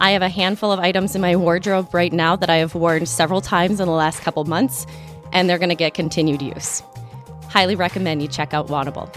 I 0.00 0.10
have 0.10 0.22
a 0.22 0.28
handful 0.28 0.72
of 0.72 0.80
items 0.80 1.14
in 1.14 1.22
my 1.22 1.36
wardrobe 1.36 1.94
right 1.94 2.12
now 2.12 2.36
that 2.36 2.50
I 2.50 2.56
have 2.56 2.74
worn 2.74 3.06
several 3.06 3.40
times 3.40 3.80
in 3.80 3.86
the 3.86 3.92
last 3.92 4.20
couple 4.20 4.44
months, 4.44 4.86
and 5.32 5.48
they're 5.48 5.58
going 5.58 5.68
to 5.70 5.74
get 5.74 5.94
continued 5.94 6.42
use. 6.42 6.82
Highly 7.54 7.76
recommend 7.76 8.20
you 8.20 8.26
check 8.26 8.52
out 8.52 8.66
Wantable. 8.66 9.14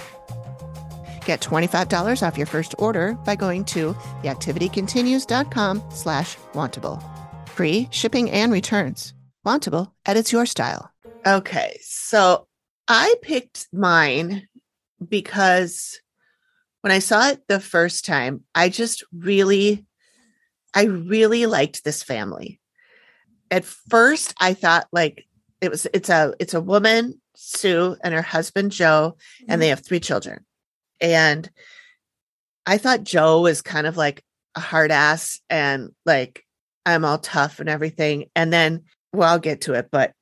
Get 1.26 1.42
$25 1.42 2.22
off 2.22 2.38
your 2.38 2.46
first 2.46 2.76
order 2.78 3.14
by 3.26 3.36
going 3.36 3.66
to 3.66 3.94
theactivitycontinues.com 4.22 5.82
slash 5.90 6.38
wantable. 6.54 7.04
Free 7.50 7.88
shipping 7.90 8.30
and 8.30 8.52
returns. 8.52 9.16
Wantable 9.44 9.92
edits 10.06 10.32
your 10.32 10.46
style. 10.46 10.92
Okay, 11.26 11.80
so 11.82 12.46
I 12.88 13.16
picked 13.24 13.70
mine 13.74 14.48
because 15.06 16.00
when 16.82 16.92
I 16.92 17.00
saw 17.00 17.30
it 17.30 17.42
the 17.48 17.60
first 17.60 18.06
time, 18.06 18.44
I 18.54 18.70
just 18.70 19.04
really, 19.12 19.84
I 20.76 20.84
really 20.84 21.48
liked 21.48 21.84
this 21.84 22.04
family. 22.04 22.62
At 23.50 23.66
first, 23.66 24.36
I 24.40 24.54
thought 24.54 24.86
like 24.92 25.26
it 25.60 25.72
was 25.72 25.88
it's 25.92 26.10
a 26.10 26.36
it's 26.40 26.54
a 26.54 26.62
woman, 26.62 27.20
Sue, 27.40 27.96
and 28.04 28.14
her 28.14 28.22
husband 28.24 28.72
Joe, 28.72 29.16
and 29.48 29.62
they 29.62 29.70
have 29.70 29.86
three 29.86 30.00
children. 30.00 30.44
And 31.00 31.50
I 32.66 32.80
thought 32.80 33.04
Joe 33.04 33.42
was 33.42 33.62
kind 33.62 33.86
of 33.86 33.96
like 33.96 34.24
a 34.56 34.60
hard 34.60 34.92
ass 34.92 35.40
and 35.50 35.92
like 36.06 36.44
I'm 36.86 37.06
all 37.06 37.20
tough 37.20 37.60
and 37.60 37.70
everything. 37.70 38.26
And 38.36 38.52
then, 38.52 38.84
well, 39.14 39.30
I'll 39.30 39.40
get 39.40 39.62
to 39.62 39.74
it, 39.74 39.90
but 39.92 40.14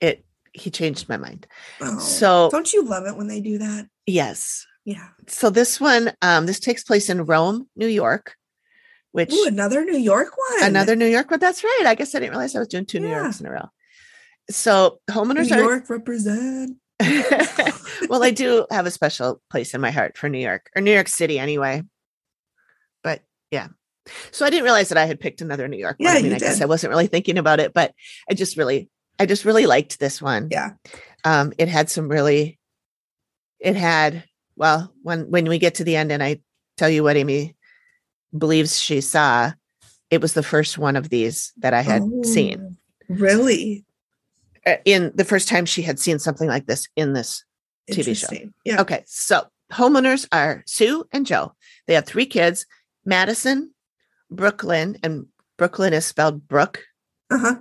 it 0.00 0.24
he 0.52 0.70
changed 0.70 1.08
my 1.08 1.16
mind. 1.16 1.46
Oh, 1.80 1.98
So 2.00 2.48
don't 2.50 2.72
you 2.72 2.84
love 2.84 3.06
it 3.06 3.16
when 3.16 3.28
they 3.28 3.40
do 3.40 3.58
that? 3.58 3.86
yes. 4.06 4.66
Yeah. 4.84 5.08
So 5.28 5.48
this 5.48 5.80
one, 5.80 6.12
um, 6.20 6.44
this 6.44 6.60
takes 6.60 6.84
place 6.84 7.08
in 7.08 7.24
Rome, 7.24 7.68
New 7.74 7.86
York, 7.86 8.36
which 9.12 9.32
Ooh, 9.32 9.46
another 9.46 9.82
New 9.82 9.96
York 9.96 10.28
one. 10.50 10.64
another 10.64 10.94
New 10.94 11.06
York 11.06 11.30
one. 11.30 11.40
That's 11.40 11.64
right. 11.64 11.84
I 11.86 11.94
guess 11.94 12.14
I 12.14 12.18
didn't 12.18 12.32
realize 12.32 12.54
I 12.54 12.58
was 12.58 12.68
doing 12.68 12.84
two 12.84 13.00
New 13.00 13.08
Yorks 13.08 13.40
in 13.40 13.46
a 13.46 13.50
row. 13.50 13.70
So 14.50 15.00
New 15.08 15.14
homeowners 15.14 15.50
are 15.50 15.60
York 15.60 15.90
represent. 15.90 16.76
well, 18.08 18.22
I 18.22 18.30
do 18.30 18.66
have 18.70 18.86
a 18.86 18.90
special 18.90 19.40
place 19.50 19.74
in 19.74 19.80
my 19.80 19.90
heart 19.90 20.16
for 20.16 20.28
New 20.28 20.38
York 20.38 20.70
or 20.76 20.82
New 20.82 20.92
York 20.92 21.08
City 21.08 21.38
anyway. 21.38 21.82
But 23.02 23.22
yeah. 23.50 23.68
So 24.30 24.44
I 24.44 24.50
didn't 24.50 24.64
realize 24.64 24.90
that 24.90 24.98
I 24.98 25.06
had 25.06 25.18
picked 25.18 25.40
another 25.40 25.66
New 25.66 25.78
York 25.78 25.98
one. 25.98 26.12
Yeah, 26.12 26.18
I 26.18 26.22
mean, 26.22 26.34
I 26.34 26.38
guess 26.38 26.56
did. 26.56 26.62
I 26.62 26.66
wasn't 26.66 26.90
really 26.90 27.06
thinking 27.06 27.38
about 27.38 27.60
it, 27.60 27.72
but 27.72 27.94
I 28.30 28.34
just 28.34 28.56
really, 28.56 28.90
I 29.18 29.26
just 29.26 29.44
really 29.44 29.66
liked 29.66 29.98
this 29.98 30.20
one. 30.20 30.48
Yeah. 30.50 30.72
Um, 31.24 31.52
it 31.58 31.68
had 31.68 31.88
some 31.88 32.08
really, 32.08 32.58
it 33.58 33.76
had, 33.76 34.24
well, 34.56 34.92
when 35.02 35.30
when 35.30 35.48
we 35.48 35.58
get 35.58 35.76
to 35.76 35.84
the 35.84 35.96
end 35.96 36.12
and 36.12 36.22
I 36.22 36.40
tell 36.76 36.90
you 36.90 37.02
what 37.02 37.16
Amy 37.16 37.56
believes 38.36 38.78
she 38.78 39.00
saw, 39.00 39.52
it 40.10 40.20
was 40.20 40.34
the 40.34 40.42
first 40.42 40.76
one 40.76 40.96
of 40.96 41.08
these 41.08 41.52
that 41.58 41.72
I 41.74 41.80
had 41.80 42.02
seen. 42.24 42.58
Oh, 42.60 42.76
Really? 43.08 43.84
Uh, 44.66 44.76
In 44.84 45.12
the 45.14 45.24
first 45.24 45.48
time 45.48 45.66
she 45.66 45.82
had 45.82 45.98
seen 45.98 46.18
something 46.18 46.48
like 46.48 46.66
this 46.66 46.88
in 46.96 47.12
this 47.12 47.44
TV 47.90 48.16
show. 48.16 48.28
Yeah. 48.64 48.80
Okay, 48.80 49.02
so 49.06 49.46
homeowners 49.72 50.26
are 50.32 50.62
Sue 50.66 51.04
and 51.12 51.26
Joe. 51.26 51.52
They 51.86 51.94
have 51.94 52.06
three 52.06 52.26
kids 52.26 52.66
Madison, 53.04 53.74
Brooklyn, 54.30 54.96
and 55.02 55.26
Brooklyn 55.58 55.92
is 55.92 56.06
spelled 56.06 56.48
Brook 56.48 56.82
Uh-huh. 57.30 57.56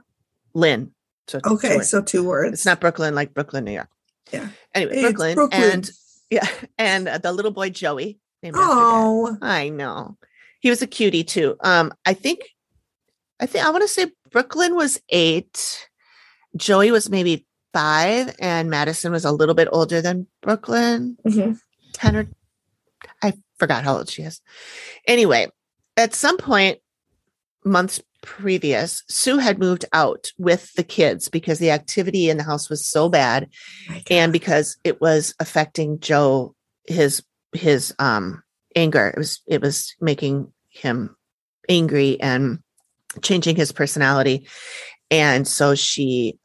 Lynn. 0.54 0.94
So 1.28 1.40
Okay. 1.46 1.78
words. 1.78 1.90
So 1.90 2.02
two 2.02 2.24
words. 2.24 2.54
it's 2.54 2.66
not 2.66 2.80
Brooklyn 2.80 3.16
like 3.16 3.34
Brooklyn, 3.34 3.66
New 3.66 3.74
York. 3.74 3.90
Yeah. 4.32 4.50
Anyway, 4.74 5.02
Brooklyn, 5.02 5.36
Brooklyn. 5.36 5.62
and 5.64 5.92
yeah, 6.30 6.48
and 6.78 7.08
uh, 7.08 7.18
the 7.18 7.32
little 7.34 7.52
boy 7.52 7.70
Joey. 7.70 8.20
named. 8.42 8.56
Oh, 8.58 9.38
I 9.42 9.70
know. 9.70 10.18
He 10.62 10.70
was 10.70 10.82
a 10.82 10.88
cutie 10.88 11.24
too. 11.26 11.56
Um, 11.62 11.94
I 12.06 12.14
think, 12.14 12.40
I 13.40 13.46
think 13.46 13.66
I 13.66 13.70
want 13.72 13.82
to 13.84 13.88
say 13.88 14.12
Brooklyn 14.32 14.76
was 14.76 15.00
eight, 15.10 15.90
Joey 16.56 16.92
was 16.92 17.10
maybe 17.10 17.46
five, 17.74 18.36
and 18.40 18.70
Madison 18.70 19.12
was 19.12 19.26
a 19.26 19.32
little 19.32 19.56
bit 19.56 19.68
older 19.72 20.02
than 20.02 20.28
Brooklyn. 20.42 21.18
Mhm. 21.26 21.60
10 21.94 22.16
or 22.16 22.28
I 23.22 23.34
forgot 23.58 23.84
how 23.84 23.98
old 23.98 24.10
she 24.10 24.24
is. 24.24 24.42
Anyway, 25.08 25.48
at 25.98 26.14
some 26.14 26.38
point, 26.38 26.80
months 27.66 28.02
previous, 28.22 29.04
Sue 29.10 29.38
had 29.38 29.60
moved 29.60 29.86
out 29.94 30.32
with 30.38 30.74
the 30.74 30.84
kids 30.84 31.30
because 31.30 31.60
the 31.60 31.72
activity 31.72 32.30
in 32.30 32.38
the 32.38 32.44
house 32.44 32.70
was 32.70 32.86
so 32.88 33.10
bad 33.10 33.50
and 34.10 34.32
because 34.32 34.78
it 34.84 35.02
was 35.02 35.36
affecting 35.40 36.00
Joe 36.00 36.56
his 36.88 37.24
his 37.54 37.94
um 38.00 38.42
anger. 38.76 39.10
It 39.10 39.18
was 39.18 39.42
it 39.48 39.62
was 39.62 39.94
making 40.02 40.52
him 40.70 41.16
angry 41.70 42.20
and 42.20 42.60
changing 43.22 43.56
his 43.56 43.72
personality. 43.72 44.48
And 45.12 45.48
so 45.48 45.76
she 45.76 46.40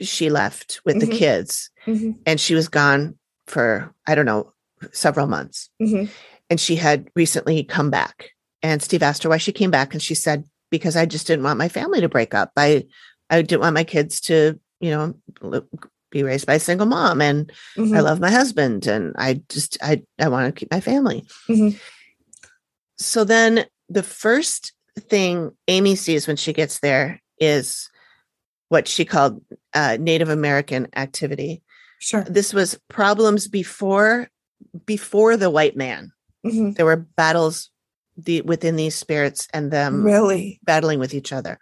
she 0.00 0.30
left 0.30 0.80
with 0.84 1.00
the 1.00 1.06
Mhm. 1.06 1.16
kids 1.18 1.70
Mhm, 1.86 2.16
and 2.26 2.40
she 2.40 2.54
was 2.54 2.68
gone 2.68 3.18
for 3.46 3.92
I 4.06 4.14
don't 4.14 4.26
know 4.26 4.52
several 4.92 5.26
months. 5.26 5.68
mhm. 5.80 6.08
And 6.48 6.58
she 6.60 6.76
had 6.76 7.08
recently 7.14 7.62
come 7.64 7.90
back. 7.90 8.30
And 8.62 8.82
Steve 8.82 9.02
asked 9.02 9.22
her 9.22 9.28
why 9.28 9.38
she 9.38 9.52
came 9.52 9.70
back 9.70 9.92
and 9.92 10.02
she 10.02 10.14
said 10.14 10.44
because 10.70 10.96
I 10.96 11.06
just 11.06 11.26
didn't 11.26 11.44
want 11.44 11.58
my 11.58 11.68
family 11.68 12.00
to 12.00 12.08
break 12.08 12.34
up. 12.34 12.52
I 12.56 12.86
I 13.28 13.42
didn't 13.42 13.60
want 13.62 13.74
my 13.74 13.84
kids 13.84 14.20
to, 14.22 14.58
you 14.80 14.90
know, 14.90 15.14
be 16.10 16.22
raised 16.24 16.46
by 16.46 16.54
a 16.54 16.60
single 16.60 16.86
mom 16.86 17.20
and 17.20 17.52
I 17.76 17.80
Mhm. 17.80 18.02
love 18.02 18.20
my 18.20 18.30
husband 18.30 18.86
and 18.86 19.14
I 19.18 19.42
just 19.48 19.78
I 19.82 20.02
I 20.18 20.28
want 20.28 20.46
to 20.52 20.58
keep 20.58 20.70
my 20.70 20.80
family. 20.80 21.24
Mhm. 21.48 21.78
So 22.96 23.24
then 23.24 23.66
the 23.88 24.02
first 24.02 24.72
thing 24.98 25.52
Amy 25.68 25.94
sees 25.96 26.26
when 26.26 26.36
she 26.36 26.52
gets 26.52 26.80
there 26.80 27.20
is 27.38 27.88
what 28.68 28.86
she 28.88 29.04
called 29.04 29.42
uh, 29.74 29.96
Native 30.00 30.28
American 30.28 30.88
activity. 30.96 31.62
Sure. 31.98 32.24
This 32.24 32.52
was 32.54 32.78
problems 32.88 33.46
before 33.48 34.28
before 34.86 35.36
the 35.36 35.50
white 35.50 35.76
man. 35.76 36.12
Mhm. 36.46 36.76
There 36.76 36.84
were 36.86 36.96
battles 36.96 37.70
the 38.16 38.40
within 38.42 38.76
these 38.76 38.94
spirits 38.94 39.48
and 39.54 39.70
them 39.70 40.02
Really? 40.04 40.60
battling 40.64 40.98
with 40.98 41.14
each 41.14 41.32
other. 41.32 41.58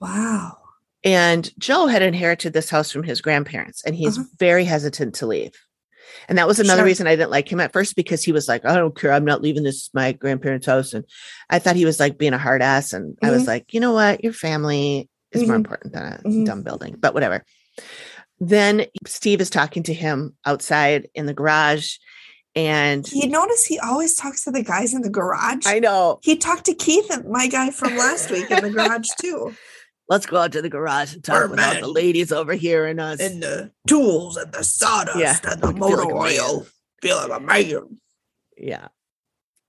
Wow. 0.00 0.58
And 1.04 1.50
Joe 1.58 1.86
had 1.86 2.02
inherited 2.02 2.52
this 2.52 2.70
house 2.70 2.90
from 2.90 3.02
his 3.04 3.20
grandparents, 3.20 3.82
and 3.84 3.94
he's 3.94 4.18
Uh-huh. 4.18 4.26
very 4.38 4.64
hesitant 4.64 5.14
to 5.16 5.26
leave. 5.26 5.52
And 6.28 6.38
that 6.38 6.48
was 6.48 6.58
another 6.58 6.80
Sure. 6.80 6.86
reason 6.86 7.06
I 7.06 7.16
didn't 7.16 7.30
like 7.30 7.50
him 7.50 7.60
at 7.60 7.72
first 7.72 7.94
because 7.94 8.22
he 8.24 8.32
was 8.32 8.48
like, 8.48 8.64
I 8.64 8.74
don't 8.76 8.96
care. 8.96 9.12
I'm 9.12 9.24
not 9.24 9.42
leaving 9.42 9.62
this 9.62 9.90
my 9.94 10.12
grandparents' 10.12 10.66
house. 10.66 10.92
And 10.94 11.04
I 11.50 11.58
thought 11.58 11.76
he 11.76 11.84
was 11.84 12.00
like 12.00 12.18
being 12.18 12.32
a 12.32 12.38
hard 12.38 12.62
ass. 12.62 12.92
And 12.92 13.16
I 13.22 13.30
was 13.30 13.42
Mhm. 13.44 13.46
like, 13.46 13.74
you 13.74 13.80
know 13.80 13.92
what? 13.92 14.24
Your 14.24 14.32
family 14.32 15.08
is 15.32 15.42
more 15.46 15.52
Mhm. 15.56 15.64
important 15.64 15.92
than 15.92 16.02
a 16.12 16.20
Mhm. 16.28 16.46
dumb 16.46 16.62
building, 16.62 16.96
but 16.98 17.14
whatever. 17.14 17.44
Then 18.40 18.86
Steve 19.06 19.40
is 19.40 19.50
talking 19.50 19.82
to 19.84 19.94
him 19.94 20.36
outside 20.44 21.08
in 21.14 21.26
the 21.26 21.34
garage. 21.34 21.96
And 22.54 23.10
You 23.12 23.28
notice 23.28 23.64
he 23.66 23.78
always 23.78 24.14
talks 24.14 24.44
to 24.44 24.50
the 24.50 24.62
guys 24.62 24.94
in 24.94 25.02
the 25.02 25.10
garage. 25.10 25.66
I 25.66 25.78
know, 25.80 26.18
he 26.22 26.36
talked 26.36 26.64
to 26.66 26.74
Keith, 26.74 27.08
and 27.10 27.28
my 27.28 27.46
guy 27.46 27.70
from 27.70 27.96
last 27.96 28.30
week, 28.30 28.50
in 28.50 28.62
the 28.62 28.70
garage 28.70 29.08
too. 29.20 29.54
let's 30.08 30.24
go 30.24 30.38
out 30.38 30.52
to 30.52 30.62
the 30.62 30.70
garage 30.70 31.12
and 31.14 31.22
talk 31.22 31.34
We're 31.42 31.48
with 31.48 31.60
all 31.60 31.80
the 31.80 31.86
ladies 31.88 32.32
over 32.32 32.54
here 32.54 32.86
and 32.86 32.98
us. 33.00 33.20
And 33.20 33.42
the 33.42 33.70
tools 33.86 34.36
and 34.38 34.50
the 34.52 34.64
sawdust 34.64 35.18
Yeah, 35.18 35.36
and 35.44 35.60
the 35.60 35.66
I 35.68 35.70
feel 35.72 35.78
motor 35.78 36.04
like 36.14 36.40
oil. 36.40 36.66
Feel 37.02 37.16
like 37.18 37.30
a 37.30 37.40
man. 37.40 37.98
yeah 38.56 38.88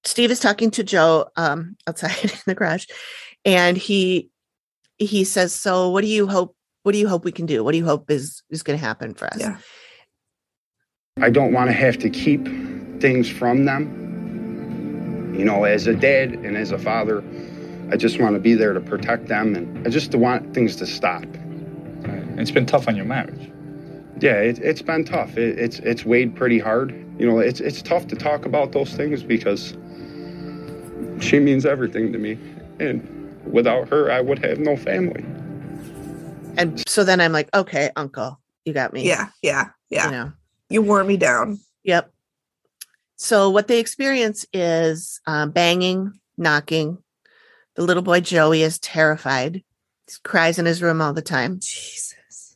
steve 0.05 0.31
is 0.31 0.39
talking 0.39 0.71
to 0.71 0.81
joe 0.83 1.27
um 1.35 1.75
outside 1.85 2.15
in 2.23 2.29
the 2.47 2.55
garage 2.55 2.85
and 3.45 3.77
he 3.77 4.29
he 4.99 5.23
says 5.23 5.53
so 5.53 5.89
what 5.89 6.01
do 6.01 6.07
you 6.07 6.27
hope 6.27 6.55
what 6.83 6.91
do 6.91 6.97
you 6.97 7.07
hope 7.07 7.25
we 7.25 7.31
can 7.31 7.45
do 7.45 7.63
what 7.63 7.71
do 7.71 7.77
you 7.77 7.85
hope 7.85 8.11
is 8.11 8.43
is 8.49 8.63
going 8.63 8.77
to 8.77 8.85
happen 8.85 9.13
for 9.13 9.27
us 9.27 9.39
Yeah. 9.39 9.57
I 11.21 11.29
don't 11.29 11.51
want 11.51 11.69
to 11.69 11.73
have 11.73 11.97
to 11.99 12.09
keep 12.09 12.45
things 13.01 13.29
from 13.29 13.65
them. 13.65 15.35
You 15.37 15.45
know, 15.45 15.63
as 15.63 15.87
a 15.87 15.93
dad 15.93 16.33
and 16.33 16.55
as 16.57 16.71
a 16.71 16.77
father, 16.77 17.23
I 17.91 17.97
just 17.97 18.19
want 18.19 18.35
to 18.35 18.39
be 18.39 18.53
there 18.53 18.73
to 18.73 18.79
protect 18.79 19.27
them 19.27 19.55
and 19.55 19.85
I 19.85 19.89
just 19.89 20.13
want 20.15 20.53
things 20.53 20.75
to 20.77 20.85
stop. 20.85 21.25
Right. 22.01 22.23
It's 22.39 22.51
been 22.51 22.65
tough 22.65 22.87
on 22.87 22.95
your 22.95 23.05
marriage. 23.05 23.51
Yeah, 24.21 24.35
it, 24.35 24.59
it's 24.59 24.81
been 24.81 25.05
tough. 25.05 25.37
It, 25.37 25.57
it's 25.59 25.79
it's 25.79 26.05
weighed 26.05 26.35
pretty 26.35 26.59
hard. 26.59 26.91
You 27.17 27.27
know, 27.29 27.39
it's 27.39 27.59
it's 27.59 27.81
tough 27.81 28.07
to 28.07 28.15
talk 28.15 28.45
about 28.45 28.71
those 28.71 28.93
things 28.93 29.23
because 29.23 29.77
she 31.19 31.39
means 31.39 31.65
everything 31.65 32.11
to 32.13 32.19
me, 32.19 32.37
and 32.79 33.01
without 33.49 33.89
her, 33.89 34.11
I 34.11 34.21
would 34.21 34.39
have 34.45 34.59
no 34.59 34.75
family. 34.77 35.23
and 36.57 36.81
so 36.87 37.03
then 37.03 37.21
i'm 37.21 37.31
like 37.31 37.47
okay 37.55 37.89
uncle 37.95 38.39
you 38.65 38.73
got 38.73 38.91
me 38.91 39.03
Yeah. 39.07 39.27
Yeah. 39.41 39.69
Yeah. 39.89 40.05
you 40.05 40.11
know 40.11 40.31
You 40.69 40.81
wore 40.81 41.03
me 41.03 41.15
down. 41.17 41.59
yep 41.83 42.11
so 43.15 43.49
what 43.49 43.67
they 43.67 43.79
experience 43.79 44.45
is 44.53 45.19
um, 45.27 45.51
banging 45.51 46.13
knocking 46.37 46.97
the 47.75 47.83
little 47.83 48.03
boy 48.03 48.19
joey 48.19 48.61
is 48.63 48.79
terrified 48.79 49.55
he 50.07 50.15
cries 50.23 50.57
in 50.59 50.65
his 50.65 50.81
room 50.81 51.01
all 51.01 51.13
the 51.13 51.21
time 51.21 51.59
Jesus. 51.61 52.55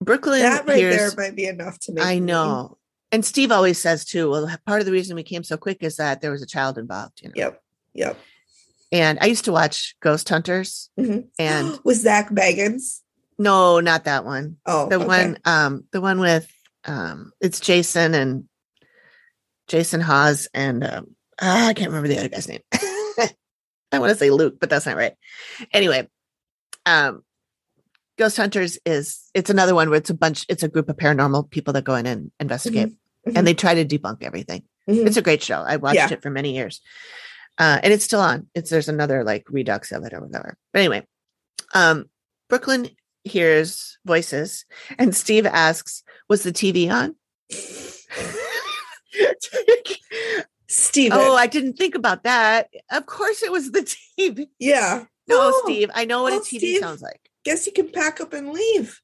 brooklyn 0.00 0.40
That 0.42 0.66
right 0.66 0.76
hears 0.78 1.14
there 1.14 1.24
might 1.26 1.34
be 1.36 1.46
enough 1.46 1.78
to 1.80 1.92
make 1.92 2.04
I 2.04 2.14
me- 2.14 2.20
know. 2.20 2.76
And 3.10 3.22
Steve 3.26 3.52
always 3.52 3.78
says 3.78 4.06
too, 4.06 4.30
well, 4.30 4.48
part 4.64 4.80
of 4.80 4.86
the 4.86 4.92
reason 4.92 5.14
we 5.16 5.22
came 5.22 5.44
so 5.44 5.58
quick 5.58 5.82
is 5.82 5.96
that 5.96 6.22
there 6.22 6.30
was 6.30 6.40
a 6.40 6.46
child 6.46 6.78
involved, 6.78 7.20
you 7.20 7.28
know. 7.28 7.34
Yep. 7.36 7.62
Yep. 7.92 8.18
And 8.92 9.18
I 9.22 9.26
used 9.26 9.46
to 9.46 9.52
watch 9.52 9.96
Ghost 10.00 10.28
Hunters 10.28 10.90
Mhm. 11.00 11.28
and 11.38 11.78
with 11.84 11.96
Zak 11.96 12.28
Bagans. 12.30 13.00
no, 13.38 13.80
not 13.80 14.04
that 14.04 14.24
one. 14.24 14.56
Oh, 14.66 14.88
The 14.88 14.96
okay. 14.96 15.06
one 15.06 15.38
um 15.44 15.84
the 15.92 16.00
one 16.00 16.20
with 16.20 16.48
um 16.84 17.32
it's 17.40 17.58
Jason 17.60 18.14
and 18.14 18.44
Jason 19.68 20.00
Hawes 20.00 20.48
and 20.54 20.84
um 20.84 21.06
ah, 21.40 21.68
I 21.68 21.74
can't 21.74 21.88
remember 21.90 22.08
the 22.08 22.18
other 22.18 22.28
guy's 22.28 22.48
name. 22.48 22.60
I 23.92 23.98
want 23.98 24.10
to 24.10 24.16
say 24.16 24.30
Luke, 24.30 24.56
but 24.60 24.70
that's 24.70 24.86
not 24.86 24.96
right. 24.96 25.14
Anyway, 25.72 26.08
um 26.86 27.22
Ghost 28.18 28.36
Hunters 28.36 28.78
is 28.84 29.30
it's 29.34 29.50
another 29.50 29.74
one 29.74 29.88
where 29.88 29.98
it's 29.98 30.10
a 30.10 30.14
bunch 30.14 30.44
it's 30.48 30.62
a 30.62 30.68
group 30.68 30.88
of 30.90 30.96
paranormal 30.96 31.50
people 31.50 31.72
that 31.74 31.84
go 31.84 31.94
in 31.94 32.06
and 32.06 32.30
investigate 32.38 32.90
Mhm. 33.26 33.32
and 33.36 33.46
they 33.46 33.54
try 33.54 33.74
to 33.74 33.84
debunk 33.86 34.22
everything. 34.22 34.64
Mhm. 34.88 35.06
It's 35.06 35.16
a 35.16 35.22
great 35.22 35.42
show. 35.42 35.62
I 35.62 35.76
watched 35.76 35.96
Yeah. 35.96 36.12
it 36.12 36.22
for 36.22 36.30
many 36.30 36.54
years. 36.54 36.80
Uh, 37.58 37.78
and 37.82 37.92
it's 37.92 38.04
still 38.04 38.20
on. 38.20 38.46
It's 38.54 38.70
there's 38.70 38.88
another 38.88 39.24
like 39.24 39.44
redux 39.48 39.92
of 39.92 40.04
it 40.04 40.12
or 40.12 40.20
whatever. 40.20 40.56
But 40.72 40.78
anyway, 40.80 41.06
um, 41.74 42.08
Brooklyn 42.48 42.88
hears 43.24 43.98
voices 44.04 44.64
and 44.98 45.14
Steve 45.14 45.46
asks, 45.46 46.02
Was 46.28 46.42
the 46.42 46.52
TV 46.52 46.90
on? 46.90 47.14
Steve. 50.68 51.12
Oh, 51.14 51.36
I 51.36 51.46
didn't 51.46 51.74
think 51.74 51.94
about 51.94 52.24
that. 52.24 52.68
Of 52.90 53.06
course, 53.06 53.42
it 53.42 53.52
was 53.52 53.72
the 53.72 53.80
TV. 54.18 54.48
yeah. 54.58 55.04
No, 55.28 55.50
No. 55.50 55.60
Steve, 55.64 55.90
I 55.94 56.04
know 56.04 56.22
what 56.22 56.32
Oh, 56.32 56.38
a 56.38 56.40
TV 56.40 56.58
Steve. 56.58 56.80
sounds 56.80 57.02
like. 57.02 57.20
Guess 57.44 57.66
you 57.66 57.72
can 57.72 57.90
pack 57.90 58.20
up 58.20 58.32
and 58.32 58.50
leave. 58.50 59.00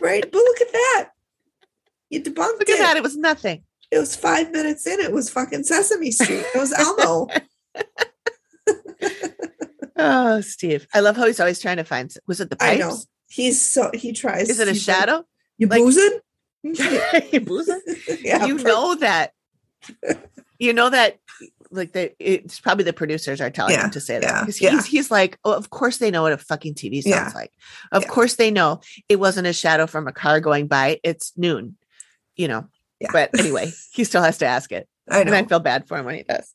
Right? 0.00 0.22
but 0.22 0.34
look 0.38 0.60
at 0.60 0.72
that. 0.72 1.08
You 2.10 2.22
debunked 2.22 2.58
Look 2.58 2.68
it. 2.68 2.70
at 2.70 2.78
that. 2.78 2.96
It 2.96 3.02
was 3.02 3.16
nothing. 3.16 3.64
It 3.90 3.98
was 3.98 4.14
five 4.14 4.52
minutes 4.52 4.86
in. 4.86 5.00
It 5.00 5.10
was 5.12 5.28
fucking 5.30 5.64
Sesame 5.64 6.12
Street. 6.12 6.44
It 6.54 6.58
was 6.58 6.72
Elmo. 6.78 7.26
Oh, 10.02 10.40
Steve. 10.40 10.86
I 10.94 11.00
love 11.00 11.16
how 11.16 11.26
he's 11.26 11.40
always 11.40 11.60
trying 11.60 11.76
to 11.76 11.84
find. 11.84 12.10
Was 12.26 12.40
it 12.40 12.48
the 12.48 12.56
I 12.58 12.76
pipes? 12.76 12.80
know. 12.80 12.96
He's 13.28 13.60
so 13.60 13.90
he 13.92 14.12
tries. 14.12 14.48
Is 14.48 14.58
it 14.58 14.66
a 14.66 14.72
he's 14.72 14.88
like, 14.88 14.96
shadow? 14.96 15.24
you 15.58 15.66
Like- 15.66 15.82
boozing? 15.82 16.20
Boozing? 17.44 17.80
yeah. 18.22 18.46
you 18.46 18.54
know 18.58 18.94
that. 18.96 19.32
You 20.58 20.72
know 20.72 20.88
that. 20.90 21.18
Like 21.72 21.92
the, 21.92 22.12
it's 22.18 22.58
probably 22.58 22.84
the 22.84 22.92
producers 22.92 23.40
are 23.40 23.50
telling 23.50 23.74
Yeah, 23.74 23.84
him 23.84 23.90
to 23.92 24.00
say 24.00 24.18
that 24.18 24.40
because 24.40 24.60
yeah. 24.60 24.70
he's 24.70 24.86
he's 24.86 25.10
like, 25.10 25.38
oh, 25.44 25.52
of 25.52 25.70
course 25.70 25.98
they 25.98 26.10
know 26.10 26.22
what 26.22 26.32
a 26.32 26.38
fucking 26.38 26.74
TV 26.74 27.02
sounds 27.02 27.04
Yeah, 27.04 27.30
like. 27.34 27.52
Of 27.92 28.02
yeah. 28.02 28.08
course 28.08 28.34
they 28.36 28.50
know 28.50 28.80
it 29.08 29.16
wasn't 29.20 29.46
a 29.46 29.52
shadow 29.52 29.86
from 29.86 30.08
a 30.08 30.12
car 30.12 30.40
going 30.40 30.66
by. 30.66 30.98
It's 31.04 31.32
noon, 31.36 31.76
you 32.36 32.48
know. 32.48 32.66
Yeah. 33.00 33.10
But 33.12 33.38
anyway, 33.38 33.70
he 33.92 34.02
still 34.04 34.22
has 34.22 34.38
to 34.38 34.46
ask 34.46 34.72
it, 34.72 34.88
I 35.10 35.20
and 35.20 35.34
I 35.34 35.44
feel 35.44 35.60
bad 35.60 35.86
for 35.88 35.98
him 35.98 36.04
when 36.06 36.16
he 36.16 36.22
does. 36.22 36.54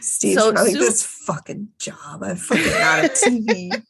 Steve's 0.00 0.40
so 0.40 0.52
probably 0.52 0.74
this 0.74 1.02
fucking 1.04 1.68
job. 1.78 2.22
I'm 2.22 2.36
fucking 2.36 2.72
out 2.74 3.04
of 3.04 3.10
TV. 3.12 3.82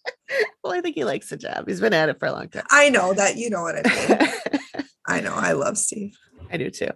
Well, 0.62 0.72
I 0.72 0.80
think 0.80 0.94
he 0.94 1.04
likes 1.04 1.28
the 1.28 1.36
job. 1.36 1.68
He's 1.68 1.80
been 1.80 1.92
at 1.92 2.08
it 2.08 2.18
for 2.18 2.26
a 2.26 2.32
long 2.32 2.48
time. 2.48 2.64
I 2.70 2.90
know 2.90 3.12
that. 3.12 3.36
You 3.36 3.50
know 3.50 3.62
what 3.62 3.86
I 3.86 4.08
mean. 4.08 4.86
I 5.06 5.20
know. 5.20 5.34
I 5.34 5.52
love 5.52 5.76
Steve. 5.76 6.16
I 6.50 6.56
do 6.56 6.70
too. 6.70 6.90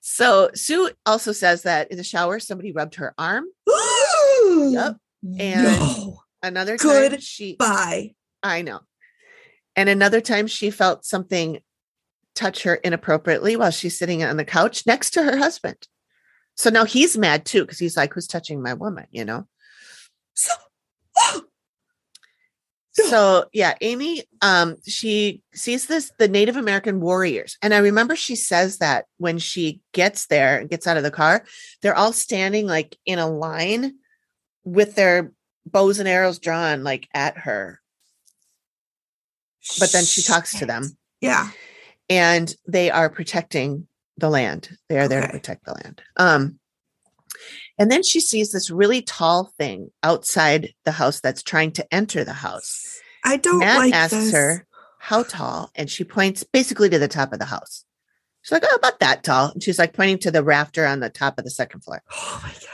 So 0.00 0.50
Sue 0.54 0.90
also 1.06 1.32
says 1.32 1.62
that 1.62 1.90
in 1.90 1.96
the 1.96 2.04
shower 2.04 2.38
somebody 2.40 2.72
rubbed 2.72 2.96
her 2.96 3.14
arm. 3.18 3.44
yep. 3.66 4.96
And- 5.38 5.64
no. 5.64 6.18
Another 6.42 6.76
time 6.76 7.18
she 7.20 7.56
Bye. 7.56 8.14
I 8.42 8.60
know. 8.60 8.80
And 9.76 9.88
another 9.88 10.20
time 10.20 10.46
she 10.46 10.70
felt 10.70 11.06
something 11.06 11.60
touch 12.34 12.64
her 12.64 12.74
inappropriately 12.74 13.56
while 13.56 13.70
she's 13.70 13.98
sitting 13.98 14.22
on 14.22 14.36
the 14.36 14.44
couch 14.44 14.86
next 14.86 15.12
to 15.12 15.22
her 15.22 15.38
husband. 15.38 15.88
So 16.56 16.70
now 16.70 16.84
he's 16.84 17.18
mad 17.18 17.44
too 17.44 17.62
because 17.62 17.78
he's 17.78 17.96
like, 17.96 18.12
"Who's 18.14 18.26
touching 18.26 18.62
my 18.62 18.74
woman?" 18.74 19.06
You 19.10 19.24
know. 19.24 19.46
So, 20.34 20.52
oh, 21.18 21.42
So 22.92 23.46
yeah, 23.52 23.74
Amy, 23.80 24.22
um, 24.40 24.76
she 24.86 25.42
sees 25.52 25.86
this 25.86 26.12
the 26.18 26.28
Native 26.28 26.56
American 26.56 27.00
warriors, 27.00 27.58
and 27.60 27.74
I 27.74 27.78
remember 27.78 28.14
she 28.16 28.36
says 28.36 28.78
that 28.78 29.06
when 29.18 29.38
she 29.38 29.80
gets 29.92 30.26
there 30.26 30.60
and 30.60 30.70
gets 30.70 30.86
out 30.86 30.96
of 30.96 31.02
the 31.02 31.10
car, 31.10 31.44
they're 31.82 31.96
all 31.96 32.12
standing 32.12 32.66
like 32.66 32.96
in 33.04 33.18
a 33.18 33.28
line 33.28 33.94
with 34.64 34.94
their 34.94 35.32
bows 35.66 35.98
and 35.98 36.08
arrows 36.08 36.38
drawn 36.38 36.84
like 36.84 37.08
at 37.14 37.36
her. 37.38 37.80
But 39.80 39.92
then 39.92 40.04
she 40.04 40.22
talks 40.22 40.58
to 40.58 40.66
them, 40.66 40.96
Yeah. 41.20 41.48
and 42.10 42.54
they 42.68 42.90
are 42.90 43.08
protecting 43.08 43.88
the 44.16 44.30
land. 44.30 44.76
They 44.88 44.98
are 44.98 45.08
there 45.08 45.22
to 45.22 45.28
protect 45.28 45.64
the 45.64 45.74
land. 45.74 46.02
Um, 46.16 46.58
and 47.78 47.90
then 47.90 48.02
she 48.02 48.20
sees 48.20 48.52
this 48.52 48.70
really 48.70 49.02
tall 49.02 49.52
thing 49.58 49.90
outside 50.02 50.72
the 50.84 50.92
house 50.92 51.20
that's 51.20 51.42
trying 51.42 51.72
to 51.72 51.94
enter 51.94 52.24
the 52.24 52.32
house. 52.32 53.00
I 53.24 53.36
don't 53.36 53.58
Matt 53.58 53.78
like 53.78 53.94
asks 53.94 54.16
this. 54.16 54.32
her 54.32 54.66
how 54.98 55.22
tall, 55.22 55.70
and 55.74 55.90
she 55.90 56.04
points 56.04 56.44
basically 56.44 56.88
to 56.90 56.98
the 56.98 57.08
top 57.08 57.32
of 57.32 57.38
the 57.38 57.44
house. 57.44 57.84
She's 58.42 58.52
like, 58.52 58.64
"Oh, 58.66 58.74
about 58.76 59.00
that 59.00 59.24
tall." 59.24 59.50
And 59.50 59.62
she's 59.62 59.78
like 59.78 59.92
pointing 59.92 60.18
to 60.18 60.30
the 60.30 60.44
rafter 60.44 60.86
on 60.86 61.00
the 61.00 61.10
top 61.10 61.38
of 61.38 61.44
the 61.44 61.50
second 61.50 61.80
floor. 61.80 62.02
Oh 62.12 62.40
my 62.42 62.50
god. 62.50 62.68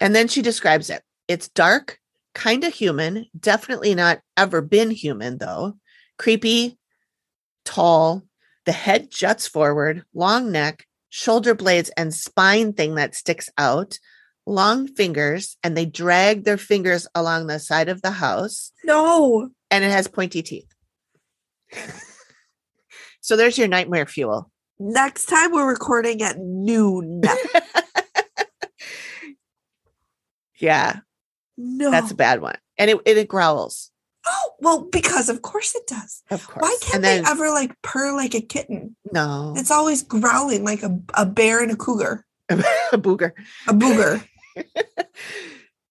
And 0.00 0.14
then 0.14 0.28
she 0.28 0.42
describes 0.42 0.90
it. 0.90 1.02
It's 1.28 1.48
dark, 1.48 1.98
kind 2.34 2.64
of 2.64 2.74
human, 2.74 3.26
definitely 3.38 3.94
not 3.94 4.20
ever 4.36 4.60
been 4.60 4.90
human 4.90 5.38
though. 5.38 5.74
Creepy, 6.18 6.78
tall. 7.64 8.22
The 8.66 8.72
head 8.72 9.10
juts 9.10 9.46
forward, 9.48 10.04
long 10.14 10.52
neck, 10.52 10.86
shoulder 11.08 11.54
blades, 11.54 11.90
and 11.96 12.14
spine 12.14 12.72
thing 12.72 12.94
that 12.96 13.14
sticks 13.14 13.48
out. 13.58 13.98
Long 14.44 14.88
fingers, 14.88 15.56
and 15.62 15.76
they 15.76 15.86
drag 15.86 16.42
their 16.44 16.56
fingers 16.58 17.06
along 17.14 17.46
the 17.46 17.60
side 17.60 17.88
of 17.88 18.02
the 18.02 18.10
house 18.10 18.72
No. 18.84 19.50
and 19.70 19.84
it 19.84 19.90
has 19.92 20.08
pointy 20.08 20.42
teeth. 20.42 20.66
so 23.20 23.36
there's 23.36 23.56
your 23.56 23.68
nightmare 23.68 24.04
fuel. 24.06 24.50
Next 24.80 25.26
time 25.26 25.52
we're 25.52 25.68
recording 25.68 26.22
at 26.22 26.38
noon. 26.38 27.22
Yeah, 30.58 31.00
No. 31.56 31.90
that's 31.90 32.10
a 32.10 32.14
bad 32.16 32.40
one. 32.40 32.56
And 32.78 32.90
it, 32.90 32.98
it, 33.04 33.28
growls, 33.28 33.90
Oh, 34.26 34.52
well, 34.60 34.82
because 34.90 35.28
of 35.28 35.42
course 35.42 35.74
it 35.74 35.86
does. 35.86 36.22
of 36.30 36.46
course. 36.46 36.62
Why 36.62 36.76
can't 36.80 37.02
then 37.02 37.24
they 37.24 37.30
ever 37.30 37.50
like 37.50 37.80
purr 37.82 38.14
like 38.14 38.34
a 38.34 38.40
kitten? 38.40 38.96
no 39.12 39.54
It's 39.56 39.70
always 39.70 40.02
growling 40.02 40.64
like 40.64 40.82
a, 40.82 40.98
a 41.14 41.26
bear 41.26 41.62
and 41.62 41.72
a 41.72 41.76
cougar, 41.76 42.24
a 42.48 42.56
booger. 42.98 43.32
a 43.68 43.72
booger. 43.72 44.26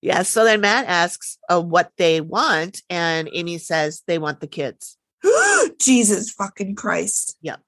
Yeah. 0.02 0.24
So 0.24 0.44
then 0.44 0.62
Matt 0.62 0.88
asks 0.88 1.38
uh, 1.50 1.62
what 1.62 1.92
they 1.98 2.22
want, 2.22 2.82
and 2.90 3.30
Amy 3.34 3.60
says 3.60 4.02
they 4.08 4.18
want 4.18 4.40
the 4.40 4.48
kids. 4.48 4.98
Jesus 5.80 6.32
fucking 6.32 6.76
Christ. 6.76 7.38
Yep. 7.42 7.62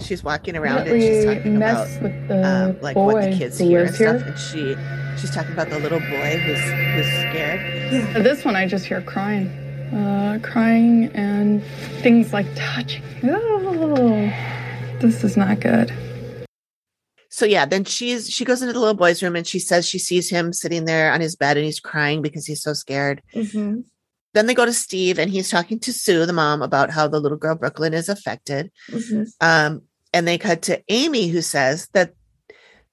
She's 0.00 0.22
walking 0.24 0.56
around 0.56 0.76
Let 0.84 0.88
and 0.88 1.02
she's 1.02 1.24
talking 1.24 1.56
about 1.56 1.88
mess 1.88 2.02
with 2.02 2.28
the 2.28 2.46
um, 2.46 2.80
like 2.80 2.94
boy 2.94 3.12
what 3.12 3.22
the 3.30 3.36
kids 3.36 3.58
hear 3.58 3.84
and 3.84 3.94
stuff. 3.94 4.20
here. 4.20 4.26
And 4.26 4.38
she 4.38 4.74
she's 5.18 5.30
talking 5.34 5.52
about 5.52 5.70
the 5.70 5.78
little 5.78 6.00
boy 6.00 6.38
who's 6.38 6.60
who's 6.60 7.06
scared. 7.30 7.92
Yeah. 7.92 8.18
This 8.22 8.44
one 8.44 8.56
I 8.56 8.66
just 8.66 8.86
hear 8.86 9.00
crying. 9.02 9.48
Uh, 9.92 10.38
crying 10.42 11.06
and 11.14 11.62
things 12.02 12.32
like 12.32 12.46
touching. 12.54 13.02
Oh, 13.24 14.30
this 15.00 15.24
is 15.24 15.36
not 15.36 15.60
good. 15.60 15.92
so 17.30 17.44
yeah 17.46 17.64
then 17.64 17.84
she's 17.84 18.28
she 18.28 18.44
goes 18.44 18.60
into 18.62 18.72
the 18.72 18.78
little 18.80 18.94
boy's 18.94 19.22
room 19.22 19.36
and 19.36 19.46
she 19.46 19.58
says 19.58 19.86
she 19.88 19.98
sees 19.98 20.28
him 20.28 20.52
sitting 20.52 20.84
there 20.86 21.12
on 21.12 21.20
his 21.20 21.36
bed 21.36 21.56
and 21.56 21.64
he's 21.64 21.78
crying 21.80 22.20
because 22.22 22.44
he's 22.46 22.62
so 22.62 22.72
scared 22.72 23.22
Mm-hmm. 23.34 23.80
then 24.34 24.46
they 24.46 24.54
go 24.54 24.64
to 24.66 24.72
steve 24.72 25.18
and 25.18 25.30
he's 25.30 25.48
talking 25.50 25.78
to 25.80 25.92
sue 25.92 26.26
the 26.26 26.32
mom 26.32 26.62
about 26.62 26.90
how 26.90 27.06
the 27.06 27.20
little 27.20 27.38
girl 27.38 27.54
brooklyn 27.54 27.94
is 27.94 28.08
affected 28.08 28.70
Mm-hmm. 28.90 29.24
um, 29.40 29.82
and 30.12 30.26
they 30.26 30.36
cut 30.38 30.62
to 30.62 30.82
amy 30.88 31.28
who 31.28 31.40
says 31.42 31.88
that 31.92 32.14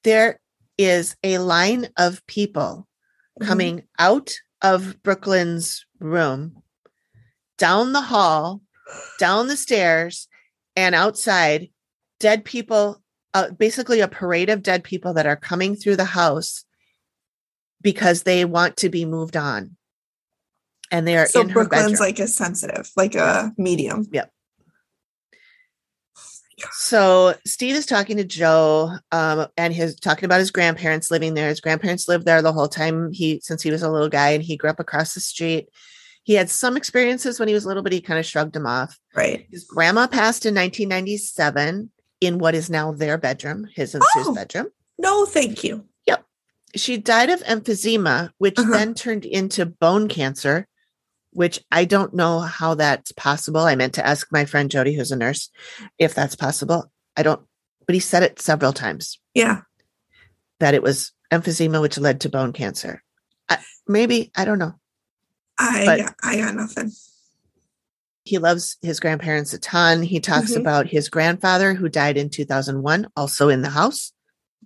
there 0.04 0.40
is 0.78 1.16
a 1.24 1.38
line 1.40 1.88
of 1.98 2.26
people 2.28 2.88
Mhm. 3.42 3.48
coming 3.48 3.84
out 4.00 4.34
of 4.62 5.02
brooklyn's 5.04 5.86
room 6.00 6.62
down 7.58 7.94
the 7.94 8.02
hall 8.02 8.62
down 9.20 9.48
the 9.48 9.58
stairs 9.58 10.28
and 10.76 10.96
outside 10.96 11.70
dead 12.20 12.46
people 12.46 13.02
uh, 13.34 13.50
basically 13.52 14.00
a 14.00 14.08
parade 14.08 14.50
of 14.50 14.64
dead 14.64 14.84
people 14.84 15.14
that 15.14 15.26
are 15.26 15.36
coming 15.36 15.76
through 15.76 15.98
the 15.98 16.06
house 16.06 16.64
because 17.82 18.24
they 18.24 18.46
want 18.46 18.78
to 18.78 18.90
be 18.90 19.04
moved 19.06 19.36
on 19.36 19.76
and 20.92 21.08
they 21.08 21.18
are 21.18 21.28
So 21.28 21.42
in 21.42 21.48
Brooklyn's 21.50 22.00
like 22.00 22.20
a 22.20 22.28
sensitive, 22.28 22.92
like 22.96 23.16
a 23.16 23.54
medium. 23.58 24.08
So 26.72 27.34
steve 27.46 27.76
is 27.76 27.86
talking 27.86 28.18
to 28.18 28.24
joe 28.24 28.92
um, 29.12 29.48
and 29.58 29.74
he's 29.74 29.96
talking 30.00 30.26
about 30.26 30.40
his 30.40 30.52
grandparents 30.52 31.12
living 31.12 31.34
there 31.34 31.50
his 31.50 31.60
grandparents 31.62 32.08
lived 32.08 32.26
there 32.26 32.42
the 32.42 32.54
whole 32.54 32.68
time 32.68 33.12
he 33.12 33.40
since 33.42 33.62
he 33.62 33.72
was 33.72 33.82
a 33.84 33.90
little 33.92 34.10
guy 34.10 34.30
and 34.30 34.44
he 34.44 34.56
grew 34.58 34.70
up 34.70 34.80
across 34.80 35.14
the 35.14 35.20
street 35.20 35.68
he 36.24 36.34
had 36.34 36.50
some 36.50 36.76
experiences 36.78 37.40
when 37.40 37.48
he 37.48 37.54
was 37.54 37.66
little 37.66 37.84
but 37.84 37.92
he 37.92 38.02
kind 38.02 38.20
of 38.20 38.26
shrugged 38.26 38.54
them 38.54 38.66
off 38.66 38.98
Right. 39.14 39.48
His 39.52 39.64
grandma 39.64 40.08
passed 40.08 40.46
in 40.46 40.54
1997 40.56 41.90
in 42.22 42.38
what 42.40 42.56
is 42.56 42.70
now 42.70 42.92
their 42.92 43.18
bedroom, 43.18 43.68
his 43.74 43.94
and 43.96 44.04
Sue's 44.14 44.28
Oh. 44.28 44.34
bedroom. 44.36 44.68
No, 44.98 45.26
thank 45.26 45.64
you. 45.64 45.86
Yep. 46.06 46.26
She 46.76 46.98
died 46.98 47.30
of 47.30 47.42
emphysema, 47.44 48.32
which 48.38 48.58
Uh-huh. 48.60 48.72
then 48.72 48.94
turned 48.94 49.24
into 49.26 49.66
bone 49.66 50.08
cancer, 50.10 50.68
which 51.36 51.60
I 51.70 51.84
don't 51.84 52.14
know 52.14 52.40
how 52.40 52.76
that's 52.76 53.12
possible. 53.12 53.60
I 53.62 53.76
meant 53.76 53.96
to 53.96 54.08
ask 54.08 54.28
my 54.32 54.46
friend 54.46 54.72
Jody, 54.72 54.96
who's 54.96 55.12
a 55.12 55.18
nurse, 55.18 55.50
if 56.00 56.16
that's 56.16 56.36
possible. 56.36 56.90
I 57.18 57.24
don't, 57.24 57.42
but 57.86 57.94
he 57.94 58.00
said 58.00 58.24
it 58.24 58.40
several 58.42 58.72
times 58.72 59.20
Yeah. 59.34 59.62
that 60.62 60.74
it 60.74 60.82
was 60.82 61.12
emphysema, 61.32 61.82
which 61.82 61.98
led 61.98 62.22
to 62.22 62.30
bone 62.30 62.54
cancer. 62.54 63.04
I, 63.50 63.58
maybe, 63.86 64.32
I 64.36 64.46
don't 64.46 64.60
know. 64.60 64.76
I 65.60 65.84
But- 65.86 66.16
I 66.24 66.38
got 66.38 66.56
nothing. 66.56 66.92
He 68.24 68.38
loves 68.40 68.78
his 68.82 69.00
grandparents 69.02 69.54
a 69.54 69.60
ton. 69.60 70.02
He 70.04 70.20
talks 70.22 70.52
Mhm. 70.54 70.62
about 70.62 70.88
his 70.88 71.10
grandfather 71.10 71.74
who 71.74 71.90
died 71.90 72.18
in 72.18 72.30
2001, 72.30 73.08
also 73.16 73.50
in 73.50 73.62
the 73.62 73.70
house 73.70 74.14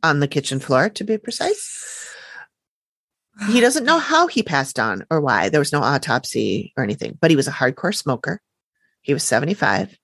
on 0.04 0.20
the 0.20 0.28
kitchen 0.28 0.60
floor, 0.60 0.88
to 0.90 1.04
be 1.04 1.18
precise. 1.18 2.08
He 3.48 3.62
doesn't 3.62 3.86
know 3.86 4.00
how 4.00 4.28
he 4.28 4.44
passed 4.44 4.80
on 4.80 5.06
or 5.10 5.22
why. 5.22 5.50
There 5.50 5.62
was 5.62 5.72
no 5.72 5.82
autopsy 5.82 6.74
or 6.76 6.84
anything, 6.84 7.18
but 7.22 7.32
he 7.32 7.38
was 7.38 7.48
a 7.48 7.52
hardcore 7.52 7.96
smoker. 7.96 8.42
He 9.02 9.14
was 9.14 9.24
75. 9.24 9.98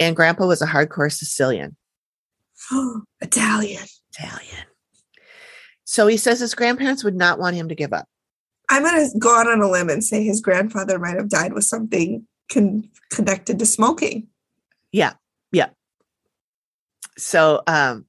And 0.00 0.16
grandpa 0.16 0.46
was 0.46 0.62
a 0.62 0.66
hardcore 0.66 1.12
Sicilian. 1.12 1.76
Italian. 3.20 3.84
Italian. 4.12 4.64
So 5.84 6.06
he 6.06 6.16
says 6.16 6.40
his 6.40 6.54
grandparents 6.54 7.04
would 7.04 7.16
not 7.16 7.38
want 7.38 7.56
him 7.56 7.68
to 7.68 7.74
give 7.74 7.92
up. 7.92 8.06
I'm 8.70 8.82
going 8.82 9.10
to 9.10 9.18
go 9.18 9.38
out 9.38 9.48
on 9.48 9.60
a 9.60 9.70
limb 9.70 9.88
and 9.88 10.04
say 10.04 10.22
his 10.22 10.40
grandfather 10.40 10.98
might 10.98 11.16
have 11.16 11.30
died 11.30 11.52
with 11.52 11.64
something 11.64 12.26
con- 12.50 12.88
connected 13.10 13.58
to 13.58 13.66
smoking. 13.66 14.28
Yeah. 14.92 15.14
Yeah. 15.52 15.68
So 17.16 17.62
um 17.66 18.06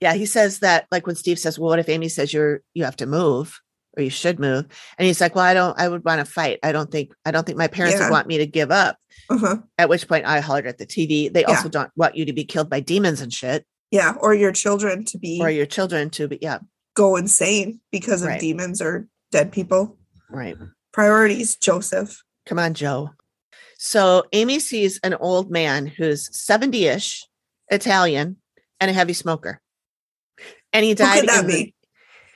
yeah, 0.00 0.14
he 0.14 0.26
says 0.26 0.60
that 0.60 0.86
like 0.90 1.06
when 1.06 1.16
Steve 1.16 1.38
says, 1.38 1.58
Well, 1.58 1.70
what 1.70 1.78
if 1.78 1.88
Amy 1.88 2.08
says 2.08 2.32
you're 2.32 2.62
you 2.74 2.84
have 2.84 2.96
to 2.96 3.06
move 3.06 3.60
or 3.96 4.02
you 4.02 4.10
should 4.10 4.38
move? 4.38 4.66
And 4.98 5.06
he's 5.06 5.20
like, 5.20 5.34
Well, 5.34 5.44
I 5.44 5.54
don't 5.54 5.78
I 5.78 5.88
would 5.88 6.04
want 6.04 6.24
to 6.24 6.30
fight. 6.30 6.58
I 6.62 6.72
don't 6.72 6.90
think 6.90 7.12
I 7.24 7.30
don't 7.30 7.44
think 7.46 7.58
my 7.58 7.66
parents 7.68 7.98
Yeah. 7.98 8.06
would 8.06 8.12
want 8.12 8.26
me 8.26 8.38
to 8.38 8.46
give 8.46 8.70
up. 8.70 8.96
Uh-huh. 9.28 9.58
At 9.78 9.88
which 9.88 10.08
point 10.08 10.26
I 10.26 10.40
hollered 10.40 10.66
at 10.66 10.78
the 10.78 10.86
TV. 10.86 11.32
They 11.32 11.42
Yeah. 11.42 11.50
also 11.56 11.68
don't 11.68 11.90
want 11.96 12.16
you 12.16 12.24
to 12.26 12.32
be 12.32 12.44
killed 12.44 12.70
by 12.70 12.80
demons 12.80 13.20
and 13.20 13.32
shit. 13.32 13.64
Yeah. 13.90 14.14
Or 14.20 14.34
your 14.34 14.52
children 14.52 15.04
to 15.06 15.18
be 15.18 15.40
Or 15.42 15.50
your 15.50 15.66
children 15.66 16.10
to 16.10 16.28
be 16.28 16.38
yeah, 16.40 16.58
go 16.94 17.16
insane 17.16 17.80
because 17.90 18.22
of 18.22 18.28
Right. 18.28 18.40
demons 18.40 18.80
or 18.80 19.06
dead 19.32 19.52
people. 19.52 19.96
right. 20.30 20.56
Priorities, 20.92 21.54
Joseph. 21.56 22.22
Come 22.46 22.58
on, 22.58 22.74
Joe. 22.74 23.10
So 23.78 24.24
Amy 24.32 24.58
sees 24.58 24.98
an 25.04 25.14
old 25.14 25.50
man 25.50 25.86
who's 25.86 26.28
70-ish, 26.36 27.26
Italian, 27.70 28.36
and 28.80 28.90
a 28.90 28.94
heavy 28.94 29.12
smoker. 29.12 29.60
And 30.72 30.84
he 30.84 30.90
Who 30.90 30.96
died 30.96 31.20
could 31.20 31.28
that 31.28 31.46
the- 31.46 31.52
be? 31.52 31.74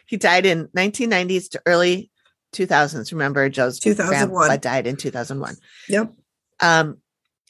He 0.07 0.17
died 0.17 0.47
in 0.47 0.69
1990s 0.69 1.51
to 1.51 1.63
early 1.67 2.11
2000s. 2.55 3.11
Remember, 3.13 3.49
Joe's 3.49 3.79
2001. 3.81 4.61
died 4.61 4.87
in 4.87 4.97
2001. 4.97 5.57
Yep. 5.89 6.13
Um, 6.61 6.99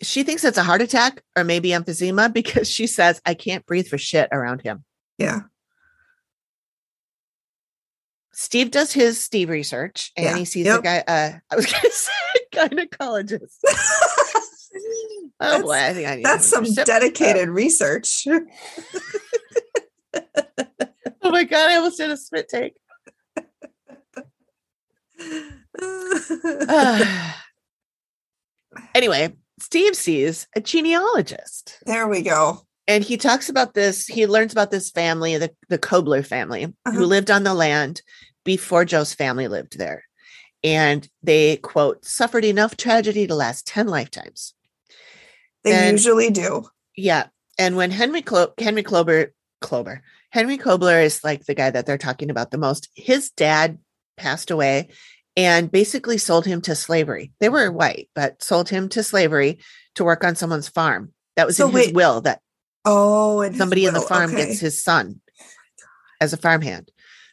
she 0.02 0.22
thinks 0.22 0.44
it's 0.44 0.58
a 0.58 0.62
heart 0.62 0.82
attack 0.82 1.22
or 1.36 1.44
maybe 1.44 1.70
emphysema 1.70 2.32
because 2.32 2.68
she 2.70 2.86
says, 2.86 3.20
I 3.26 3.34
can't 3.34 3.64
breathe 3.66 3.86
for 3.88 3.98
shit 3.98 4.28
around 4.32 4.62
him. 4.62 4.84
Yeah. 5.18 5.40
Steve 8.32 8.70
does 8.72 8.92
his 8.92 9.22
Steve 9.22 9.48
research 9.48 10.10
and 10.16 10.24
Yeah. 10.26 10.36
he 10.36 10.44
sees 10.44 10.66
Yep. 10.66 10.80
a 10.80 10.82
guy, 10.82 10.98
uh, 11.06 11.32
I 11.52 11.56
was 11.56 11.66
going 11.66 11.82
to 11.82 11.90
say 11.90 12.12
gynecologist. 12.52 13.58
Oh 15.40 15.62
boy, 15.62 15.72
I 15.72 15.92
think 15.92 16.08
I 16.08 16.14
need 16.16 16.24
That's 16.24 16.46
some 16.46 16.64
dedicated 16.64 17.48
research. 17.48 18.26
Oh 21.34 21.36
my 21.36 21.42
God, 21.42 21.68
I 21.68 21.74
almost 21.78 21.98
did 21.98 22.12
a 22.12 22.16
spit 22.16 22.48
take. 22.48 22.74
anyway, 28.94 29.34
Steve 29.58 29.96
sees 29.96 30.46
a 30.54 30.60
genealogist. 30.60 31.78
there 31.86 32.06
we 32.06 32.22
go. 32.22 32.60
and 32.86 33.02
he 33.02 33.16
talks 33.16 33.48
about 33.48 33.74
this 33.74 34.06
he 34.06 34.26
learns 34.28 34.52
about 34.52 34.70
this 34.70 34.90
family 34.92 35.36
the, 35.38 35.50
the 35.68 35.78
kobler 35.78 36.24
family 36.24 36.64
Uh-huh. 36.66 36.92
who 36.92 37.04
lived 37.06 37.30
on 37.30 37.42
the 37.44 37.54
land 37.54 38.02
before 38.44 38.84
joe's 38.84 39.14
family 39.14 39.48
lived 39.48 39.78
there 39.78 40.04
and 40.62 41.08
they 41.22 41.56
quote 41.58 42.04
suffered 42.04 42.44
enough 42.44 42.76
tragedy 42.76 43.26
to 43.26 43.34
last 43.34 43.66
10 43.66 43.86
lifetimes 43.88 44.54
They 45.64 45.72
And- 45.72 45.92
usually 45.92 46.30
do. 46.30 46.66
yeah 46.96 47.26
and 47.58 47.76
when 47.76 47.90
henry 47.90 48.22
Klo- 48.22 48.52
henry 48.60 48.82
klober 48.82 49.30
klober 49.62 50.00
henry 50.30 50.58
kobler 50.58 51.02
is 51.02 51.24
like 51.24 51.44
the 51.46 51.54
guy 51.54 51.70
that 51.70 51.86
they're 51.86 51.98
talking 51.98 52.30
about 52.30 52.50
the 52.50 52.58
most 52.58 52.88
his 52.94 53.30
dad 53.30 53.78
passed 54.16 54.50
away 54.50 54.88
and 55.36 55.72
basically 55.72 56.18
sold 56.18 56.46
him 56.46 56.60
to 56.60 56.74
slavery 56.74 57.32
they 57.40 57.48
were 57.48 57.70
white 57.70 58.08
but 58.14 58.42
sold 58.42 58.68
him 58.68 58.88
to 58.88 59.02
slavery 59.02 59.58
to 59.94 60.04
work 60.04 60.22
on 60.24 60.36
someone's 60.36 60.68
farm 60.68 61.12
that 61.36 61.46
was 61.46 61.56
So 61.56 61.68
in 61.68 61.74
his 61.74 61.92
will 61.92 62.20
that 62.22 62.40
Oh, 62.84 63.50
somebody 63.52 63.86
in 63.86 63.94
the 63.94 64.00
farm 64.00 64.30
okay. 64.30 64.46
gets 64.46 64.60
his 64.60 64.82
son 64.82 65.20
as 66.20 66.32
a 66.32 66.36
farmhand. 66.36 66.90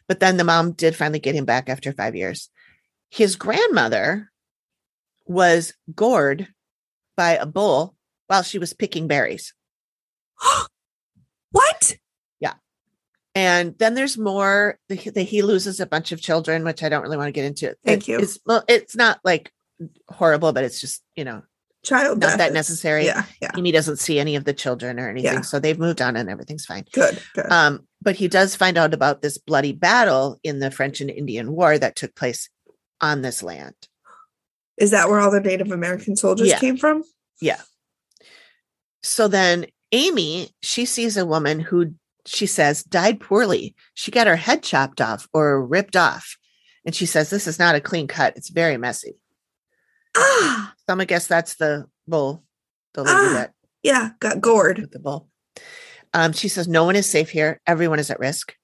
But 0.08 0.20
then 0.20 0.36
the 0.36 0.44
mom 0.44 0.72
did 0.72 0.96
finally 0.96 1.18
get 1.18 1.34
him 1.34 1.44
back 1.44 1.68
after 1.68 1.92
five 1.92 2.16
years. 2.16 2.48
His 3.10 3.36
grandmother 3.36 4.30
was 5.26 5.74
gored 5.94 6.48
by 7.16 7.32
a 7.32 7.46
bull 7.46 7.94
while 8.26 8.42
she 8.42 8.58
was 8.58 8.72
picking 8.72 9.08
berries. 9.08 9.52
what? 11.50 11.96
And 13.34 13.74
then 13.78 13.94
there's 13.94 14.18
more. 14.18 14.78
The, 14.88 14.94
he 14.96 15.42
loses 15.42 15.80
a 15.80 15.86
bunch 15.86 16.12
of 16.12 16.20
children, 16.20 16.64
which 16.64 16.82
I 16.82 16.88
don't 16.88 17.02
really 17.02 17.16
want 17.16 17.28
to 17.28 17.32
get 17.32 17.44
into. 17.46 17.74
Thank 17.84 18.02
It- 18.02 18.08
you. 18.08 18.18
It's, 18.18 18.38
well, 18.44 18.62
it's 18.68 18.94
not 18.94 19.20
like 19.24 19.50
horrible, 20.08 20.52
but 20.52 20.64
it's 20.64 20.80
just 20.80 21.02
you 21.16 21.24
know 21.24 21.42
Child 21.82 22.20
not 22.20 22.38
that 22.38 22.48
is- 22.50 22.54
necessary. 22.54 23.06
Yeah, 23.06 23.24
yeah. 23.40 23.50
Amy 23.56 23.72
doesn't 23.72 23.96
see 23.98 24.20
any 24.20 24.36
of 24.36 24.44
the 24.44 24.52
children 24.52 25.00
or 25.00 25.08
anything, 25.08 25.32
Yeah. 25.34 25.40
so 25.40 25.58
they've 25.58 25.78
moved 25.78 26.02
on 26.02 26.14
and 26.16 26.28
everything's 26.28 26.66
fine. 26.66 26.84
Good, 26.92 27.20
good. 27.34 27.50
Um, 27.50 27.86
but 28.02 28.16
he 28.16 28.28
does 28.28 28.54
find 28.54 28.76
out 28.76 28.92
about 28.94 29.22
this 29.22 29.38
bloody 29.38 29.72
battle 29.72 30.38
in 30.44 30.58
the 30.60 30.70
French 30.70 31.00
and 31.00 31.10
Indian 31.10 31.52
War 31.52 31.78
that 31.78 31.96
took 31.96 32.14
place 32.14 32.50
on 33.00 33.22
this 33.22 33.42
land. 33.42 33.74
Is 34.76 34.90
that 34.92 35.08
where 35.08 35.20
all 35.20 35.30
the 35.30 35.40
Native 35.40 35.72
American 35.72 36.16
soldiers 36.16 36.48
Yeah. 36.48 36.58
came 36.58 36.76
from? 36.76 37.02
Yeah. 37.40 37.60
So 39.02 39.26
then 39.26 39.66
Amy, 39.90 40.50
she 40.62 40.84
sees 40.84 41.16
a 41.16 41.26
woman 41.26 41.60
who 41.60 41.94
she 42.26 42.46
says 42.46 42.82
died 42.84 43.20
poorly. 43.20 43.74
She 43.94 44.10
got 44.10 44.26
her 44.26 44.36
head 44.36 44.62
chopped 44.62 45.00
off 45.00 45.28
or 45.32 45.64
ripped 45.64 45.96
off. 45.96 46.36
And 46.84 46.94
she 46.94 47.06
says, 47.06 47.30
This 47.30 47.46
is 47.46 47.58
not 47.58 47.74
a 47.74 47.80
clean 47.80 48.06
cut. 48.08 48.36
It's 48.36 48.48
very 48.50 48.76
messy. 48.76 49.14
Ah, 50.16 50.74
So 50.76 50.84
I'm 50.88 50.96
gonna 50.98 51.06
guess 51.06 51.26
that's 51.26 51.54
the 51.56 51.86
bull, 52.06 52.44
the 52.94 53.02
lady 53.04 53.16
Ah. 53.16 53.32
that 53.34 53.52
yeah, 53.82 54.10
got 54.20 54.40
gored. 54.40 54.78
with 54.78 54.90
the 54.92 54.98
bull. 55.00 55.28
Um, 56.14 56.32
she 56.32 56.48
says, 56.48 56.68
No 56.68 56.84
one 56.84 56.96
is 56.96 57.08
safe 57.08 57.30
here. 57.30 57.60
Everyone 57.66 57.98
is 57.98 58.10
at 58.10 58.18
risk. 58.20 58.54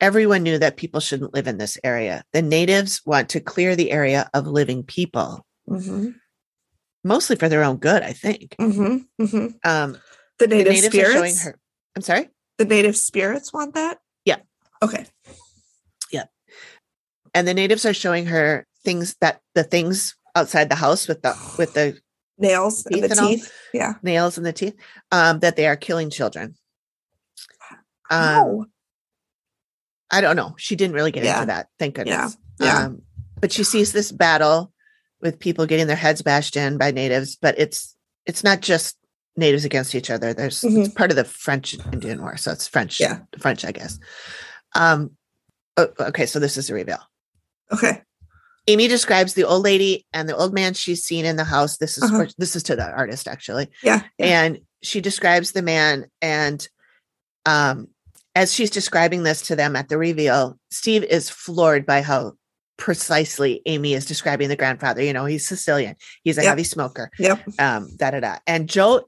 Everyone 0.00 0.42
knew 0.42 0.58
that 0.58 0.76
people 0.76 1.00
shouldn't 1.00 1.34
live 1.34 1.46
in 1.46 1.58
this 1.58 1.78
area. 1.84 2.24
The 2.32 2.42
natives 2.42 3.02
want 3.06 3.28
to 3.30 3.40
clear 3.40 3.76
the 3.76 3.92
area 3.92 4.28
of 4.34 4.46
living 4.46 4.82
people, 4.82 5.46
hmm 5.66 6.10
mostly 7.04 7.34
for 7.34 7.48
their 7.48 7.64
own 7.64 7.76
good, 7.78 8.02
I 8.02 8.12
think. 8.12 8.54
hmm 8.58 8.98
hmm 9.18 9.46
Um, 9.64 9.98
The 10.38 10.46
the 10.46 10.48
native 10.48 10.72
natives 10.72 10.94
are 10.96 11.12
showing 11.12 11.34
spirits. 11.34 11.42
her. 11.44 11.58
I'm 11.96 12.02
sorry. 12.02 12.28
The 12.58 12.64
native 12.64 12.96
spirits 12.96 13.52
want 13.52 13.74
that. 13.74 13.98
Yeah. 14.24 14.38
Okay. 14.82 15.06
Yeah. 16.10 16.24
And 17.34 17.46
the 17.48 17.54
natives 17.54 17.84
are 17.86 17.94
showing 17.94 18.26
her 18.26 18.66
things 18.84 19.16
that 19.20 19.40
the 19.54 19.64
things 19.64 20.16
outside 20.34 20.68
the 20.68 20.74
house 20.76 21.08
with 21.08 21.22
the 21.22 21.36
with 21.58 21.74
the 21.74 21.98
Nails 22.38 22.86
and 22.86 23.02
the 23.02 23.10
and 23.10 23.20
all? 23.20 23.28
teeth. 23.28 23.52
Yeah. 23.72 23.94
nails 24.02 24.36
and 24.36 24.44
the 24.46 24.52
teeth, 24.52 24.74
um, 25.12 25.38
that 25.40 25.54
they 25.56 25.66
are 25.66 25.76
killing 25.76 26.10
children. 26.10 26.56
Um, 28.10 28.18
How? 28.18 28.64
I 30.10 30.20
don't 30.20 30.36
know. 30.36 30.54
She 30.58 30.74
didn't 30.76 30.94
really 30.94 31.12
get 31.12 31.24
Yeah. 31.24 31.34
into 31.36 31.46
that. 31.46 31.68
Thank 31.78 31.94
goodness. 31.96 32.36
Yeah. 32.60 32.86
Um, 32.86 33.02
but 33.40 33.52
she 33.52 33.64
sees 33.64 33.92
this 33.92 34.10
battle 34.12 34.72
with 35.20 35.38
people 35.38 35.66
getting 35.66 35.86
their 35.86 35.96
heads 35.96 36.22
bashed 36.22 36.56
in 36.56 36.78
by 36.78 36.90
natives, 36.90 37.36
but 37.36 37.58
it's 37.58 37.96
it's 38.26 38.42
not 38.44 38.60
just 38.60 38.96
natives 39.36 39.64
against 39.64 39.94
each 39.94 40.10
other. 40.10 40.34
There's 40.34 40.62
it's 40.64 40.92
part 40.94 41.10
of 41.10 41.16
the 41.16 41.24
French 41.24 41.74
Indian 41.92 42.20
War, 42.20 42.36
so 42.36 42.52
it's 42.52 42.68
French. 42.68 43.00
Yeah. 43.00 43.20
French, 43.38 43.64
I 43.64 43.72
guess. 43.72 43.98
Um. 44.74 45.12
o- 45.76 45.92
Okay, 46.00 46.26
so 46.26 46.38
this 46.38 46.56
is 46.56 46.66
the 46.68 46.74
reveal. 46.74 46.98
Okay. 47.72 48.02
Amy 48.68 48.86
describes 48.86 49.34
the 49.34 49.44
old 49.44 49.64
lady 49.64 50.06
and 50.12 50.28
the 50.28 50.36
old 50.36 50.54
man 50.54 50.72
she's 50.74 51.02
seen 51.02 51.24
in 51.24 51.36
the 51.36 51.44
house. 51.44 51.78
This 51.78 51.96
is 51.98 52.04
Uh-huh. 52.04 52.26
for, 52.26 52.30
this 52.38 52.54
is 52.54 52.62
to 52.64 52.76
the 52.76 52.88
artist 52.90 53.26
actually. 53.26 53.68
Yeah. 53.82 54.02
yeah. 54.18 54.42
and 54.44 54.58
she 54.82 55.00
describes 55.00 55.52
the 55.52 55.62
man 55.62 56.06
and 56.20 56.68
um 57.46 57.88
as 58.34 58.52
she's 58.54 58.70
describing 58.70 59.22
this 59.24 59.42
to 59.42 59.56
them 59.56 59.74
at 59.76 59.88
the 59.88 59.96
reveal 59.98 60.58
steve 60.70 61.04
is 61.04 61.28
floored 61.30 61.84
by 61.86 62.02
how 62.02 62.32
precisely 62.78 63.62
amy 63.66 63.94
is 63.94 64.06
describing 64.06 64.48
the 64.48 64.56
grandfather 64.56 65.02
you 65.02 65.12
know 65.12 65.24
he's 65.24 65.46
sicilian 65.46 65.94
he's 66.24 66.36
a 66.38 66.42
Yep. 66.42 66.48
heavy 66.48 66.64
smoker 66.64 67.10
Yep. 67.18 67.42
um 67.60 67.88
da 67.96 68.10
da 68.10 68.20
da 68.20 68.36
and 68.46 68.68
joe 68.68 69.02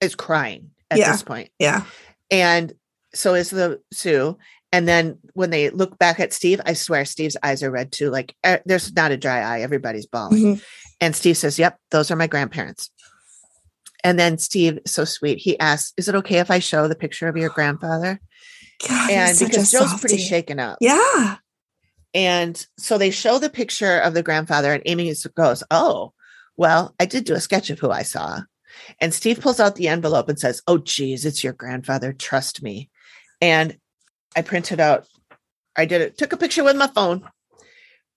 is 0.00 0.14
crying 0.14 0.70
at 0.90 0.98
Yeah. 0.98 1.12
this 1.12 1.22
point 1.22 1.50
Yeah. 1.58 1.82
and 2.30 2.72
so 3.14 3.34
is 3.34 3.50
the 3.50 3.80
sue 3.92 4.36
and 4.72 4.86
then 4.86 5.18
when 5.34 5.50
they 5.50 5.70
look 5.70 5.98
back 5.98 6.20
at 6.20 6.32
steve 6.32 6.60
i 6.66 6.72
swear 6.74 7.04
steve's 7.04 7.36
eyes 7.42 7.62
are 7.62 7.70
red 7.70 7.92
too 7.92 8.10
like 8.10 8.34
eh, 8.44 8.58
there's 8.66 8.92
not 8.94 9.10
a 9.12 9.16
dry 9.16 9.40
eye 9.40 9.60
everybody's 9.62 10.06
bawling 10.06 10.56
Mhm. 10.56 10.62
and 11.00 11.14
Steve 11.16 11.36
says, 11.36 11.58
Yep, 11.58 11.78
those 11.90 12.10
are 12.10 12.16
my 12.16 12.26
grandparents. 12.26 12.90
And 14.04 14.18
then 14.18 14.38
Steve, 14.38 14.78
so 14.86 15.04
sweet, 15.04 15.38
he 15.38 15.58
asks, 15.58 15.92
Is 15.96 16.08
it 16.08 16.14
okay 16.14 16.38
if 16.38 16.50
I 16.50 16.58
show 16.58 16.88
the 16.88 16.94
picture 16.94 17.28
of 17.28 17.36
your 17.36 17.50
grandfather? 17.58 18.18
God, 18.88 19.10
And 19.10 19.38
because 19.38 19.70
Joe's 19.70 19.98
pretty 20.00 20.18
shaken 20.18 20.58
up. 20.60 20.78
Yeah. 20.80 21.36
And 22.14 22.66
so 22.78 22.96
they 22.98 23.10
show 23.10 23.38
the 23.38 23.50
picture 23.50 23.98
of 23.98 24.14
the 24.14 24.22
grandfather, 24.22 24.72
and 24.72 24.82
Amy 24.86 25.12
goes, 25.34 25.62
Oh, 25.70 26.12
well, 26.56 26.94
I 26.98 27.04
did 27.06 27.24
do 27.24 27.34
a 27.34 27.40
sketch 27.40 27.68
of 27.70 27.78
who 27.78 27.90
I 27.90 28.02
saw. 28.02 28.40
And 29.00 29.12
Steve 29.14 29.40
pulls 29.40 29.60
out 29.60 29.74
the 29.76 29.88
envelope 29.88 30.28
and 30.28 30.38
says, 30.38 30.62
Oh, 30.66 30.78
geez, 30.78 31.24
it's 31.24 31.42
your 31.44 31.52
grandfather. 31.52 32.12
Trust 32.12 32.62
me. 32.62 32.90
And 33.40 33.76
I 34.36 34.42
printed 34.42 34.80
out, 34.80 35.06
I 35.76 35.84
did 35.84 36.00
it, 36.00 36.18
took 36.18 36.32
a 36.32 36.36
picture 36.36 36.64
with 36.64 36.76
my 36.76 36.86
phone, 36.88 37.28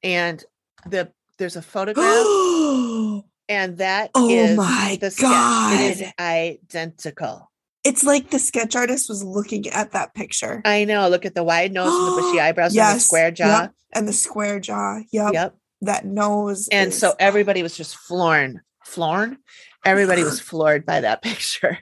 and 0.04 0.44
the 0.86 1.12
there's 1.38 1.56
a 1.56 1.62
photograph 1.62 2.06
oh, 2.06 3.24
and 3.50 3.78
that 3.80 4.12
oh 4.16 4.30
is 4.30 4.58
my 4.58 4.98
the 5.00 5.12
sketch. 5.12 5.30
It 5.74 5.92
is 5.92 6.02
God. 6.02 6.14
identical. 6.20 7.52
It's 7.86 8.04
like 8.04 8.30
the 8.30 8.40
sketch 8.40 8.76
artist 8.76 9.08
was 9.08 9.24
looking 9.24 9.68
at 9.70 9.92
that 9.94 10.14
picture. 10.14 10.62
I 10.66 10.84
know. 10.86 11.08
Look 11.08 11.26
at 11.26 11.34
the 11.36 11.44
wide 11.44 11.72
nose 11.72 11.94
and 11.94 12.08
the 12.18 12.22
bushy 12.22 12.40
eyebrows 12.42 12.72
and 12.72 12.80
the 12.80 12.94
Yes, 12.94 13.06
square 13.06 13.32
jaw. 13.32 13.62
yep, 13.62 13.72
And 13.94 14.08
the 14.08 14.14
square 14.14 14.60
jaw. 14.60 15.00
Yep. 15.12 15.34
Yep. 15.34 15.56
That 15.82 16.06
nose. 16.06 16.68
And 16.72 16.90
is- 16.90 16.98
so 17.00 17.16
everybody 17.20 17.64
was 17.64 17.78
just 17.78 17.96
floored, 17.96 18.60
floored. 18.84 19.38
Everybody 19.86 20.24
was 20.24 20.40
floored 20.40 20.86
by 20.86 21.02
that 21.02 21.22
picture 21.24 21.80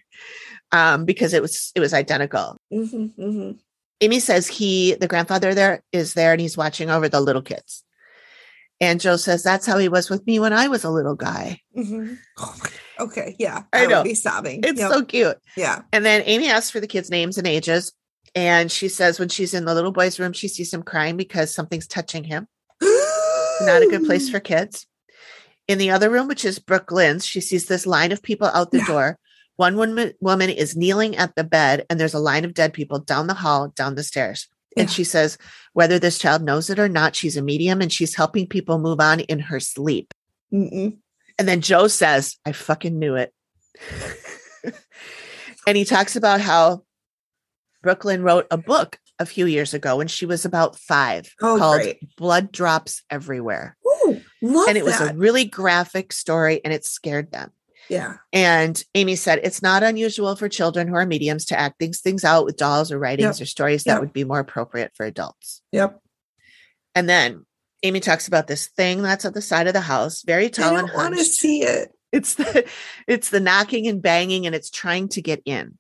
um, 0.72 1.06
because 1.06 1.34
it 1.34 1.42
was 1.42 1.72
it 1.76 1.80
was 1.80 1.94
identical. 1.94 2.58
Mhm, 2.72 3.14
mhm. 3.18 3.60
Amy 4.02 4.20
says 4.20 4.48
he, 4.48 4.94
the 4.96 5.08
grandfather 5.08 5.56
there, 5.56 5.82
is 5.92 6.14
there 6.14 6.32
and 6.32 6.40
he's 6.42 6.56
watching 6.58 6.90
over 6.90 7.10
the 7.10 7.20
little 7.22 7.42
kids. 7.42 7.84
And 8.80 9.02
Joe 9.02 9.16
says 9.18 9.42
that's 9.42 9.66
how 9.66 9.80
he 9.80 9.90
was 9.90 10.08
with 10.08 10.26
me 10.28 10.40
when 10.40 10.54
I 10.54 10.68
was 10.68 10.84
a 10.84 10.92
little 10.92 11.16
guy. 11.16 11.62
Mhm. 11.76 12.18
Oh 12.38 12.56
Okay. 13.00 13.36
Yeah. 13.40 13.64
I 13.74 13.82
would 13.82 13.90
know. 13.92 14.04
be 14.04 14.14
sobbing. 14.16 14.62
It's 14.64 14.80
Yep, 14.80 14.92
so 14.92 15.04
cute. 15.06 15.38
yeah. 15.56 15.82
And 15.94 16.04
then 16.06 16.24
Amy 16.26 16.48
asks 16.50 16.72
for 16.72 16.80
the 16.80 16.88
kids' 16.88 17.10
names 17.12 17.38
and 17.38 17.46
ages. 17.48 17.94
And 18.36 18.72
she 18.72 18.88
says 18.90 19.20
when 19.20 19.30
she's 19.30 19.54
in 19.56 19.66
the 19.66 19.74
little 19.76 19.92
boy's 19.92 20.20
room, 20.20 20.34
she 20.34 20.48
sees 20.48 20.74
him 20.74 20.82
crying 20.84 21.16
because 21.18 21.54
something's 21.54 21.88
touching 21.88 22.24
him. 22.24 22.48
Not 22.82 23.82
a 23.84 23.88
good 23.90 24.06
place 24.06 24.30
for 24.30 24.40
kids. 24.40 24.86
In 25.68 25.78
the 25.78 25.90
other 25.92 26.10
room, 26.10 26.28
which 26.28 26.46
is 26.46 26.60
Brooklyn's, 26.60 27.26
she 27.26 27.42
sees 27.42 27.66
this 27.66 27.86
line 27.86 28.12
of 28.12 28.22
people 28.24 28.48
out 28.54 28.72
the 28.72 28.78
Yeah. 28.80 28.88
door. 28.88 29.20
One 29.58 29.76
woman, 29.76 30.14
woman 30.22 30.50
is 30.50 30.76
kneeling 30.78 31.16
at 31.18 31.36
the 31.36 31.44
bed, 31.44 31.86
and 31.90 32.00
there's 32.00 32.14
a 32.14 32.20
line 32.20 32.46
of 32.46 32.54
dead 32.54 32.74
people 32.74 33.00
down 33.00 33.28
the 33.28 33.34
hall, 33.34 33.70
down 33.76 33.96
the 33.96 34.04
stairs. 34.04 34.48
And 34.78 34.92
she 34.92 35.04
says, 35.04 35.40
whether 35.74 35.98
this 35.98 36.20
child 36.20 36.44
knows 36.44 36.70
it 36.70 36.78
or 36.78 36.88
not, 36.88 37.16
she's 37.16 37.36
a 37.36 37.42
medium 37.42 37.82
and 37.82 37.92
she's 37.92 38.14
helping 38.14 38.46
people 38.46 38.78
move 38.78 39.00
on 39.00 39.22
in 39.22 39.40
her 39.40 39.60
sleep. 39.60 40.14
Mm-mm. 40.54 40.98
And 41.40 41.48
then 41.48 41.62
Joe 41.62 41.88
says, 41.88 42.38
I 42.46 42.52
fucking 42.52 42.98
knew 43.00 43.16
it. 43.16 43.34
and 45.66 45.76
he 45.76 45.84
talks 45.84 46.16
about 46.16 46.42
how 46.42 46.84
Brooklyn 47.82 48.22
wrote 48.22 48.46
a 48.52 48.58
book 48.58 49.00
a 49.18 49.26
few 49.26 49.48
years 49.48 49.74
ago 49.74 49.98
when 49.98 50.08
she 50.08 50.28
was 50.28 50.46
about 50.46 50.78
five 50.78 51.34
Oh, 51.42 51.58
called 51.58 51.82
great. 51.82 52.16
Blood 52.16 52.52
Drops 52.52 53.02
Everywhere. 53.10 53.76
Love 54.42 54.68
and 54.68 54.78
it 54.78 54.86
was 54.86 55.00
a 55.02 55.14
really 55.14 55.46
graphic 55.46 56.14
story 56.14 56.62
and 56.64 56.74
it 56.74 56.86
scared 56.86 57.32
them. 57.32 57.52
yeah. 57.90 58.16
And 58.34 58.84
Amy 58.96 59.16
said, 59.16 59.40
it's 59.44 59.62
not 59.62 59.82
unusual 59.84 60.36
for 60.36 60.50
children 60.50 60.88
who 60.88 60.96
are 60.96 61.06
mediums 61.06 61.46
to 61.46 61.60
act 61.60 61.80
things, 61.80 62.02
things 62.02 62.24
out 62.24 62.46
with 62.46 62.58
dolls 62.58 62.92
or 62.92 63.00
writings 63.00 63.40
or 63.42 63.46
stories 63.46 63.84
that 63.86 63.94
Yep. 63.94 64.00
would 64.02 64.14
be 64.14 64.24
more 64.26 64.40
appropriate 64.40 64.92
for 64.96 65.06
adults. 65.06 65.62
Yep. 65.72 66.00
And 66.96 67.08
then 67.10 67.46
Amy 67.84 68.00
talks 68.00 68.28
about 68.28 68.48
this 68.48 68.68
thing 68.68 69.02
that's 69.02 69.24
at 69.26 69.34
the 69.34 69.42
side 69.42 69.68
of 69.68 69.74
the 69.74 69.82
house, 69.82 70.22
very 70.24 70.46
I 70.46 70.50
tall 70.50 70.78
and 70.78 70.88
don't 70.88 70.96
want 70.98 71.18
to 71.18 71.24
see 71.24 71.62
it. 71.64 71.90
It's 72.12 72.36
the 72.36 72.68
it's 73.08 73.30
the 73.30 73.40
knocking 73.40 73.88
and 73.88 74.02
banging 74.02 74.46
and 74.46 74.56
it's 74.56 74.70
trying 74.70 75.10
to 75.10 75.22
get 75.22 75.42
in. 75.46 75.78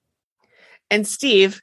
And 0.92 1.08
Steve, 1.08 1.62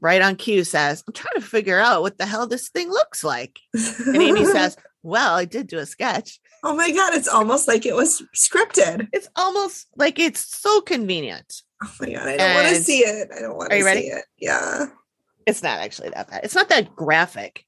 right 0.00 0.22
on 0.22 0.36
cue, 0.36 0.64
says, 0.64 1.02
I'm 1.06 1.12
trying 1.14 1.34
to 1.34 1.40
figure 1.40 1.78
out 1.78 2.02
what 2.02 2.18
the 2.18 2.26
hell 2.26 2.46
this 2.46 2.68
thing 2.68 2.90
looks 2.90 3.22
like. 3.24 3.58
And 4.06 4.16
Amy 4.16 4.44
says, 4.44 4.76
Well, 5.02 5.36
I 5.36 5.44
did 5.44 5.68
do 5.68 5.78
a 5.78 5.86
sketch. 5.86 6.40
"Oh 6.64 6.74
my 6.74 6.90
god, 6.90 7.14
it's 7.14 7.28
almost 7.28 7.68
like 7.68 7.86
it 7.86 7.94
was 7.94 8.24
scripted." 8.34 9.06
It's 9.12 9.28
almost 9.36 9.86
like 9.94 10.18
it's 10.18 10.40
so 10.58 10.80
convenient. 10.80 11.62
Oh 11.84 11.92
my 12.00 12.10
god, 12.12 12.26
I 12.26 12.36
don't 12.36 12.54
want 12.56 12.68
to 12.76 12.82
see 12.82 12.98
it. 13.00 13.28
I 13.32 13.40
don't 13.40 13.56
want 13.56 13.70
to 13.70 13.78
you 13.78 13.84
ready? 13.84 14.00
see 14.00 14.06
it. 14.08 14.24
Yeah. 14.38 14.86
It's 15.46 15.62
not 15.62 15.78
actually 15.78 16.08
that 16.10 16.28
bad. 16.28 16.40
It's 16.42 16.56
not 16.56 16.68
that 16.70 16.96
graphic. 16.96 17.64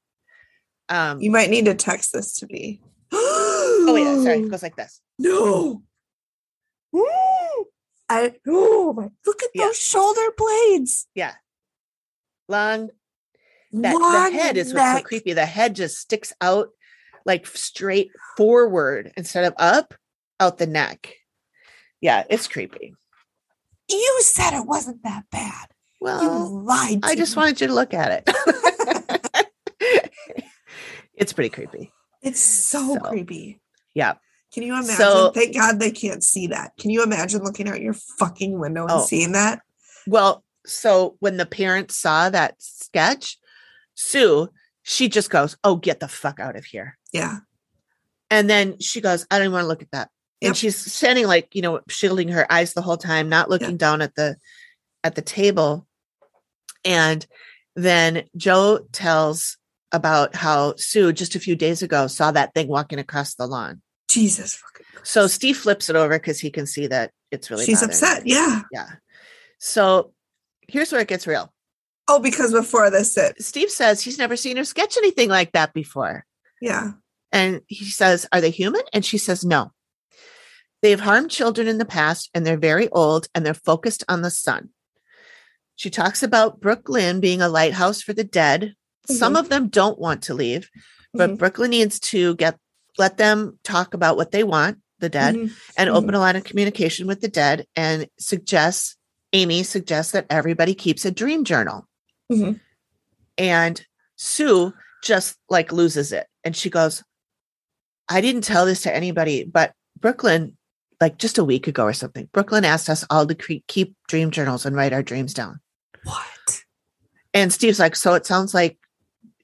Um 0.89 1.21
You 1.21 1.31
might 1.31 1.49
need 1.49 1.67
to 1.67 1.77
text 1.77 2.13
this 2.13 2.33
to 2.41 2.47
me. 2.49 2.83
oh 3.13 3.95
yeah, 3.97 4.21
sorry. 4.25 4.41
It 4.41 4.51
goes 4.51 4.65
like 4.65 4.75
this. 4.75 5.01
No. 5.21 5.83
Woo! 6.91 7.05
I 8.09 8.35
oh 8.49 8.95
my 8.95 9.11
look 9.25 9.43
at 9.45 9.51
Yeah. 9.55 9.67
those 9.67 9.79
shoulder 9.79 10.27
blades. 10.37 11.07
Yeah. 11.15 11.35
Long 12.49 12.89
that 13.73 13.93
Long 13.95 14.33
the 14.33 14.39
head 14.39 14.57
is 14.57 14.73
what's 14.73 14.99
so 14.99 15.03
creepy. 15.05 15.35
The 15.35 15.45
head 15.47 15.77
just 15.77 15.99
sticks 15.99 16.33
out 16.41 16.71
like 17.27 17.47
straight 17.47 18.11
forward 18.37 19.13
instead 19.17 19.45
of 19.45 19.53
up 19.59 19.95
out 20.41 20.57
the 20.59 20.67
neck. 20.67 21.15
Yeah, 22.01 22.25
it's 22.31 22.49
creepy. 22.49 22.95
You 23.91 24.19
said 24.23 24.57
it 24.59 24.67
wasn't 24.67 25.03
that 25.03 25.25
bad. 25.31 25.69
Well, 26.01 26.23
you 26.23 26.63
lied. 26.65 27.01
I 27.03 27.15
just 27.17 27.37
me. 27.37 27.41
wanted 27.41 27.61
you 27.61 27.67
to 27.67 27.75
look 27.75 27.93
at 27.93 28.25
it. 28.27 29.41
it's 31.15 31.33
pretty 31.33 31.51
creepy. 31.51 31.93
It's 32.23 32.41
so, 32.41 32.95
So, 32.95 33.01
creepy. 33.01 33.61
Yeah. 33.95 34.15
Can 34.55 34.63
you 34.63 34.75
imagine? 34.75 34.95
So- 34.95 35.33
Thank 35.33 35.55
God 35.55 35.81
they 35.81 35.91
can't 35.91 36.23
see 36.23 36.49
that. 36.49 36.73
Can 36.79 36.91
you 36.91 37.03
imagine 37.03 37.43
looking 37.43 37.69
out 37.69 37.81
your 37.81 37.95
fucking 38.19 38.59
window 38.59 38.83
and 38.83 38.93
Oh. 38.93 39.05
seeing 39.05 39.33
that? 39.33 39.61
Well, 40.07 40.45
so 40.69 41.17
when 41.21 41.37
the 41.37 41.47
parents 41.47 41.97
saw 41.97 42.31
that 42.31 42.55
sketch, 42.59 43.39
Sue, 43.95 44.49
she 44.83 45.09
just 45.09 45.31
goes, 45.31 45.57
Oh, 45.65 45.77
get 45.77 46.01
the 46.01 46.09
fuck 46.09 46.41
out 46.41 46.57
of 46.57 46.65
here. 46.65 46.97
Yeah. 47.13 47.39
And 48.31 48.49
then 48.49 48.79
she 48.81 49.01
goes, 49.01 49.27
I 49.31 49.39
don't 49.39 49.53
want 49.53 49.65
to 49.65 49.69
look 49.69 49.83
at 49.83 49.91
that. 49.93 50.11
Yep. 50.41 50.49
And 50.49 50.57
she's 50.57 50.77
standing 50.77 51.27
like, 51.27 51.55
you 51.55 51.63
know, 51.63 51.81
shielding 51.89 52.29
her 52.29 52.51
eyes 52.53 52.75
the 52.75 52.83
whole 52.83 52.97
time, 52.97 53.29
not 53.29 53.51
looking 53.51 53.77
down 53.77 54.03
at 54.03 54.15
the 54.15 54.37
at 55.03 55.15
the 55.15 55.23
table. 55.23 55.87
And 56.85 57.27
then 57.75 58.25
Joe 58.37 58.87
tells 58.93 59.57
about 59.91 60.37
how 60.37 60.75
Sue 60.77 61.13
just 61.13 61.35
a 61.35 61.41
few 61.41 61.57
days 61.57 61.83
ago 61.83 62.07
saw 62.07 62.31
that 62.31 62.55
thing 62.55 62.69
walking 62.69 62.99
across 62.99 63.35
the 63.35 63.47
lawn. 63.47 63.83
Jesus 64.09 64.55
fucking. 64.55 64.87
So 65.03 65.27
Steve 65.27 65.57
flips 65.57 65.89
it 65.91 65.97
over 65.97 66.19
because 66.19 66.39
he 66.39 66.51
can 66.51 66.67
see 66.67 66.87
that 66.87 67.11
it's 67.31 67.51
really 67.51 67.65
She's 67.65 67.83
upset. 67.83 68.27
Yeah. 68.27 68.63
Yeah. 68.73 68.89
So 69.59 70.13
here's 70.69 70.93
where 70.93 71.01
it 71.01 71.09
gets 71.09 71.27
real. 71.27 71.53
Oh, 72.09 72.21
because 72.21 72.53
before 72.53 72.91
this, 72.91 73.17
it. 73.17 73.43
Steve 73.43 73.71
says 73.71 74.01
he's 74.03 74.19
never 74.19 74.37
seen 74.37 74.57
her 74.57 74.65
sketch 74.65 74.97
anything 74.97 75.29
like 75.29 75.53
that 75.53 75.75
before. 75.75 76.25
Yeah. 76.61 76.93
And 77.33 77.61
he 77.67 77.85
says, 77.85 78.27
Are 78.33 78.41
they 78.41 78.51
human? 78.51 78.81
And 78.93 79.05
she 79.05 79.19
says, 79.19 79.45
No. 79.45 79.73
They've 80.81 81.01
harmed 81.01 81.31
children 81.31 81.67
in 81.69 81.79
the 81.79 81.85
past 81.85 82.31
and 82.35 82.47
they're 82.47 82.57
very 82.57 82.89
old 82.91 83.27
and 83.35 83.45
they're 83.45 83.53
focused 83.55 84.05
on 84.09 84.23
the 84.23 84.31
sun. 84.31 84.71
She 85.77 85.91
talks 85.91 86.23
about 86.23 86.61
Brooklyn 86.61 87.21
being 87.21 87.43
a 87.43 87.49
lighthouse 87.49 88.01
for 88.01 88.13
the 88.13 88.25
dead. 88.25 88.75
Some 89.09 89.37
of 89.37 89.49
them 89.49 89.69
don't 89.69 89.99
want 89.99 90.23
to 90.25 90.35
leave, 90.35 90.69
but 91.15 91.31
Mhm. 91.31 91.39
Brooklyn 91.39 91.71
needs 91.71 91.99
to 92.01 92.35
get 92.37 92.59
let 92.97 93.17
them 93.17 93.59
talk 93.63 93.95
about 93.95 94.17
what 94.17 94.33
they 94.33 94.43
want, 94.43 94.79
the 94.99 95.09
dead, 95.09 95.35
Mhm. 95.37 95.53
and 95.77 95.89
open 95.89 96.15
a 96.15 96.19
line 96.19 96.35
of 96.37 96.43
communication 96.43 97.07
with 97.07 97.21
the 97.21 97.29
dead 97.29 97.65
and 97.77 98.09
suggests 98.19 98.97
Amy 99.33 99.63
suggests 99.63 100.13
that 100.13 100.27
everybody 100.31 100.75
keeps 100.75 101.05
a 101.05 101.11
dream 101.11 101.45
journal. 101.45 101.87
Mhm. 102.31 102.61
And 103.37 103.85
Sue 104.17 104.73
just 105.03 105.37
like 105.49 105.73
loses 105.73 106.13
it. 106.13 106.27
And 106.45 106.57
she 106.57 106.71
goes, 106.71 107.05
I 108.09 108.21
didn't 108.21 108.43
tell 108.43 108.65
this 108.67 108.83
to 108.83 108.95
anybody, 108.95 109.45
but 109.45 109.73
Brooklyn, 110.01 110.57
like 111.01 111.19
just 111.19 111.39
a 111.39 111.45
week 111.45 111.67
ago 111.69 111.85
or 111.85 111.93
something, 111.93 112.29
Brooklyn 112.33 112.65
asked 112.65 112.89
us 112.89 113.05
all 113.11 113.27
to 113.27 113.35
cre- 113.35 113.65
keep 113.69 113.95
dream 114.09 114.31
journals 114.31 114.65
and 114.67 114.75
write 114.75 114.93
our 114.93 115.03
dreams 115.03 115.35
down. 115.35 115.61
What? 116.05 116.65
And 117.35 117.53
Steve's 117.53 117.79
like, 117.79 117.95
So 117.95 118.15
it 118.15 118.27
sounds 118.27 118.55
like 118.55 118.79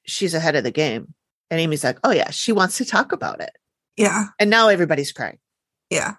she's 0.07 0.35
ahead 0.35 0.57
of 0.57 0.65
the 0.65 0.71
game. 0.71 1.15
And 1.51 1.61
Amy's 1.61 1.85
like, 1.85 1.99
Oh, 2.03 2.11
yeah, 2.11 2.31
she 2.31 2.53
wants 2.53 2.79
to 2.79 2.85
talk 2.85 3.13
about 3.13 3.41
it. 3.41 3.51
Yeah. 3.97 4.27
And 4.41 4.51
now 4.51 4.69
everybody's 4.69 5.13
crying. 5.13 5.39
Yeah. 5.91 6.15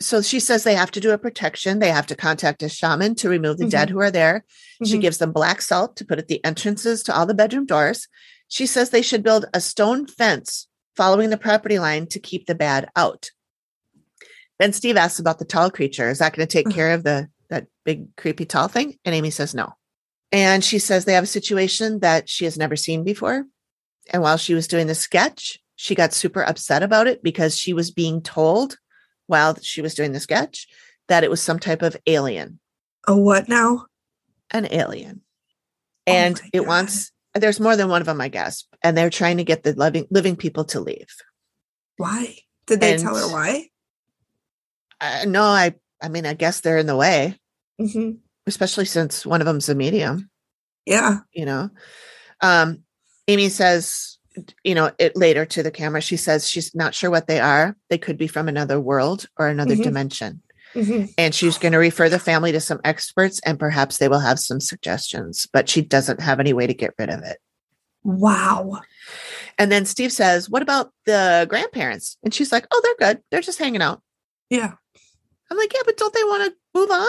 So 0.00 0.22
she 0.22 0.40
says 0.40 0.64
they 0.64 0.74
have 0.74 0.90
to 0.92 1.00
do 1.00 1.10
a 1.10 1.18
protection. 1.18 1.78
They 1.78 1.90
have 1.90 2.06
to 2.06 2.16
contact 2.16 2.62
a 2.62 2.68
shaman 2.70 3.14
to 3.16 3.28
remove 3.28 3.58
the 3.58 3.68
dead 3.68 3.90
who 3.90 4.00
are 4.00 4.10
there. 4.10 4.44
She 4.84 4.96
Mhm. 4.96 5.00
gives 5.02 5.18
them 5.18 5.30
black 5.32 5.60
salt 5.60 5.96
to 5.96 6.04
put 6.06 6.18
at 6.18 6.28
the 6.28 6.42
entrances 6.44 7.02
to 7.02 7.14
all 7.14 7.26
the 7.26 7.34
bedroom 7.34 7.66
doors. 7.66 8.08
She 8.48 8.66
says 8.66 8.90
they 8.90 9.02
should 9.02 9.22
build 9.22 9.44
a 9.52 9.60
stone 9.60 10.06
fence 10.06 10.66
following 10.96 11.28
the 11.28 11.36
property 11.36 11.78
line 11.78 12.06
to 12.08 12.18
keep 12.18 12.46
the 12.46 12.54
bad 12.54 12.88
out. 12.96 13.30
Then 14.58 14.72
Steve 14.72 14.96
asks 14.96 15.18
about 15.18 15.38
the 15.38 15.44
tall 15.44 15.70
creature. 15.70 16.08
Is 16.08 16.18
that 16.18 16.34
going 16.34 16.46
to 16.46 16.52
take 16.52 16.68
Ugh. 16.68 16.74
care 16.74 16.92
of 16.92 17.02
the 17.04 17.28
that 17.50 17.66
big 17.84 18.14
creepy 18.16 18.46
tall 18.46 18.68
thing? 18.68 18.98
And 19.04 19.14
Amy 19.14 19.30
says 19.30 19.54
no. 19.54 19.74
And 20.32 20.64
she 20.64 20.78
says 20.78 21.04
they 21.04 21.14
have 21.14 21.24
a 21.24 21.26
situation 21.26 22.00
that 22.00 22.28
she 22.28 22.44
has 22.44 22.56
never 22.56 22.76
seen 22.76 23.04
before. 23.04 23.44
And 24.10 24.22
while 24.22 24.36
she 24.38 24.54
was 24.54 24.66
doing 24.68 24.86
the 24.86 24.94
sketch, 24.94 25.58
she 25.76 25.94
got 25.94 26.12
super 26.14 26.42
upset 26.42 26.82
about 26.82 27.06
it 27.06 27.22
because 27.22 27.58
she 27.58 27.72
was 27.72 27.90
being 27.90 28.22
told 28.22 28.78
while 29.30 29.56
she 29.62 29.80
was 29.80 29.94
doing 29.94 30.12
the 30.12 30.20
sketch 30.20 30.66
that 31.08 31.24
it 31.24 31.30
was 31.30 31.40
some 31.40 31.58
type 31.58 31.82
of 31.82 31.96
alien 32.06 32.58
A 33.08 33.16
what 33.16 33.48
now? 33.48 33.86
an 34.52 34.66
alien. 34.72 35.22
Oh 36.06 36.12
And 36.12 36.40
it 36.52 36.60
God. 36.60 36.68
wants 36.68 37.12
there's 37.34 37.60
more 37.60 37.76
than 37.76 37.88
one 37.88 38.02
of 38.02 38.06
them, 38.06 38.20
I 38.20 38.28
guess. 38.28 38.64
And 38.82 38.96
they're 38.96 39.08
trying 39.10 39.36
to 39.36 39.44
get 39.44 39.62
the 39.62 39.72
living 39.72 40.06
living 40.10 40.34
people 40.36 40.64
to 40.66 40.80
leave. 40.80 41.06
Why? 41.96 42.36
Did 42.66 42.80
they 42.80 42.96
tell 42.96 43.14
her 43.14 43.28
why? 43.32 43.68
Uh, 45.00 45.24
no, 45.28 45.42
I 45.44 45.74
I 46.02 46.08
mean, 46.08 46.26
I 46.26 46.34
guess 46.34 46.60
they're 46.60 46.78
in 46.78 46.86
the 46.86 46.96
way, 46.96 47.38
hmm 47.78 48.12
especially 48.46 48.86
since 48.86 49.24
one 49.24 49.40
of 49.40 49.46
them's 49.46 49.68
a 49.68 49.74
medium, 49.76 50.28
Yeah. 50.86 51.18
you 51.32 51.44
know. 51.46 51.70
Um, 52.40 52.82
Amy 53.28 53.48
says, 53.48 54.18
you 54.64 54.74
know, 54.74 54.90
it 54.98 55.16
later 55.16 55.44
to 55.46 55.62
the 55.62 55.70
camera, 55.70 56.00
she 56.00 56.16
says 56.16 56.48
she's 56.48 56.74
not 56.74 56.94
sure 56.94 57.10
what 57.10 57.26
they 57.26 57.40
are. 57.40 57.76
They 57.88 57.98
could 57.98 58.16
be 58.18 58.26
from 58.26 58.48
another 58.48 58.78
world 58.80 59.26
or 59.38 59.48
another 59.48 59.76
Mhm. 59.76 59.82
dimension. 59.84 60.42
Mhm. 60.72 61.12
and 61.18 61.34
she's 61.34 61.58
going 61.58 61.72
to 61.72 61.78
refer 61.78 62.08
the 62.08 62.20
family 62.20 62.52
to 62.52 62.60
some 62.60 62.80
experts 62.84 63.40
and 63.44 63.58
perhaps 63.58 63.98
they 63.98 64.06
will 64.06 64.20
have 64.20 64.38
some 64.38 64.60
suggestions, 64.60 65.48
but 65.52 65.68
she 65.68 65.82
doesn't 65.82 66.20
have 66.20 66.38
any 66.38 66.52
way 66.52 66.64
to 66.64 66.72
get 66.74 66.94
rid 66.96 67.10
of 67.10 67.24
it. 67.24 67.38
Wow. 68.04 68.80
And 69.58 69.72
then 69.72 69.84
Steve 69.84 70.12
says, 70.12 70.48
What 70.48 70.62
about 70.62 70.92
the 71.06 71.44
grandparents? 71.50 72.16
And 72.22 72.32
she's 72.32 72.52
like, 72.52 72.68
Oh, 72.70 72.80
they're 72.84 73.08
good. 73.14 73.22
They're 73.32 73.40
just 73.40 73.58
hanging 73.58 73.82
out. 73.82 74.00
Yeah. 74.48 74.74
I'm 75.50 75.56
like, 75.58 75.72
Yeah, 75.74 75.82
but 75.84 75.96
don't 75.96 76.14
they 76.14 76.22
want 76.22 76.44
to 76.44 76.56
move 76.78 76.90
on? 76.92 77.08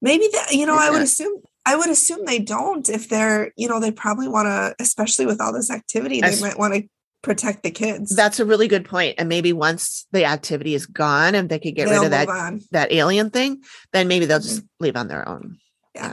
Maybe 0.00 0.26
that, 0.32 0.52
you 0.54 0.64
know, 0.64 0.76
I 0.78 0.88
would 0.90 1.02
assume, 1.02 1.42
I 1.66 1.76
would 1.76 1.88
assume 1.90 2.24
they 2.24 2.38
don't 2.40 2.88
if 2.88 3.08
they're, 3.08 3.52
you 3.56 3.68
know, 3.68 3.80
they 3.80 3.90
probably 3.90 4.28
want 4.28 4.46
to, 4.46 4.74
especially 4.78 5.26
with 5.26 5.40
all 5.40 5.52
this 5.52 5.70
activity, 5.70 6.20
they 6.20 6.28
As- 6.28 6.42
might 6.42 6.58
want 6.58 6.74
to 6.74 6.82
protect 7.22 7.62
the 7.62 7.70
kids. 7.70 8.14
That's 8.14 8.38
a 8.38 8.44
really 8.44 8.68
good 8.68 8.84
point. 8.84 9.14
And 9.18 9.30
maybe 9.30 9.52
once 9.54 10.06
the 10.12 10.26
activity 10.26 10.74
is 10.74 10.84
gone 10.84 11.34
and 11.34 11.48
they 11.48 11.58
could 11.58 11.74
get 11.74 11.88
They'll 11.88 12.02
rid 12.02 12.06
of 12.06 12.10
that 12.10 12.28
on. 12.28 12.60
that 12.72 12.92
alien 12.92 13.30
thing, 13.30 13.62
then 13.92 14.08
maybe 14.08 14.26
they'll 14.26 14.40
just 14.40 14.62
leave 14.78 14.94
on 14.96 15.08
their 15.08 15.26
own. 15.26 15.56
Yeah. 15.94 16.12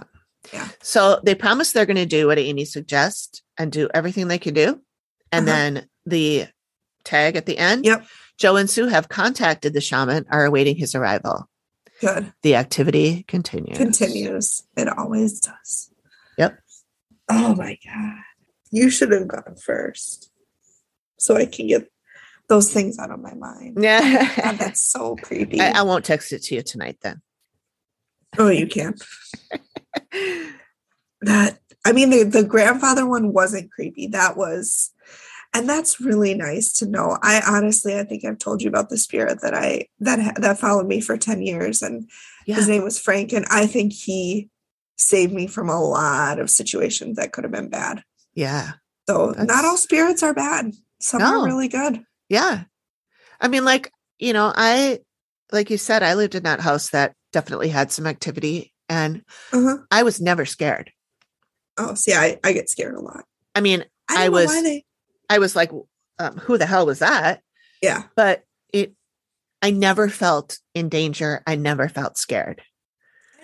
Yeah. 0.54 0.70
So 0.82 1.20
they 1.24 1.36
promise 1.36 1.74
they're 1.74 1.86
going 1.86 1.98
to 1.98 2.06
do 2.06 2.28
what 2.28 2.40
Amy 2.40 2.64
suggests 2.66 3.42
and 3.58 3.72
do 3.74 3.90
everything 3.94 4.28
they 4.30 4.40
can 4.40 4.54
do. 4.54 4.80
And 5.34 5.48
Uh-huh. 5.48 5.58
then 5.58 5.88
the 6.06 6.46
tag 7.04 7.36
at 7.36 7.46
the 7.46 7.58
end. 7.58 7.84
Yep. 7.86 8.06
Joe 8.38 8.56
and 8.56 8.70
Sue 8.70 8.88
have 8.88 9.10
contacted 9.10 9.74
the 9.74 9.82
shaman, 9.82 10.26
are 10.32 10.46
awaiting 10.46 10.76
his 10.78 10.96
arrival. 10.96 11.48
Good. 12.02 12.34
The 12.42 12.56
activity 12.56 13.24
continues. 13.28 13.78
Continues. 13.78 14.64
It 14.76 14.90
always 14.98 15.40
does. 15.40 15.92
Yep. 16.38 16.60
Oh 17.30 17.56
my 17.56 17.78
God. 17.86 18.16
You 18.72 18.90
should 18.90 19.12
have 19.12 19.28
gone 19.28 19.56
first 19.64 20.32
so 21.20 21.38
I 21.38 21.46
can 21.46 21.68
get 21.68 21.88
those 22.50 22.74
things 22.74 22.98
out 23.00 23.12
of 23.12 23.22
my 23.22 23.34
mind. 23.36 23.76
God, 23.76 23.84
Yeah. 23.84 24.52
that's 24.54 24.82
so 24.82 25.16
creepy. 25.16 25.62
I, 25.62 25.80
I 25.80 25.82
won't 25.84 26.04
text 26.04 26.34
it 26.34 26.42
to 26.44 26.56
you 26.56 26.62
tonight 26.64 26.98
then. 27.02 27.22
oh, 28.38 28.50
you 28.50 28.68
can't. 28.68 29.02
That, 31.24 31.60
I 31.86 31.92
mean, 31.92 32.10
the, 32.10 32.24
the 32.24 32.44
grandfather 32.44 33.06
one 33.06 33.32
wasn't 33.32 33.72
creepy. 33.72 34.08
That 34.08 34.38
was, 34.38 34.90
and 35.54 35.68
that's 35.68 36.00
really 36.00 36.34
nice 36.34 36.72
to 36.74 36.86
know. 36.86 37.18
I 37.22 37.42
honestly, 37.48 37.98
I 37.98 38.04
think 38.04 38.24
I've 38.26 38.38
told 38.38 38.62
you 38.62 38.70
about 38.70 38.90
the 38.90 38.98
spirit 38.98 39.42
that 39.42 39.54
I, 39.54 39.88
that, 40.00 40.36
that 40.42 40.60
followed 40.60 40.88
me 40.88 41.02
for 41.02 41.18
10 41.18 41.42
years. 41.42 41.82
And 41.82 42.10
Yeah. 42.46 42.56
his 42.56 42.68
name 42.68 42.84
was 42.84 43.00
Frank. 43.00 43.34
And 43.34 43.46
I 43.50 43.68
think 43.68 43.92
he 43.94 44.50
saved 44.98 45.34
me 45.34 45.48
from 45.48 45.70
a 45.70 45.82
lot 45.82 46.40
of 46.40 46.50
situations 46.50 47.18
that 47.18 47.34
could 47.34 47.44
have 47.44 47.52
been 47.52 47.70
bad. 47.70 48.04
Yeah. 48.34 48.74
So 49.10 49.32
not 49.38 49.66
all 49.66 49.78
spirits 49.78 50.24
are 50.24 50.34
bad. 50.34 50.72
Some 51.02 51.20
No. 51.22 51.42
are 51.42 51.46
really 51.46 51.68
good. 51.68 52.04
Yeah. 52.30 52.64
I 53.42 53.48
mean, 53.48 53.66
like, 53.66 53.92
you 54.20 54.32
know, 54.34 54.54
I, 54.56 55.00
like 55.52 55.70
you 55.70 55.78
said, 55.78 56.02
I 56.04 56.14
lived 56.14 56.36
in 56.36 56.44
that 56.44 56.62
house 56.62 56.90
that 56.92 57.14
definitely 57.34 57.70
had 57.70 57.92
some 57.92 58.08
activity 58.08 58.74
and 58.88 59.24
Uh-huh. 59.52 59.78
I 59.90 60.04
was 60.04 60.22
never 60.22 60.46
scared. 60.46 60.92
Oh, 61.78 61.94
see, 61.96 62.14
I, 62.14 62.40
I 62.44 62.54
get 62.54 62.70
scared 62.70 62.96
a 62.96 63.00
lot. 63.02 63.26
I 63.56 63.62
mean, 63.62 63.84
I, 64.10 64.26
I 64.26 64.30
was- 64.30 64.48
why 64.48 64.62
they, 64.62 64.86
I 65.32 65.40
was 65.40 65.56
like, 65.56 65.72
um, 66.20 66.38
who 66.38 66.58
the 66.58 66.66
hell 66.66 66.86
was 66.86 67.00
that? 67.00 67.42
yeah. 67.82 68.04
But 68.16 68.44
it, 68.74 68.94
I 69.62 69.72
never 69.72 70.10
felt 70.10 70.60
in 70.76 70.90
danger. 70.90 71.42
I 71.48 71.56
never 71.56 71.88
felt 71.90 72.18
scared. 72.18 72.62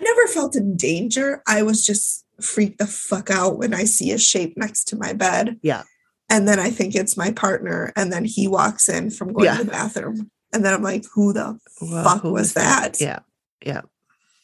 I 0.00 0.04
never 0.04 0.26
felt 0.28 0.54
in 0.56 0.76
danger. 0.76 1.42
I 1.46 1.62
was 1.62 1.84
just 1.84 2.24
freaked 2.40 2.78
the 2.78 2.86
fuck 2.86 3.30
out 3.30 3.58
when 3.58 3.74
I 3.74 3.84
see 3.84 4.12
a 4.12 4.18
shape 4.18 4.54
next 4.56 4.84
to 4.88 4.96
my 4.96 5.12
bed. 5.12 5.58
Yeah. 5.62 5.82
And 6.30 6.46
then 6.46 6.58
I 6.60 6.70
think 6.70 6.94
it's 6.94 7.16
my 7.16 7.32
partner. 7.32 7.92
And 7.96 8.12
then 8.12 8.24
he 8.24 8.46
walks 8.46 8.88
in 8.88 9.10
from 9.10 9.32
going 9.32 9.46
Yeah. 9.46 9.56
to 9.56 9.64
the 9.64 9.70
bathroom. 9.70 10.30
And 10.52 10.64
then 10.64 10.72
I'm 10.74 10.82
like, 10.82 11.04
who 11.14 11.32
the 11.32 11.58
Well, 11.80 12.04
fuck 12.04 12.22
who 12.22 12.32
was 12.32 12.54
that? 12.54 13.00
Yeah. 13.00 13.20
Yeah. 13.64 13.82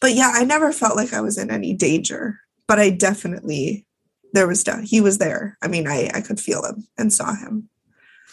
But 0.01 0.15
yeah, 0.15 0.33
I 0.35 0.45
never 0.45 0.73
felt 0.73 0.97
like 0.97 1.13
I 1.13 1.21
was 1.21 1.39
in 1.39 1.51
any 1.51 1.73
danger. 1.75 2.39
But 2.67 2.79
I 2.81 2.91
definitely, 2.91 3.87
there 4.35 4.47
was, 4.47 4.63
de- 4.63 4.83
he 4.83 5.01
was 5.01 5.19
there. 5.19 5.57
I 5.63 5.69
mean, 5.69 5.89
I, 5.89 6.11
I 6.13 6.21
could 6.21 6.39
feel 6.39 6.65
him 6.65 6.87
and 6.99 7.13
saw 7.13 7.35
him. 7.35 7.71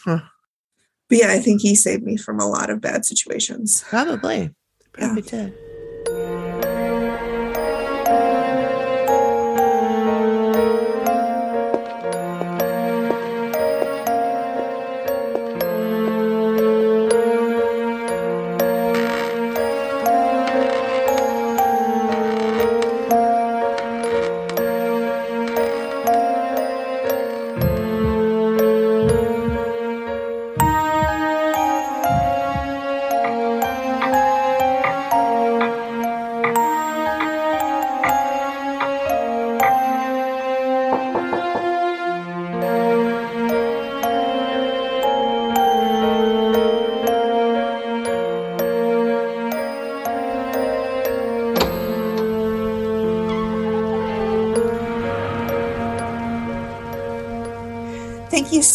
Huh. 0.04 0.22
But 1.08 1.20
yeah, 1.20 1.32
I 1.32 1.39
think 1.39 1.62
he 1.62 1.76
saved 1.76 2.04
me 2.04 2.18
from 2.18 2.39
a 2.39 2.47
lot 2.47 2.70
of 2.70 2.82
bad 2.82 3.06
situations. 3.06 3.84
Probably. 3.88 4.54
Probably 4.93 5.22
did. 5.22 5.54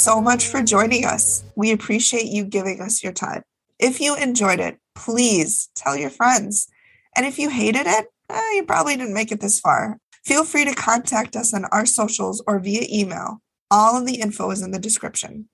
So 0.07 0.21
much 0.21 0.47
for 0.47 0.63
joining 0.63 1.05
us. 1.05 1.43
We 1.57 1.73
appreciate 1.73 2.27
you 2.27 2.45
giving 2.45 2.81
us 2.81 3.03
your 3.03 3.13
time. 3.13 3.43
If 3.81 4.01
you 4.01 4.15
enjoyed 4.15 4.61
it, 4.61 4.79
please 4.95 5.69
tell 5.75 5.97
your 5.97 6.11
friends. 6.11 6.69
And 7.17 7.27
if 7.27 7.41
you 7.41 7.51
hated 7.51 7.89
it, 7.89 8.07
eh, 8.31 8.53
you 8.55 8.63
probably 8.63 8.97
didn't 8.97 9.15
make 9.15 9.33
it 9.33 9.41
this 9.41 9.59
far. 9.59 9.99
Feel 10.25 10.45
free 10.45 10.65
to 10.65 10.77
contact 10.77 11.35
us 11.35 11.53
on 11.53 11.65
our 11.73 11.85
socials 11.85 12.41
or 12.47 12.61
via 12.61 12.87
email. 12.89 13.43
All 13.69 13.99
of 13.99 14.07
the 14.07 14.21
info 14.21 14.53
is 14.53 14.63
in 14.63 14.71
the 14.71 14.79
description. 14.79 15.49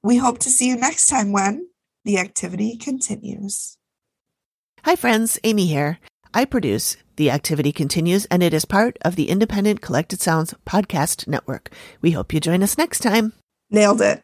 We 0.00 0.18
hope 0.18 0.38
to 0.40 0.48
see 0.48 0.68
you 0.68 0.76
next 0.76 1.08
time 1.08 1.32
when 1.32 1.66
the 2.04 2.18
activity 2.18 2.76
continues. 2.76 3.78
Hi, 4.84 4.94
friends. 4.94 5.40
Amy 5.42 5.66
here. 5.66 5.98
I 6.32 6.44
produce 6.44 6.96
The 7.16 7.32
Activity 7.32 7.72
Continues, 7.72 8.26
and 8.26 8.44
it 8.44 8.54
is 8.54 8.64
part 8.64 8.96
of 9.02 9.16
the 9.16 9.28
Independent 9.28 9.80
Collected 9.80 10.20
Sounds 10.20 10.54
podcast 10.64 11.26
network. 11.26 11.70
We 12.00 12.12
hope 12.12 12.32
you 12.32 12.38
join 12.38 12.62
us 12.62 12.78
next 12.78 13.00
time. 13.00 13.32
Nailed 13.70 14.00
it. 14.00 14.22